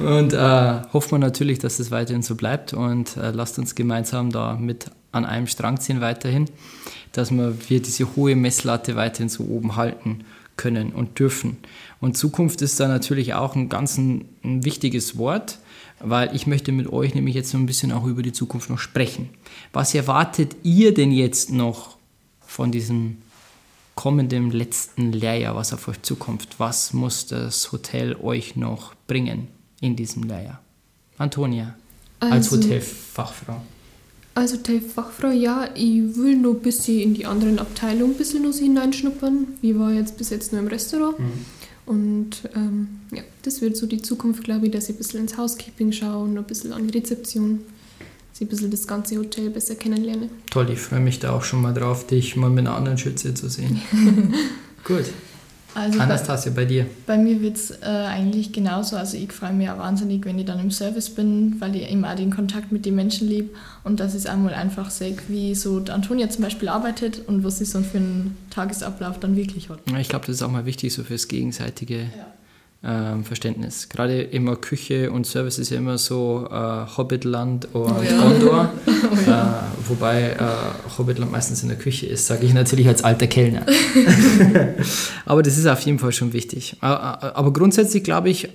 und 0.00 0.32
äh, 0.32 0.82
hoffen 0.92 1.12
wir 1.12 1.18
natürlich, 1.18 1.58
dass 1.58 1.78
es 1.78 1.90
weiterhin 1.90 2.22
so 2.22 2.34
bleibt 2.34 2.72
und 2.72 3.16
äh, 3.16 3.30
lasst 3.30 3.58
uns 3.58 3.74
gemeinsam 3.74 4.30
da 4.30 4.56
mit 4.56 4.86
an 5.12 5.24
einem 5.24 5.46
Strang 5.46 5.80
ziehen 5.80 6.00
weiterhin, 6.00 6.46
dass 7.12 7.30
wir, 7.30 7.56
wir 7.68 7.82
diese 7.82 8.16
hohe 8.16 8.36
Messlatte 8.36 8.96
weiterhin 8.96 9.28
so 9.28 9.44
oben 9.44 9.76
halten 9.76 10.24
können 10.56 10.92
und 10.92 11.18
dürfen. 11.18 11.58
Und 12.00 12.16
Zukunft 12.16 12.62
ist 12.62 12.78
da 12.80 12.88
natürlich 12.88 13.34
auch 13.34 13.56
ein 13.56 13.68
ganz 13.68 13.96
ein, 13.96 14.26
ein 14.44 14.64
wichtiges 14.64 15.16
Wort, 15.16 15.58
weil 16.00 16.34
ich 16.34 16.46
möchte 16.46 16.72
mit 16.72 16.92
euch 16.92 17.14
nämlich 17.14 17.34
jetzt 17.34 17.50
so 17.50 17.58
ein 17.58 17.66
bisschen 17.66 17.92
auch 17.92 18.04
über 18.04 18.22
die 18.22 18.32
Zukunft 18.32 18.70
noch 18.70 18.78
sprechen. 18.78 19.30
Was 19.72 19.94
erwartet 19.94 20.56
ihr 20.62 20.94
denn 20.94 21.12
jetzt 21.12 21.50
noch 21.50 21.96
von 22.46 22.72
diesem 22.72 23.18
kommenden 23.94 24.50
letzten 24.50 25.12
Lehrjahr, 25.12 25.54
was 25.54 25.72
auf 25.72 25.88
euch 25.88 26.00
zukommt? 26.02 26.48
Was 26.58 26.92
muss 26.92 27.26
das 27.26 27.72
Hotel 27.72 28.16
euch 28.16 28.56
noch 28.56 28.94
bringen 29.06 29.48
in 29.80 29.96
diesem 29.96 30.22
Lehrjahr? 30.24 30.60
Antonia, 31.18 31.74
als 32.18 32.50
Also-. 34.40 34.54
Als 34.54 34.54
Hotelfachfrau, 34.54 35.30
ja, 35.30 35.68
ich 35.74 36.16
will 36.16 36.36
noch 36.36 36.54
ein 36.54 36.60
bisschen 36.60 36.98
in 36.98 37.14
die 37.14 37.26
anderen 37.26 37.58
Abteilungen 37.58 38.14
ein 38.14 38.16
bisschen 38.16 38.42
noch 38.42 38.54
hineinschnuppern. 38.54 39.46
Ich 39.62 39.78
war 39.78 39.92
jetzt 39.92 40.16
bis 40.16 40.30
jetzt 40.30 40.52
nur 40.52 40.62
im 40.62 40.68
Restaurant. 40.68 41.16
Und 41.86 42.42
ähm, 42.54 42.88
ja, 43.12 43.22
das 43.42 43.60
wird 43.60 43.76
so 43.76 43.86
die 43.86 44.00
Zukunft, 44.00 44.44
glaube 44.44 44.66
ich, 44.66 44.72
dass 44.72 44.88
ich 44.88 44.94
ein 44.94 44.98
bisschen 44.98 45.20
ins 45.20 45.36
Housekeeping 45.36 45.92
schaue 45.92 46.24
und 46.24 46.38
ein 46.38 46.44
bisschen 46.44 46.72
an 46.72 46.86
die 46.86 46.96
Rezeption, 46.96 47.60
dass 48.30 48.40
ich 48.40 48.46
ein 48.46 48.48
bisschen 48.48 48.70
das 48.70 48.86
ganze 48.86 49.16
Hotel 49.18 49.50
besser 49.50 49.74
kennenlerne. 49.74 50.30
Toll, 50.50 50.70
ich 50.70 50.78
freue 50.78 51.00
mich 51.00 51.18
da 51.18 51.32
auch 51.32 51.42
schon 51.42 51.60
mal 51.60 51.74
drauf, 51.74 52.06
dich 52.06 52.36
mal 52.36 52.50
mit 52.50 52.66
einer 52.66 52.76
anderen 52.76 52.96
Schütze 52.96 53.34
zu 53.34 53.48
sehen. 53.48 53.80
Gut. 54.84 55.06
Also 55.74 55.98
bei, 55.98 56.04
Anastasia, 56.04 56.52
bei 56.54 56.64
dir. 56.64 56.86
bei 57.06 57.16
mir 57.16 57.40
wird 57.40 57.56
es 57.56 57.70
äh, 57.70 57.84
eigentlich 57.84 58.52
genauso. 58.52 58.96
Also 58.96 59.16
ich 59.16 59.32
freue 59.32 59.52
mich 59.52 59.70
auch 59.70 59.78
wahnsinnig, 59.78 60.24
wenn 60.24 60.38
ich 60.38 60.46
dann 60.46 60.58
im 60.58 60.70
Service 60.70 61.10
bin, 61.10 61.56
weil 61.60 61.76
ich 61.76 61.90
eben 61.90 62.04
auch 62.04 62.16
den 62.16 62.30
Kontakt 62.30 62.72
mit 62.72 62.86
den 62.86 62.96
Menschen 62.96 63.28
liebe 63.28 63.50
und 63.84 64.00
dass 64.00 64.14
ich 64.14 64.28
einmal 64.28 64.54
einfach 64.54 64.90
sehe, 64.90 65.16
wie 65.28 65.54
so 65.54 65.82
Antonia 65.88 66.28
zum 66.28 66.44
Beispiel 66.44 66.68
arbeitet 66.68 67.22
und 67.26 67.44
was 67.44 67.58
sie 67.58 67.64
so 67.64 67.80
für 67.82 67.98
einen 67.98 68.36
Tagesablauf 68.50 69.20
dann 69.20 69.36
wirklich 69.36 69.68
hat. 69.68 69.78
Ja, 69.90 69.98
Ich 69.98 70.08
glaube, 70.08 70.26
das 70.26 70.36
ist 70.36 70.42
auch 70.42 70.50
mal 70.50 70.66
wichtig 70.66 70.92
so 70.92 71.04
fürs 71.04 71.28
gegenseitige 71.28 72.10
ähm, 72.82 73.24
Verständnis. 73.24 73.88
Gerade 73.88 74.22
immer 74.22 74.56
Küche 74.56 75.10
und 75.10 75.26
Service 75.26 75.58
ist 75.58 75.70
ja 75.70 75.78
immer 75.78 75.98
so 75.98 76.48
äh, 76.50 76.86
Hobbitland 76.96 77.74
und 77.74 77.90
Oh 77.90 78.02
ja. 78.02 78.22
Gondor. 78.22 78.72
äh, 78.86 79.88
wobei 79.88 80.30
äh, 80.30 80.38
Hobbitland 80.96 81.30
meistens 81.30 81.62
in 81.62 81.68
der 81.68 81.76
Küche 81.76 82.06
ist, 82.06 82.26
sage 82.26 82.46
ich 82.46 82.54
natürlich 82.54 82.88
als 82.88 83.04
alter 83.04 83.26
Kellner. 83.26 83.66
Aber 85.26 85.42
das 85.42 85.58
ist 85.58 85.66
auf 85.66 85.80
jeden 85.80 85.98
Fall 85.98 86.12
schon 86.12 86.32
wichtig. 86.32 86.76
Äh, 86.82 86.86
äh, 86.86 86.88
Aber 86.88 87.52
grundsätzlich 87.52 88.02
glaube 88.02 88.30
ich, 88.30 88.48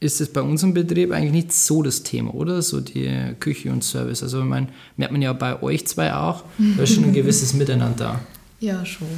ist 0.00 0.22
es 0.22 0.32
bei 0.32 0.40
unserem 0.40 0.72
Betrieb 0.72 1.12
eigentlich 1.12 1.32
nicht 1.32 1.52
so 1.52 1.82
das 1.82 2.02
Thema, 2.02 2.34
oder? 2.34 2.62
So 2.62 2.80
die 2.80 3.34
Küche 3.38 3.70
und 3.70 3.84
Service. 3.84 4.22
Also, 4.22 4.38
ich 4.38 4.46
meine, 4.46 4.68
merkt 4.96 5.12
man 5.12 5.20
ja 5.20 5.34
bei 5.34 5.62
euch 5.62 5.86
zwei 5.86 6.14
auch, 6.14 6.44
da 6.58 6.82
ist 6.82 6.94
schon 6.94 7.04
ein 7.04 7.12
gewisses 7.12 7.52
Miteinander 7.52 7.96
da. 7.98 8.20
Ja, 8.60 8.86
schon. 8.86 9.08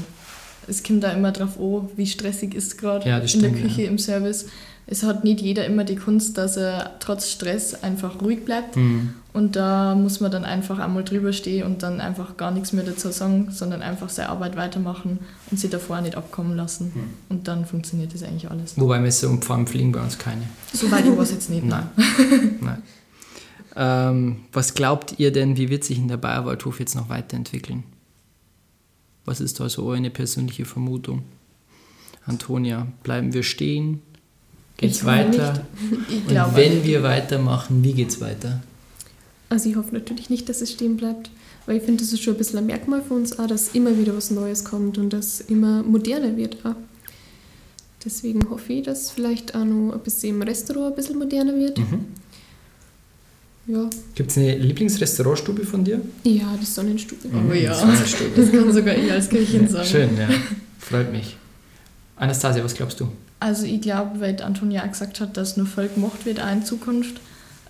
Es 0.69 0.83
kommt 0.83 1.03
da 1.03 1.13
immer 1.13 1.33
drauf 1.33 1.59
an, 1.59 1.89
wie 1.97 2.07
stressig 2.07 2.55
ist 2.55 2.79
gerade 2.79 3.09
Ja, 3.09 3.17
in 3.17 3.23
das 3.23 3.33
der 3.33 3.39
stimmt, 3.39 3.61
Küche 3.63 3.83
ja. 3.83 3.89
im 3.89 3.99
Service. 3.99 4.47
Es 4.87 5.05
hat 5.05 5.23
nicht 5.25 5.41
jeder 5.41 5.65
immer 5.65 5.85
die 5.85 5.97
Kunst, 5.97 6.37
dass 6.39 6.57
er 6.57 6.93
trotz 6.99 7.31
Stress 7.31 7.83
einfach 7.83 8.21
ruhig 8.21 8.45
bleibt. 8.45 8.77
Mhm. 8.77 9.15
Und 9.33 9.57
da 9.57 9.95
muss 9.95 10.21
man 10.21 10.31
dann 10.31 10.45
einfach 10.45 10.79
einmal 10.79 11.05
drüber 11.05 11.33
stehen 11.33 11.65
und 11.65 11.83
dann 11.83 12.01
einfach 12.01 12.37
gar 12.37 12.51
nichts 12.51 12.73
mehr 12.73 12.85
dazu 12.85 13.11
sagen, 13.11 13.49
sondern 13.51 13.81
einfach 13.81 14.11
seine 14.11 14.29
Arbeit 14.29 14.57
weitermachen 14.57 15.21
und 15.51 15.59
sie 15.59 15.71
davor 15.71 16.01
nicht 16.01 16.17
abkommen 16.17 16.57
lassen. 16.57 16.93
Mhm. 16.95 17.01
Und 17.29 17.49
dann 17.49 17.65
funktioniert 17.65 18.13
das 18.13 18.23
eigentlich 18.25 18.51
alles. 18.51 18.79
Wobei 18.79 18.99
Messer 18.99 19.31
und 19.31 19.45
Pfannen 19.45 19.67
fliegen 19.67 19.93
bei 19.93 20.01
uns 20.01 20.19
keine. 20.19 20.43
Soweit 20.73 21.07
ich 21.07 21.17
weiß 21.17 21.31
jetzt 21.31 21.49
nicht. 21.49 21.65
Nein. 21.65 21.87
Nein. 22.61 22.83
Ähm, 23.75 24.37
was 24.53 24.75
glaubt 24.75 25.15
ihr 25.19 25.33
denn, 25.33 25.57
wie 25.57 25.71
wird 25.71 25.85
sich 25.85 25.97
in 25.99 26.09
der 26.09 26.19
Bayerwaldhof 26.19 26.79
jetzt 26.81 26.95
noch 26.95 27.09
weiterentwickeln? 27.09 27.85
Was 29.25 29.41
ist 29.41 29.61
da 29.61 29.69
so 29.69 29.91
eine 29.91 30.11
persönliche 30.11 30.65
Vermutung? 30.65 31.23
Antonia, 32.27 32.87
bleiben 33.03 33.33
wir 33.33 33.43
stehen? 33.43 34.01
Geht's 34.77 34.99
Ich 34.99 35.05
weiter? 35.05 35.67
Und 36.11 36.57
wenn 36.57 36.85
wir 36.85 37.03
weitermachen, 37.03 37.85
wie 37.85 37.93
geht's 37.93 38.21
weiter? 38.21 38.63
Also 39.49 39.69
ich 39.69 39.77
hoffe 39.77 39.95
natürlich 39.95 40.31
nicht, 40.31 40.49
dass 40.49 40.63
es 40.63 40.73
stehen 40.73 40.97
bleibt, 40.97 41.31
weil 41.67 41.77
ich 41.77 41.83
finde, 41.83 42.03
das 42.03 42.13
ist 42.13 42.23
schon 42.23 42.35
ein 42.35 42.39
bisschen 42.39 42.59
ein 42.59 42.67
Merkmal 42.67 43.03
für 43.03 43.15
uns 43.15 43.39
auch, 43.39 43.47
dass 43.47 43.69
immer 43.69 43.97
wieder 43.99 44.17
was 44.17 44.31
Neues 44.31 44.65
kommt 44.65 44.99
und 44.99 45.13
dass 45.13 45.41
immer 45.41 45.83
moderner 45.83 46.37
wird 46.37 46.65
auch. 46.65 46.75
Deswegen 48.05 48.49
hoffe 48.51 48.73
ich, 48.73 48.85
dass 48.85 49.11
vielleicht 49.11 49.55
auch 49.55 49.65
noch 49.65 49.93
ein 49.93 50.01
bisschen 50.01 50.37
im 50.37 50.43
Restaurant 50.43 50.93
ein 50.93 50.97
bisschen 50.97 51.19
moderner 51.19 51.55
wird. 51.55 51.79
Mhm. 51.79 52.07
Ja. 53.67 53.89
Gibt 54.15 54.31
es 54.31 54.39
eine 54.39 54.57
Lieblingsrestaurantstube 54.57 55.65
von 55.65 55.85
dir? 55.85 56.01
ja, 56.25 56.55
die 56.61 56.65
Sonnenstube. 56.67 57.29
Oh 57.49 57.53
ja, 57.53 57.73
Sonnenstube. 57.75 58.31
das 58.35 58.51
kann 58.51 58.73
sogar 58.73 58.97
ich 58.97 59.11
als 59.11 59.29
Köchin 59.29 59.69
sagen. 59.69 59.87
Schön, 59.87 60.17
ja. 60.17 60.29
Freut 60.79 61.13
mich. 61.13 61.37
Anastasia, 62.17 62.63
was 62.65 62.75
glaubst 62.75 62.99
du? 63.01 63.09
Also 63.41 63.65
ich 63.67 63.81
glaube, 63.81 64.21
weil 64.21 64.41
Antonia 64.43 64.83
auch 64.85 64.89
gesagt 64.91 65.21
hat, 65.21 65.37
dass 65.37 65.57
nur 65.57 65.67
Volk 65.67 65.95
gemacht 65.95 66.25
wird 66.27 66.41
auch 66.41 66.53
in 66.53 66.65
Zukunft, 66.65 67.21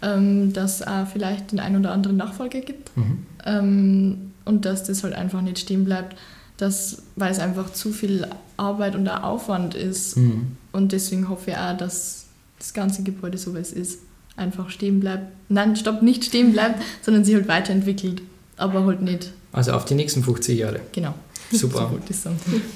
ähm, 0.03 0.53
dass 0.53 0.81
es 0.81 0.87
auch 0.87 1.07
vielleicht 1.07 1.53
den 1.53 1.61
ein 1.61 1.77
oder 1.77 1.93
anderen 1.93 2.17
Nachfolger 2.17 2.61
gibt 2.61 2.95
Mhm. 2.97 3.19
ähm, 3.45 4.17
und 4.45 4.65
dass 4.65 4.85
das 4.85 5.03
halt 5.05 5.15
einfach 5.15 5.41
nicht 5.41 5.59
stehen 5.59 5.85
bleibt, 5.85 6.17
dass, 6.57 7.03
weil 7.17 7.31
es 7.33 7.39
einfach 7.39 7.73
zu 7.73 7.93
viel 7.93 8.27
Arbeit 8.57 8.95
und 8.97 9.09
auch 9.09 9.23
Aufwand 9.23 9.75
ist. 9.75 10.17
Mhm. 10.17 10.57
Und 10.73 10.93
deswegen 10.93 11.29
hoffe 11.29 11.53
ich 11.53 11.57
auch, 11.57 11.77
dass 11.77 12.25
das 12.59 12.73
ganze 12.75 13.03
Gebäude 13.03 13.39
so 13.39 13.55
wie 13.55 13.59
es 13.59 13.73
ist, 13.73 13.99
einfach 14.37 14.71
stehen 14.71 15.01
bleibt. 15.01 15.27
Nein, 15.49 15.77
stopp, 15.77 16.03
nicht 16.03 16.25
stehen 16.25 16.53
bleibt, 16.53 16.83
sondern 17.03 17.25
sich 17.25 17.35
halt 17.35 17.49
weiterentwickelt. 17.49 18.23
Aber 18.57 18.85
halt 18.87 19.03
nicht, 19.03 19.33
Also 19.53 19.73
auf 19.73 19.85
die 19.85 19.95
nächsten 19.95 20.23
50 20.23 20.59
Jahre. 20.59 20.81
genau. 20.93 21.15
Super. 21.51 21.91
So. 22.11 22.31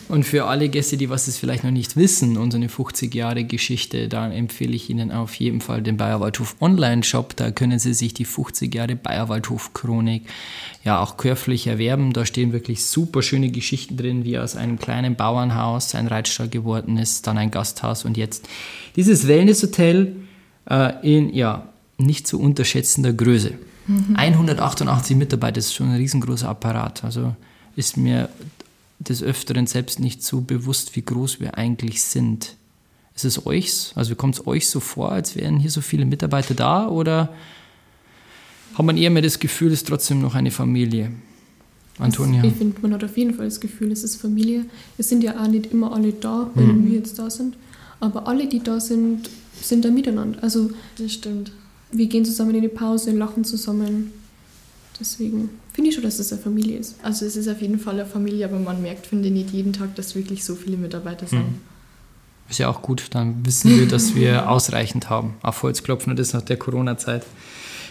Und 0.08 0.24
für 0.24 0.44
alle 0.44 0.68
Gäste, 0.68 0.96
die 0.96 1.08
was 1.08 1.28
es 1.28 1.38
vielleicht 1.38 1.64
noch 1.64 1.70
nicht 1.70 1.96
wissen, 1.96 2.36
unsere 2.36 2.68
50 2.68 3.14
Jahre 3.14 3.44
Geschichte, 3.44 4.08
da 4.08 4.30
empfehle 4.30 4.74
ich 4.74 4.90
Ihnen 4.90 5.12
auf 5.12 5.34
jeden 5.36 5.60
Fall 5.60 5.82
den 5.82 5.96
Bayerwaldhof 5.96 6.56
Online-Shop. 6.60 7.34
Da 7.36 7.50
können 7.50 7.78
Sie 7.78 7.94
sich 7.94 8.12
die 8.14 8.24
50 8.24 8.74
Jahre 8.74 8.96
Bayerwaldhof 8.96 9.72
Chronik 9.72 10.24
ja 10.84 11.00
auch 11.00 11.16
käuflich 11.16 11.66
erwerben. 11.66 12.12
Da 12.12 12.26
stehen 12.26 12.52
wirklich 12.52 12.84
super 12.84 13.22
schöne 13.22 13.50
Geschichten 13.50 13.96
drin, 13.96 14.24
wie 14.24 14.38
aus 14.38 14.56
einem 14.56 14.78
kleinen 14.78 15.16
Bauernhaus 15.16 15.94
ein 15.94 16.06
Reitstall 16.06 16.48
geworden 16.48 16.98
ist, 16.98 17.26
dann 17.26 17.38
ein 17.38 17.50
Gasthaus 17.50 18.04
und 18.04 18.16
jetzt 18.16 18.46
dieses 18.94 19.26
Wellnesshotel 19.26 20.06
äh, 20.06 20.25
in 21.02 21.32
ja 21.34 21.68
nicht 21.98 22.26
zu 22.26 22.40
unterschätzender 22.40 23.12
Größe. 23.12 23.52
188 24.14 25.16
Mitarbeiter, 25.16 25.54
das 25.54 25.66
ist 25.66 25.74
schon 25.74 25.90
ein 25.90 25.96
riesengroßer 25.96 26.48
Apparat. 26.48 27.04
Also 27.04 27.34
ist 27.76 27.96
mir 27.96 28.28
des 28.98 29.22
Öfteren 29.22 29.66
selbst 29.66 30.00
nicht 30.00 30.22
so 30.22 30.40
bewusst, 30.40 30.96
wie 30.96 31.02
groß 31.02 31.38
wir 31.40 31.56
eigentlich 31.56 32.02
sind. 32.02 32.56
Ist 33.14 33.24
es 33.24 33.46
euch, 33.46 33.92
also 33.94 34.14
kommt 34.14 34.34
es 34.34 34.46
euch 34.46 34.68
so 34.68 34.80
vor, 34.80 35.12
als 35.12 35.36
wären 35.36 35.58
hier 35.58 35.70
so 35.70 35.80
viele 35.80 36.04
Mitarbeiter 36.04 36.54
da 36.54 36.88
oder 36.88 37.30
hat 38.74 38.84
man 38.84 38.96
eher 38.96 39.10
mehr 39.10 39.22
das 39.22 39.38
Gefühl, 39.38 39.68
es 39.68 39.80
ist 39.80 39.88
trotzdem 39.88 40.20
noch 40.20 40.34
eine 40.34 40.50
Familie? 40.50 41.12
Antonia? 41.98 42.44
Ich 42.44 42.54
finde, 42.54 42.78
man 42.82 42.92
hat 42.92 43.04
auf 43.04 43.16
jeden 43.16 43.32
Fall 43.34 43.46
das 43.46 43.60
Gefühl, 43.60 43.90
es 43.92 44.04
ist 44.04 44.16
Familie. 44.20 44.66
Es 44.98 45.08
sind 45.08 45.22
ja 45.24 45.40
auch 45.42 45.48
nicht 45.48 45.66
immer 45.72 45.92
alle 45.94 46.12
da, 46.12 46.50
wenn 46.54 46.82
Mhm. 46.82 46.86
wir 46.90 46.98
jetzt 46.98 47.18
da 47.18 47.30
sind. 47.30 47.56
Aber 48.00 48.28
alle, 48.28 48.46
die 48.48 48.62
da 48.62 48.80
sind, 48.80 49.30
sind 49.68 49.84
da 49.84 49.90
miteinander. 49.90 50.42
Also 50.42 50.70
Das 50.98 51.12
stimmt. 51.12 51.52
wir 51.92 52.06
gehen 52.06 52.24
zusammen 52.24 52.54
in 52.54 52.62
die 52.62 52.68
Pause, 52.68 53.10
lachen 53.12 53.44
zusammen. 53.44 54.12
Deswegen 54.98 55.50
finde 55.72 55.90
ich 55.90 55.94
schon, 55.94 56.04
dass 56.04 56.18
es 56.18 56.32
eine 56.32 56.40
Familie 56.40 56.78
ist. 56.78 56.96
Also 57.02 57.26
es 57.26 57.36
ist 57.36 57.48
auf 57.48 57.60
jeden 57.60 57.78
Fall 57.78 57.94
eine 57.94 58.06
Familie, 58.06 58.46
aber 58.46 58.58
man 58.58 58.80
merkt, 58.80 59.06
finde 59.06 59.28
ich, 59.28 59.34
nicht 59.34 59.50
jeden 59.50 59.72
Tag, 59.72 59.94
dass 59.94 60.14
wirklich 60.14 60.44
so 60.44 60.54
viele 60.54 60.76
Mitarbeiter 60.76 61.26
sind. 61.26 61.40
Mhm. 61.40 61.60
Ist 62.48 62.58
ja 62.58 62.68
auch 62.68 62.80
gut, 62.80 63.06
dann 63.10 63.44
wissen 63.44 63.76
wir, 63.76 63.86
dass 63.88 64.14
wir 64.14 64.48
ausreichend 64.50 65.10
haben. 65.10 65.34
Auf 65.42 65.62
Holz 65.62 65.82
klopfen 65.82 66.10
und 66.10 66.18
das 66.18 66.32
nach 66.32 66.42
der 66.42 66.56
Corona-Zeit. 66.56 67.24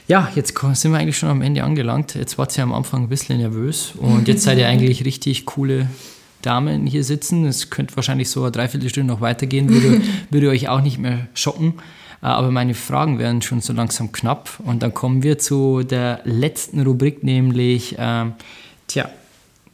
Ja, 0.08 0.32
jetzt 0.36 0.54
sind 0.74 0.92
wir 0.92 1.00
eigentlich 1.00 1.18
schon 1.18 1.30
am 1.30 1.42
Ende 1.42 1.64
angelangt. 1.64 2.16
Jetzt 2.16 2.38
wart 2.38 2.58
ihr 2.58 2.64
am 2.64 2.74
Anfang 2.74 3.04
ein 3.04 3.10
bisschen 3.10 3.38
nervös 3.38 3.94
und 3.98 4.28
jetzt 4.28 4.44
seid 4.44 4.58
ihr 4.58 4.68
eigentlich 4.68 5.04
richtig 5.04 5.46
coole 5.46 5.90
Damen 6.46 6.86
hier 6.86 7.04
sitzen. 7.04 7.46
Es 7.46 7.70
könnte 7.70 7.96
wahrscheinlich 7.96 8.30
so 8.30 8.43
eine 8.43 8.52
Dreiviertelstunde 8.52 9.12
noch 9.12 9.22
weitergehen, 9.22 9.70
würde, 9.70 10.02
würde 10.30 10.50
euch 10.50 10.70
auch 10.70 10.82
nicht 10.82 10.98
mehr 10.98 11.28
schocken. 11.34 11.76
Äh, 12.22 12.28
Aber 12.28 12.52
meine 12.52 12.74
Fragen 12.74 13.20
werden 13.20 13.41
schon 13.41 13.62
so 13.62 13.74
langsam 13.74 14.12
knapp 14.12 14.60
und 14.64 14.84
dann 14.84 14.93
kommen 14.93 15.24
wir 15.24 15.39
zu 15.39 15.84
der 15.84 16.22
letzten 16.24 16.82
Rubrik, 16.82 17.24
nämlich, 17.24 17.96
ähm, 17.98 18.34
tja, 18.88 19.10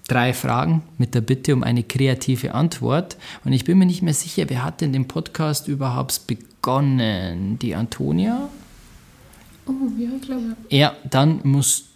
drei 0.08 0.34
Fragen 0.34 0.84
mit 0.98 1.16
der 1.16 1.22
Bitte 1.22 1.54
um 1.54 1.64
eine 1.64 1.84
kreative 1.84 2.54
Antwort. 2.54 3.18
Und 3.46 3.54
ich 3.54 3.64
bin 3.64 3.78
mir 3.78 3.86
nicht 3.86 4.02
mehr 4.02 4.14
sicher, 4.14 4.46
wer 4.48 4.64
hat 4.64 4.82
denn 4.82 4.92
den 4.92 5.08
Podcast 5.08 5.68
überhaupt 5.68 6.28
begonnen? 6.28 7.58
Die 7.60 7.76
Antonia? 7.76 8.50
Oh, 9.66 9.72
ja, 9.98 10.10
glaube. 10.22 10.58
Ja, 10.70 10.96
dann 11.10 11.40
muss 11.44 11.91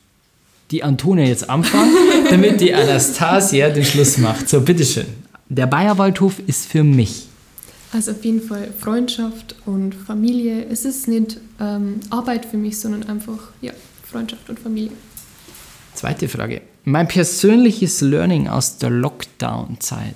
die 0.72 0.84
Antonia 0.84 1.26
jetzt 1.26 1.50
anfangen, 1.50 1.94
damit 2.30 2.62
die 2.62 2.74
Anastasia 2.74 3.70
den 3.70 3.86
Schluss 3.86 4.18
macht. 4.18 4.50
So, 4.50 4.62
bitteschön. 4.62 5.06
Der 5.50 5.68
Bayerwaldhof 5.68 6.40
ist 6.48 6.66
für 6.66 6.84
mich. 6.84 7.28
Also 7.92 8.12
auf 8.12 8.26
jeden 8.26 8.42
Fall 8.42 8.70
Freundschaft 8.78 9.56
und 9.66 9.94
Familie. 9.94 10.66
Es 10.70 10.86
ist 10.86 11.08
nicht 11.08 11.38
ähm, 11.60 12.00
Arbeit 12.10 12.46
für 12.46 12.58
mich, 12.58 12.80
sondern 12.80 13.04
einfach 13.04 13.52
ja, 13.62 13.72
Freundschaft 14.04 14.50
und 14.50 14.60
Familie. 14.60 14.92
Zweite 15.94 16.28
Frage. 16.28 16.62
Mein 16.84 17.08
persönliches 17.08 18.02
Learning 18.02 18.48
aus 18.48 18.78
der 18.80 18.90
Lockdown-Zeit. 18.90 20.16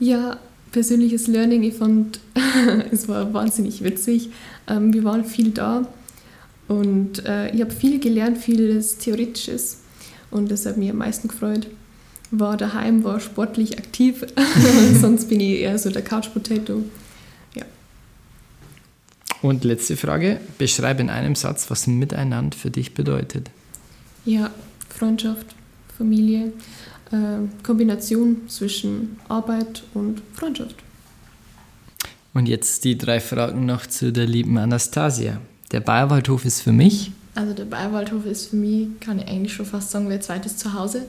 Ja, 0.00 0.38
persönliches 0.72 1.28
Learning, 1.28 1.62
ich 1.62 1.74
fand, 1.74 2.20
es 2.90 3.08
war 3.08 3.32
wahnsinnig 3.32 3.84
witzig. 3.84 4.30
Ähm, 4.66 4.92
wir 4.92 5.04
waren 5.04 5.24
viel 5.24 5.50
da 5.50 5.86
und 6.68 7.24
äh, 7.24 7.50
ich 7.54 7.60
habe 7.60 7.70
viel 7.70 8.00
gelernt, 8.00 8.38
vieles 8.38 8.98
Theoretisches 8.98 9.82
und 10.30 10.50
das 10.50 10.66
hat 10.66 10.76
mich 10.76 10.90
am 10.90 10.98
meisten 10.98 11.28
gefreut. 11.28 11.66
War 12.30 12.56
daheim, 12.56 13.04
war 13.04 13.20
sportlich 13.20 13.78
aktiv, 13.78 14.24
sonst 15.00 15.28
bin 15.28 15.40
ich 15.40 15.60
eher 15.60 15.78
so 15.78 15.90
der 15.90 16.02
Couch 16.02 16.32
Potato. 16.32 16.82
Und 19.42 19.64
letzte 19.64 19.96
Frage. 19.96 20.40
Beschreibe 20.58 21.02
in 21.02 21.10
einem 21.10 21.34
Satz, 21.34 21.70
was 21.70 21.86
Miteinander 21.86 22.56
für 22.56 22.70
dich 22.70 22.94
bedeutet. 22.94 23.50
Ja, 24.24 24.50
Freundschaft, 24.88 25.54
Familie, 25.96 26.52
äh, 27.12 27.38
Kombination 27.62 28.48
zwischen 28.48 29.20
Arbeit 29.28 29.84
und 29.94 30.22
Freundschaft. 30.32 30.76
Und 32.34 32.48
jetzt 32.48 32.84
die 32.84 32.98
drei 32.98 33.20
Fragen 33.20 33.66
noch 33.66 33.86
zu 33.86 34.12
der 34.12 34.26
lieben 34.26 34.58
Anastasia. 34.58 35.40
Der 35.72 35.80
Bayerwaldhof 35.80 36.44
ist 36.44 36.62
für 36.62 36.72
mich. 36.72 37.12
Also 37.34 37.52
der 37.52 37.64
Bayerwaldhof 37.64 38.24
ist 38.24 38.50
für 38.50 38.56
mich, 38.56 38.88
kann 39.00 39.18
ich 39.18 39.28
eigentlich 39.28 39.52
schon 39.52 39.66
fast 39.66 39.90
sagen, 39.90 40.08
mein 40.08 40.22
zweites 40.22 40.56
Zuhause. 40.56 41.02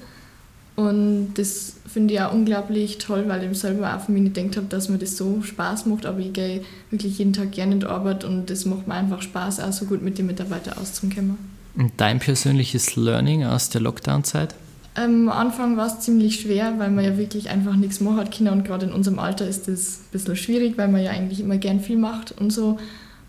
Und 0.75 1.33
das 1.35 1.77
finde 1.87 2.13
ich 2.13 2.21
auch 2.21 2.33
unglaublich 2.33 2.99
toll, 2.99 3.23
weil 3.27 3.49
ich 3.49 3.57
selber 3.57 3.95
auch 3.95 4.01
von 4.01 4.13
mir 4.13 4.21
nicht 4.21 4.35
gedacht 4.35 4.57
habe, 4.57 4.67
dass 4.67 4.89
mir 4.89 4.99
das 4.99 5.17
so 5.17 5.41
Spaß 5.41 5.87
macht. 5.87 6.05
Aber 6.05 6.19
ich 6.19 6.33
gehe 6.33 6.61
wirklich 6.91 7.17
jeden 7.17 7.33
Tag 7.33 7.51
gerne 7.51 7.73
in 7.73 7.79
die 7.79 7.87
Arbeit 7.87 8.23
und 8.23 8.49
das 8.49 8.65
macht 8.65 8.87
mir 8.87 8.93
einfach 8.93 9.21
Spaß, 9.23 9.59
auch 9.59 9.71
so 9.71 9.85
gut 9.85 10.03
mit 10.03 10.19
den 10.19 10.27
Mitarbeitern 10.27 10.77
auszukommen. 10.77 11.37
Und 11.75 11.93
dein 11.97 12.19
persönliches 12.19 12.95
Learning 12.95 13.43
aus 13.43 13.69
der 13.69 13.81
Lockdown-Zeit? 13.81 14.53
Am 14.93 15.29
Anfang 15.29 15.77
war 15.77 15.87
es 15.87 15.99
ziemlich 15.99 16.41
schwer, 16.41 16.73
weil 16.77 16.91
man 16.91 17.05
ja 17.05 17.17
wirklich 17.17 17.49
einfach 17.49 17.75
nichts 17.75 17.99
machen 17.99 18.17
hat 18.17 18.35
können 18.35 18.49
und 18.49 18.63
gerade 18.63 18.87
in 18.87 18.91
unserem 18.91 19.19
Alter 19.19 19.47
ist 19.47 19.67
das 19.67 19.99
ein 19.99 20.11
bisschen 20.11 20.35
schwierig, 20.35 20.77
weil 20.77 20.87
man 20.87 21.03
ja 21.03 21.11
eigentlich 21.11 21.39
immer 21.39 21.57
gern 21.57 21.79
viel 21.79 21.97
macht 21.97 22.33
und 22.39 22.51
so. 22.51 22.77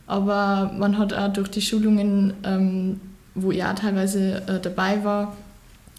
Aber 0.08 0.72
man 0.76 0.98
hat 0.98 1.12
auch 1.12 1.32
durch 1.32 1.48
die 1.48 1.60
Schulungen, 1.60 2.32
ähm, 2.42 3.00
wo 3.34 3.52
ich 3.52 3.62
auch 3.62 3.74
teilweise 3.74 4.42
äh, 4.48 4.58
dabei 4.58 5.04
war, 5.04 5.36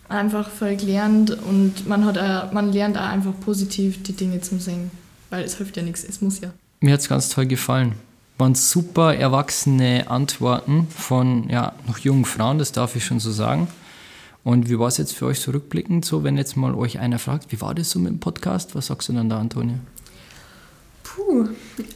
einfach 0.10 0.50
voll 0.50 0.76
gelernt 0.76 1.30
und 1.30 1.88
man, 1.88 2.04
hat 2.04 2.18
auch, 2.18 2.52
man 2.52 2.74
lernt 2.74 2.98
auch 2.98 3.08
einfach 3.08 3.34
positiv 3.40 4.02
die 4.02 4.14
Dinge 4.14 4.42
zum 4.42 4.60
Singen, 4.60 4.90
weil 5.30 5.44
es 5.44 5.58
hilft 5.58 5.78
ja 5.78 5.84
nichts, 5.84 6.04
es 6.04 6.22
muss 6.22 6.42
ja. 6.42 6.50
Mir 6.82 6.94
hat 6.94 7.02
es 7.02 7.08
ganz 7.08 7.30
toll 7.30 7.46
gefallen, 7.46 7.94
waren 8.40 8.56
super 8.56 9.14
erwachsene 9.16 10.10
Antworten 10.10 10.88
von 10.90 11.48
ja, 11.48 11.74
noch 11.88 12.00
jungen 12.00 12.26
Frauen, 12.26 12.58
das 12.58 12.72
darf 12.72 12.96
ich 12.96 13.06
schon 13.06 13.20
so 13.20 13.32
sagen. 13.32 13.68
Und 14.44 14.70
wie 14.70 14.80
war 14.80 14.88
es 14.88 14.98
jetzt 14.98 15.14
für 15.14 15.28
euch 15.28 15.40
zurückblickend 15.40 16.04
so, 16.04 16.24
wenn 16.24 16.36
jetzt 16.36 16.58
mal 16.58 16.74
euch 16.74 16.98
einer 16.98 17.20
fragt, 17.20 17.52
wie 17.52 17.62
war 17.62 17.76
das 17.76 17.92
so 17.92 18.00
mit 18.00 18.12
dem 18.12 18.20
Podcast? 18.20 18.74
Was 18.74 18.88
sagst 18.88 19.10
du 19.10 19.14
dann 19.14 19.30
da, 19.30 19.40
Antonia? 19.40 19.76
Puh, 21.04 21.50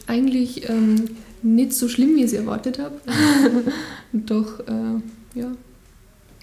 eigentlich 0.06 0.68
ähm, 0.68 1.08
nicht 1.44 1.72
so 1.72 1.88
schlimm, 1.88 2.16
wie 2.16 2.20
ich 2.20 2.26
es 2.26 2.32
erwartet 2.32 2.78
habe. 2.78 2.94
Doch, 4.12 4.60
äh, 4.60 5.38
ja. 5.38 5.52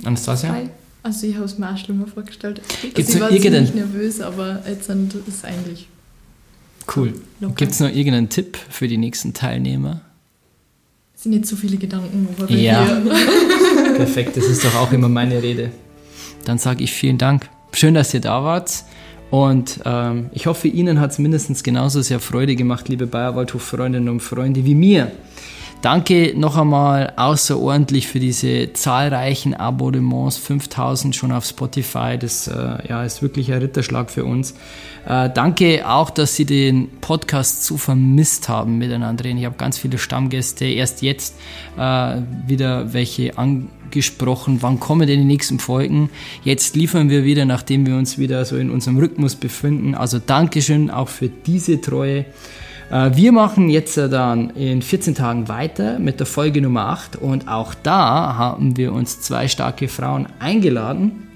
Anastasia? 0.03 0.55
Also 1.03 1.27
ich 1.27 1.35
habe 1.35 1.45
es 1.45 1.57
mir 1.57 1.71
auch 1.71 1.77
schlimmer 1.77 2.07
vorgestellt. 2.07 2.61
Gibt's 2.81 2.99
also 3.15 3.15
ich 3.15 3.21
war 3.21 3.29
ziemlich 3.51 3.73
nervös, 3.73 4.21
aber 4.21 4.61
jetzt 4.67 4.85
sind- 4.85 5.13
ist 5.15 5.27
es 5.27 5.43
eigentlich 5.43 5.87
Cool. 6.95 7.13
Gibt 7.55 7.71
es 7.71 7.79
noch 7.79 7.89
irgendeinen 7.89 8.29
Tipp 8.29 8.57
für 8.69 8.87
die 8.87 8.97
nächsten 8.97 9.33
Teilnehmer? 9.33 10.01
Es 11.15 11.23
sind 11.23 11.31
nicht 11.33 11.45
so 11.45 11.55
viele 11.55 11.77
Gedanken, 11.77 12.27
aber 12.37 12.51
Ja. 12.51 13.01
Perfekt, 13.95 14.35
das 14.37 14.45
ist 14.45 14.63
doch 14.65 14.75
auch 14.75 14.91
immer 14.91 15.07
meine 15.07 15.41
Rede. 15.41 15.71
Dann 16.45 16.57
sage 16.57 16.83
ich 16.83 16.91
vielen 16.91 17.17
Dank. 17.19 17.47
Schön, 17.73 17.93
dass 17.93 18.13
ihr 18.13 18.19
da 18.19 18.43
wart. 18.43 18.83
Und 19.31 19.79
ähm, 19.85 20.29
ich 20.33 20.45
hoffe, 20.45 20.67
Ihnen 20.67 20.99
hat 20.99 21.11
es 21.11 21.17
mindestens 21.17 21.63
genauso 21.63 22.01
sehr 22.01 22.19
Freude 22.19 22.55
gemacht, 22.55 22.89
liebe 22.89 23.07
Bayerwaldhof-Freundinnen 23.07 24.09
und 24.09 24.19
Freunde, 24.19 24.65
wie 24.65 24.75
mir. 24.75 25.09
Danke 25.81 26.33
noch 26.35 26.57
einmal 26.57 27.13
außerordentlich 27.15 28.07
für 28.07 28.19
diese 28.19 28.71
zahlreichen 28.73 29.55
Abonnements, 29.55 30.37
5000 30.37 31.15
schon 31.15 31.31
auf 31.31 31.43
Spotify, 31.43 32.19
das 32.19 32.47
äh, 32.47 32.87
ja, 32.87 33.03
ist 33.03 33.23
wirklich 33.23 33.51
ein 33.51 33.57
Ritterschlag 33.59 34.11
für 34.11 34.23
uns. 34.23 34.53
Äh, 35.07 35.31
danke 35.33 35.89
auch, 35.89 36.11
dass 36.11 36.35
Sie 36.35 36.45
den 36.45 36.89
Podcast 37.01 37.65
so 37.65 37.77
vermisst 37.77 38.47
haben 38.47 38.77
miteinander. 38.77 39.25
Ich 39.25 39.43
habe 39.43 39.55
ganz 39.57 39.79
viele 39.79 39.97
Stammgäste, 39.97 40.65
erst 40.65 41.01
jetzt 41.01 41.35
äh, 41.79 42.17
wieder 42.45 42.93
welche 42.93 43.39
angesprochen, 43.39 44.59
wann 44.61 44.79
kommen 44.79 45.07
denn 45.07 45.17
die 45.17 45.25
nächsten 45.25 45.57
Folgen? 45.57 46.11
Jetzt 46.43 46.75
liefern 46.75 47.09
wir 47.09 47.23
wieder, 47.23 47.45
nachdem 47.45 47.87
wir 47.87 47.95
uns 47.95 48.19
wieder 48.19 48.45
so 48.45 48.55
in 48.55 48.69
unserem 48.69 48.99
Rhythmus 48.99 49.35
befinden. 49.35 49.95
Also 49.95 50.19
Dankeschön 50.19 50.91
auch 50.91 51.09
für 51.09 51.27
diese 51.27 51.81
Treue. 51.81 52.25
Äh, 52.91 53.15
Wir 53.15 53.31
machen 53.31 53.69
jetzt 53.69 53.97
äh, 53.97 54.09
dann 54.09 54.51
in 54.51 54.81
14 54.81 55.15
Tagen 55.15 55.47
weiter 55.47 55.97
mit 55.97 56.19
der 56.19 56.27
Folge 56.27 56.61
Nummer 56.61 56.87
8 56.89 57.15
und 57.15 57.47
auch 57.47 57.73
da 57.73 58.35
haben 58.35 58.75
wir 58.75 58.91
uns 58.93 59.21
zwei 59.21 59.47
starke 59.47 59.87
Frauen 59.87 60.27
eingeladen. 60.39 61.27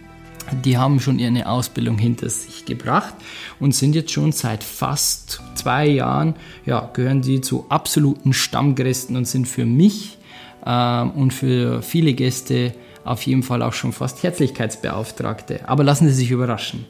Die 0.63 0.77
haben 0.77 0.99
schon 0.99 1.17
ihre 1.17 1.47
Ausbildung 1.47 1.97
hinter 1.97 2.29
sich 2.29 2.65
gebracht 2.65 3.15
und 3.59 3.73
sind 3.73 3.95
jetzt 3.95 4.11
schon 4.11 4.31
seit 4.31 4.63
fast 4.63 5.41
zwei 5.55 5.87
Jahren, 5.87 6.35
ja, 6.67 6.87
gehören 6.93 7.21
die 7.21 7.41
zu 7.41 7.65
absoluten 7.69 8.31
Stammgästen 8.31 9.15
und 9.15 9.25
sind 9.25 9.47
für 9.47 9.65
mich 9.65 10.19
ähm, 10.65 11.11
und 11.11 11.33
für 11.33 11.81
viele 11.81 12.13
Gäste 12.13 12.75
auf 13.05 13.21
jeden 13.23 13.43
Fall 13.43 13.63
auch 13.63 13.73
schon 13.73 13.91
fast 13.91 14.21
Herzlichkeitsbeauftragte. 14.23 15.67
Aber 15.67 15.83
lassen 15.83 16.07
Sie 16.09 16.13
sich 16.13 16.31
überraschen. 16.31 16.85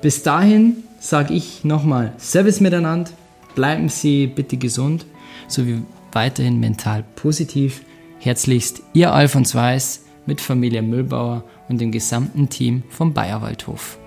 Bis 0.00 0.22
dahin 0.22 0.84
sage 0.98 1.34
ich 1.34 1.64
nochmal 1.64 2.12
Service 2.18 2.60
miteinander, 2.60 3.10
bleiben 3.56 3.88
Sie 3.88 4.28
bitte 4.28 4.56
gesund, 4.56 5.06
sowie 5.48 5.82
weiterhin 6.12 6.60
mental 6.60 7.02
positiv. 7.16 7.82
Herzlichst 8.20 8.82
Ihr 8.92 9.12
Alfons 9.12 9.56
Weiß 9.56 10.04
mit 10.26 10.40
Familie 10.40 10.82
Müllbauer 10.82 11.42
und 11.68 11.80
dem 11.80 11.90
gesamten 11.90 12.48
Team 12.48 12.84
vom 12.88 13.12
Bayerwaldhof. 13.12 13.98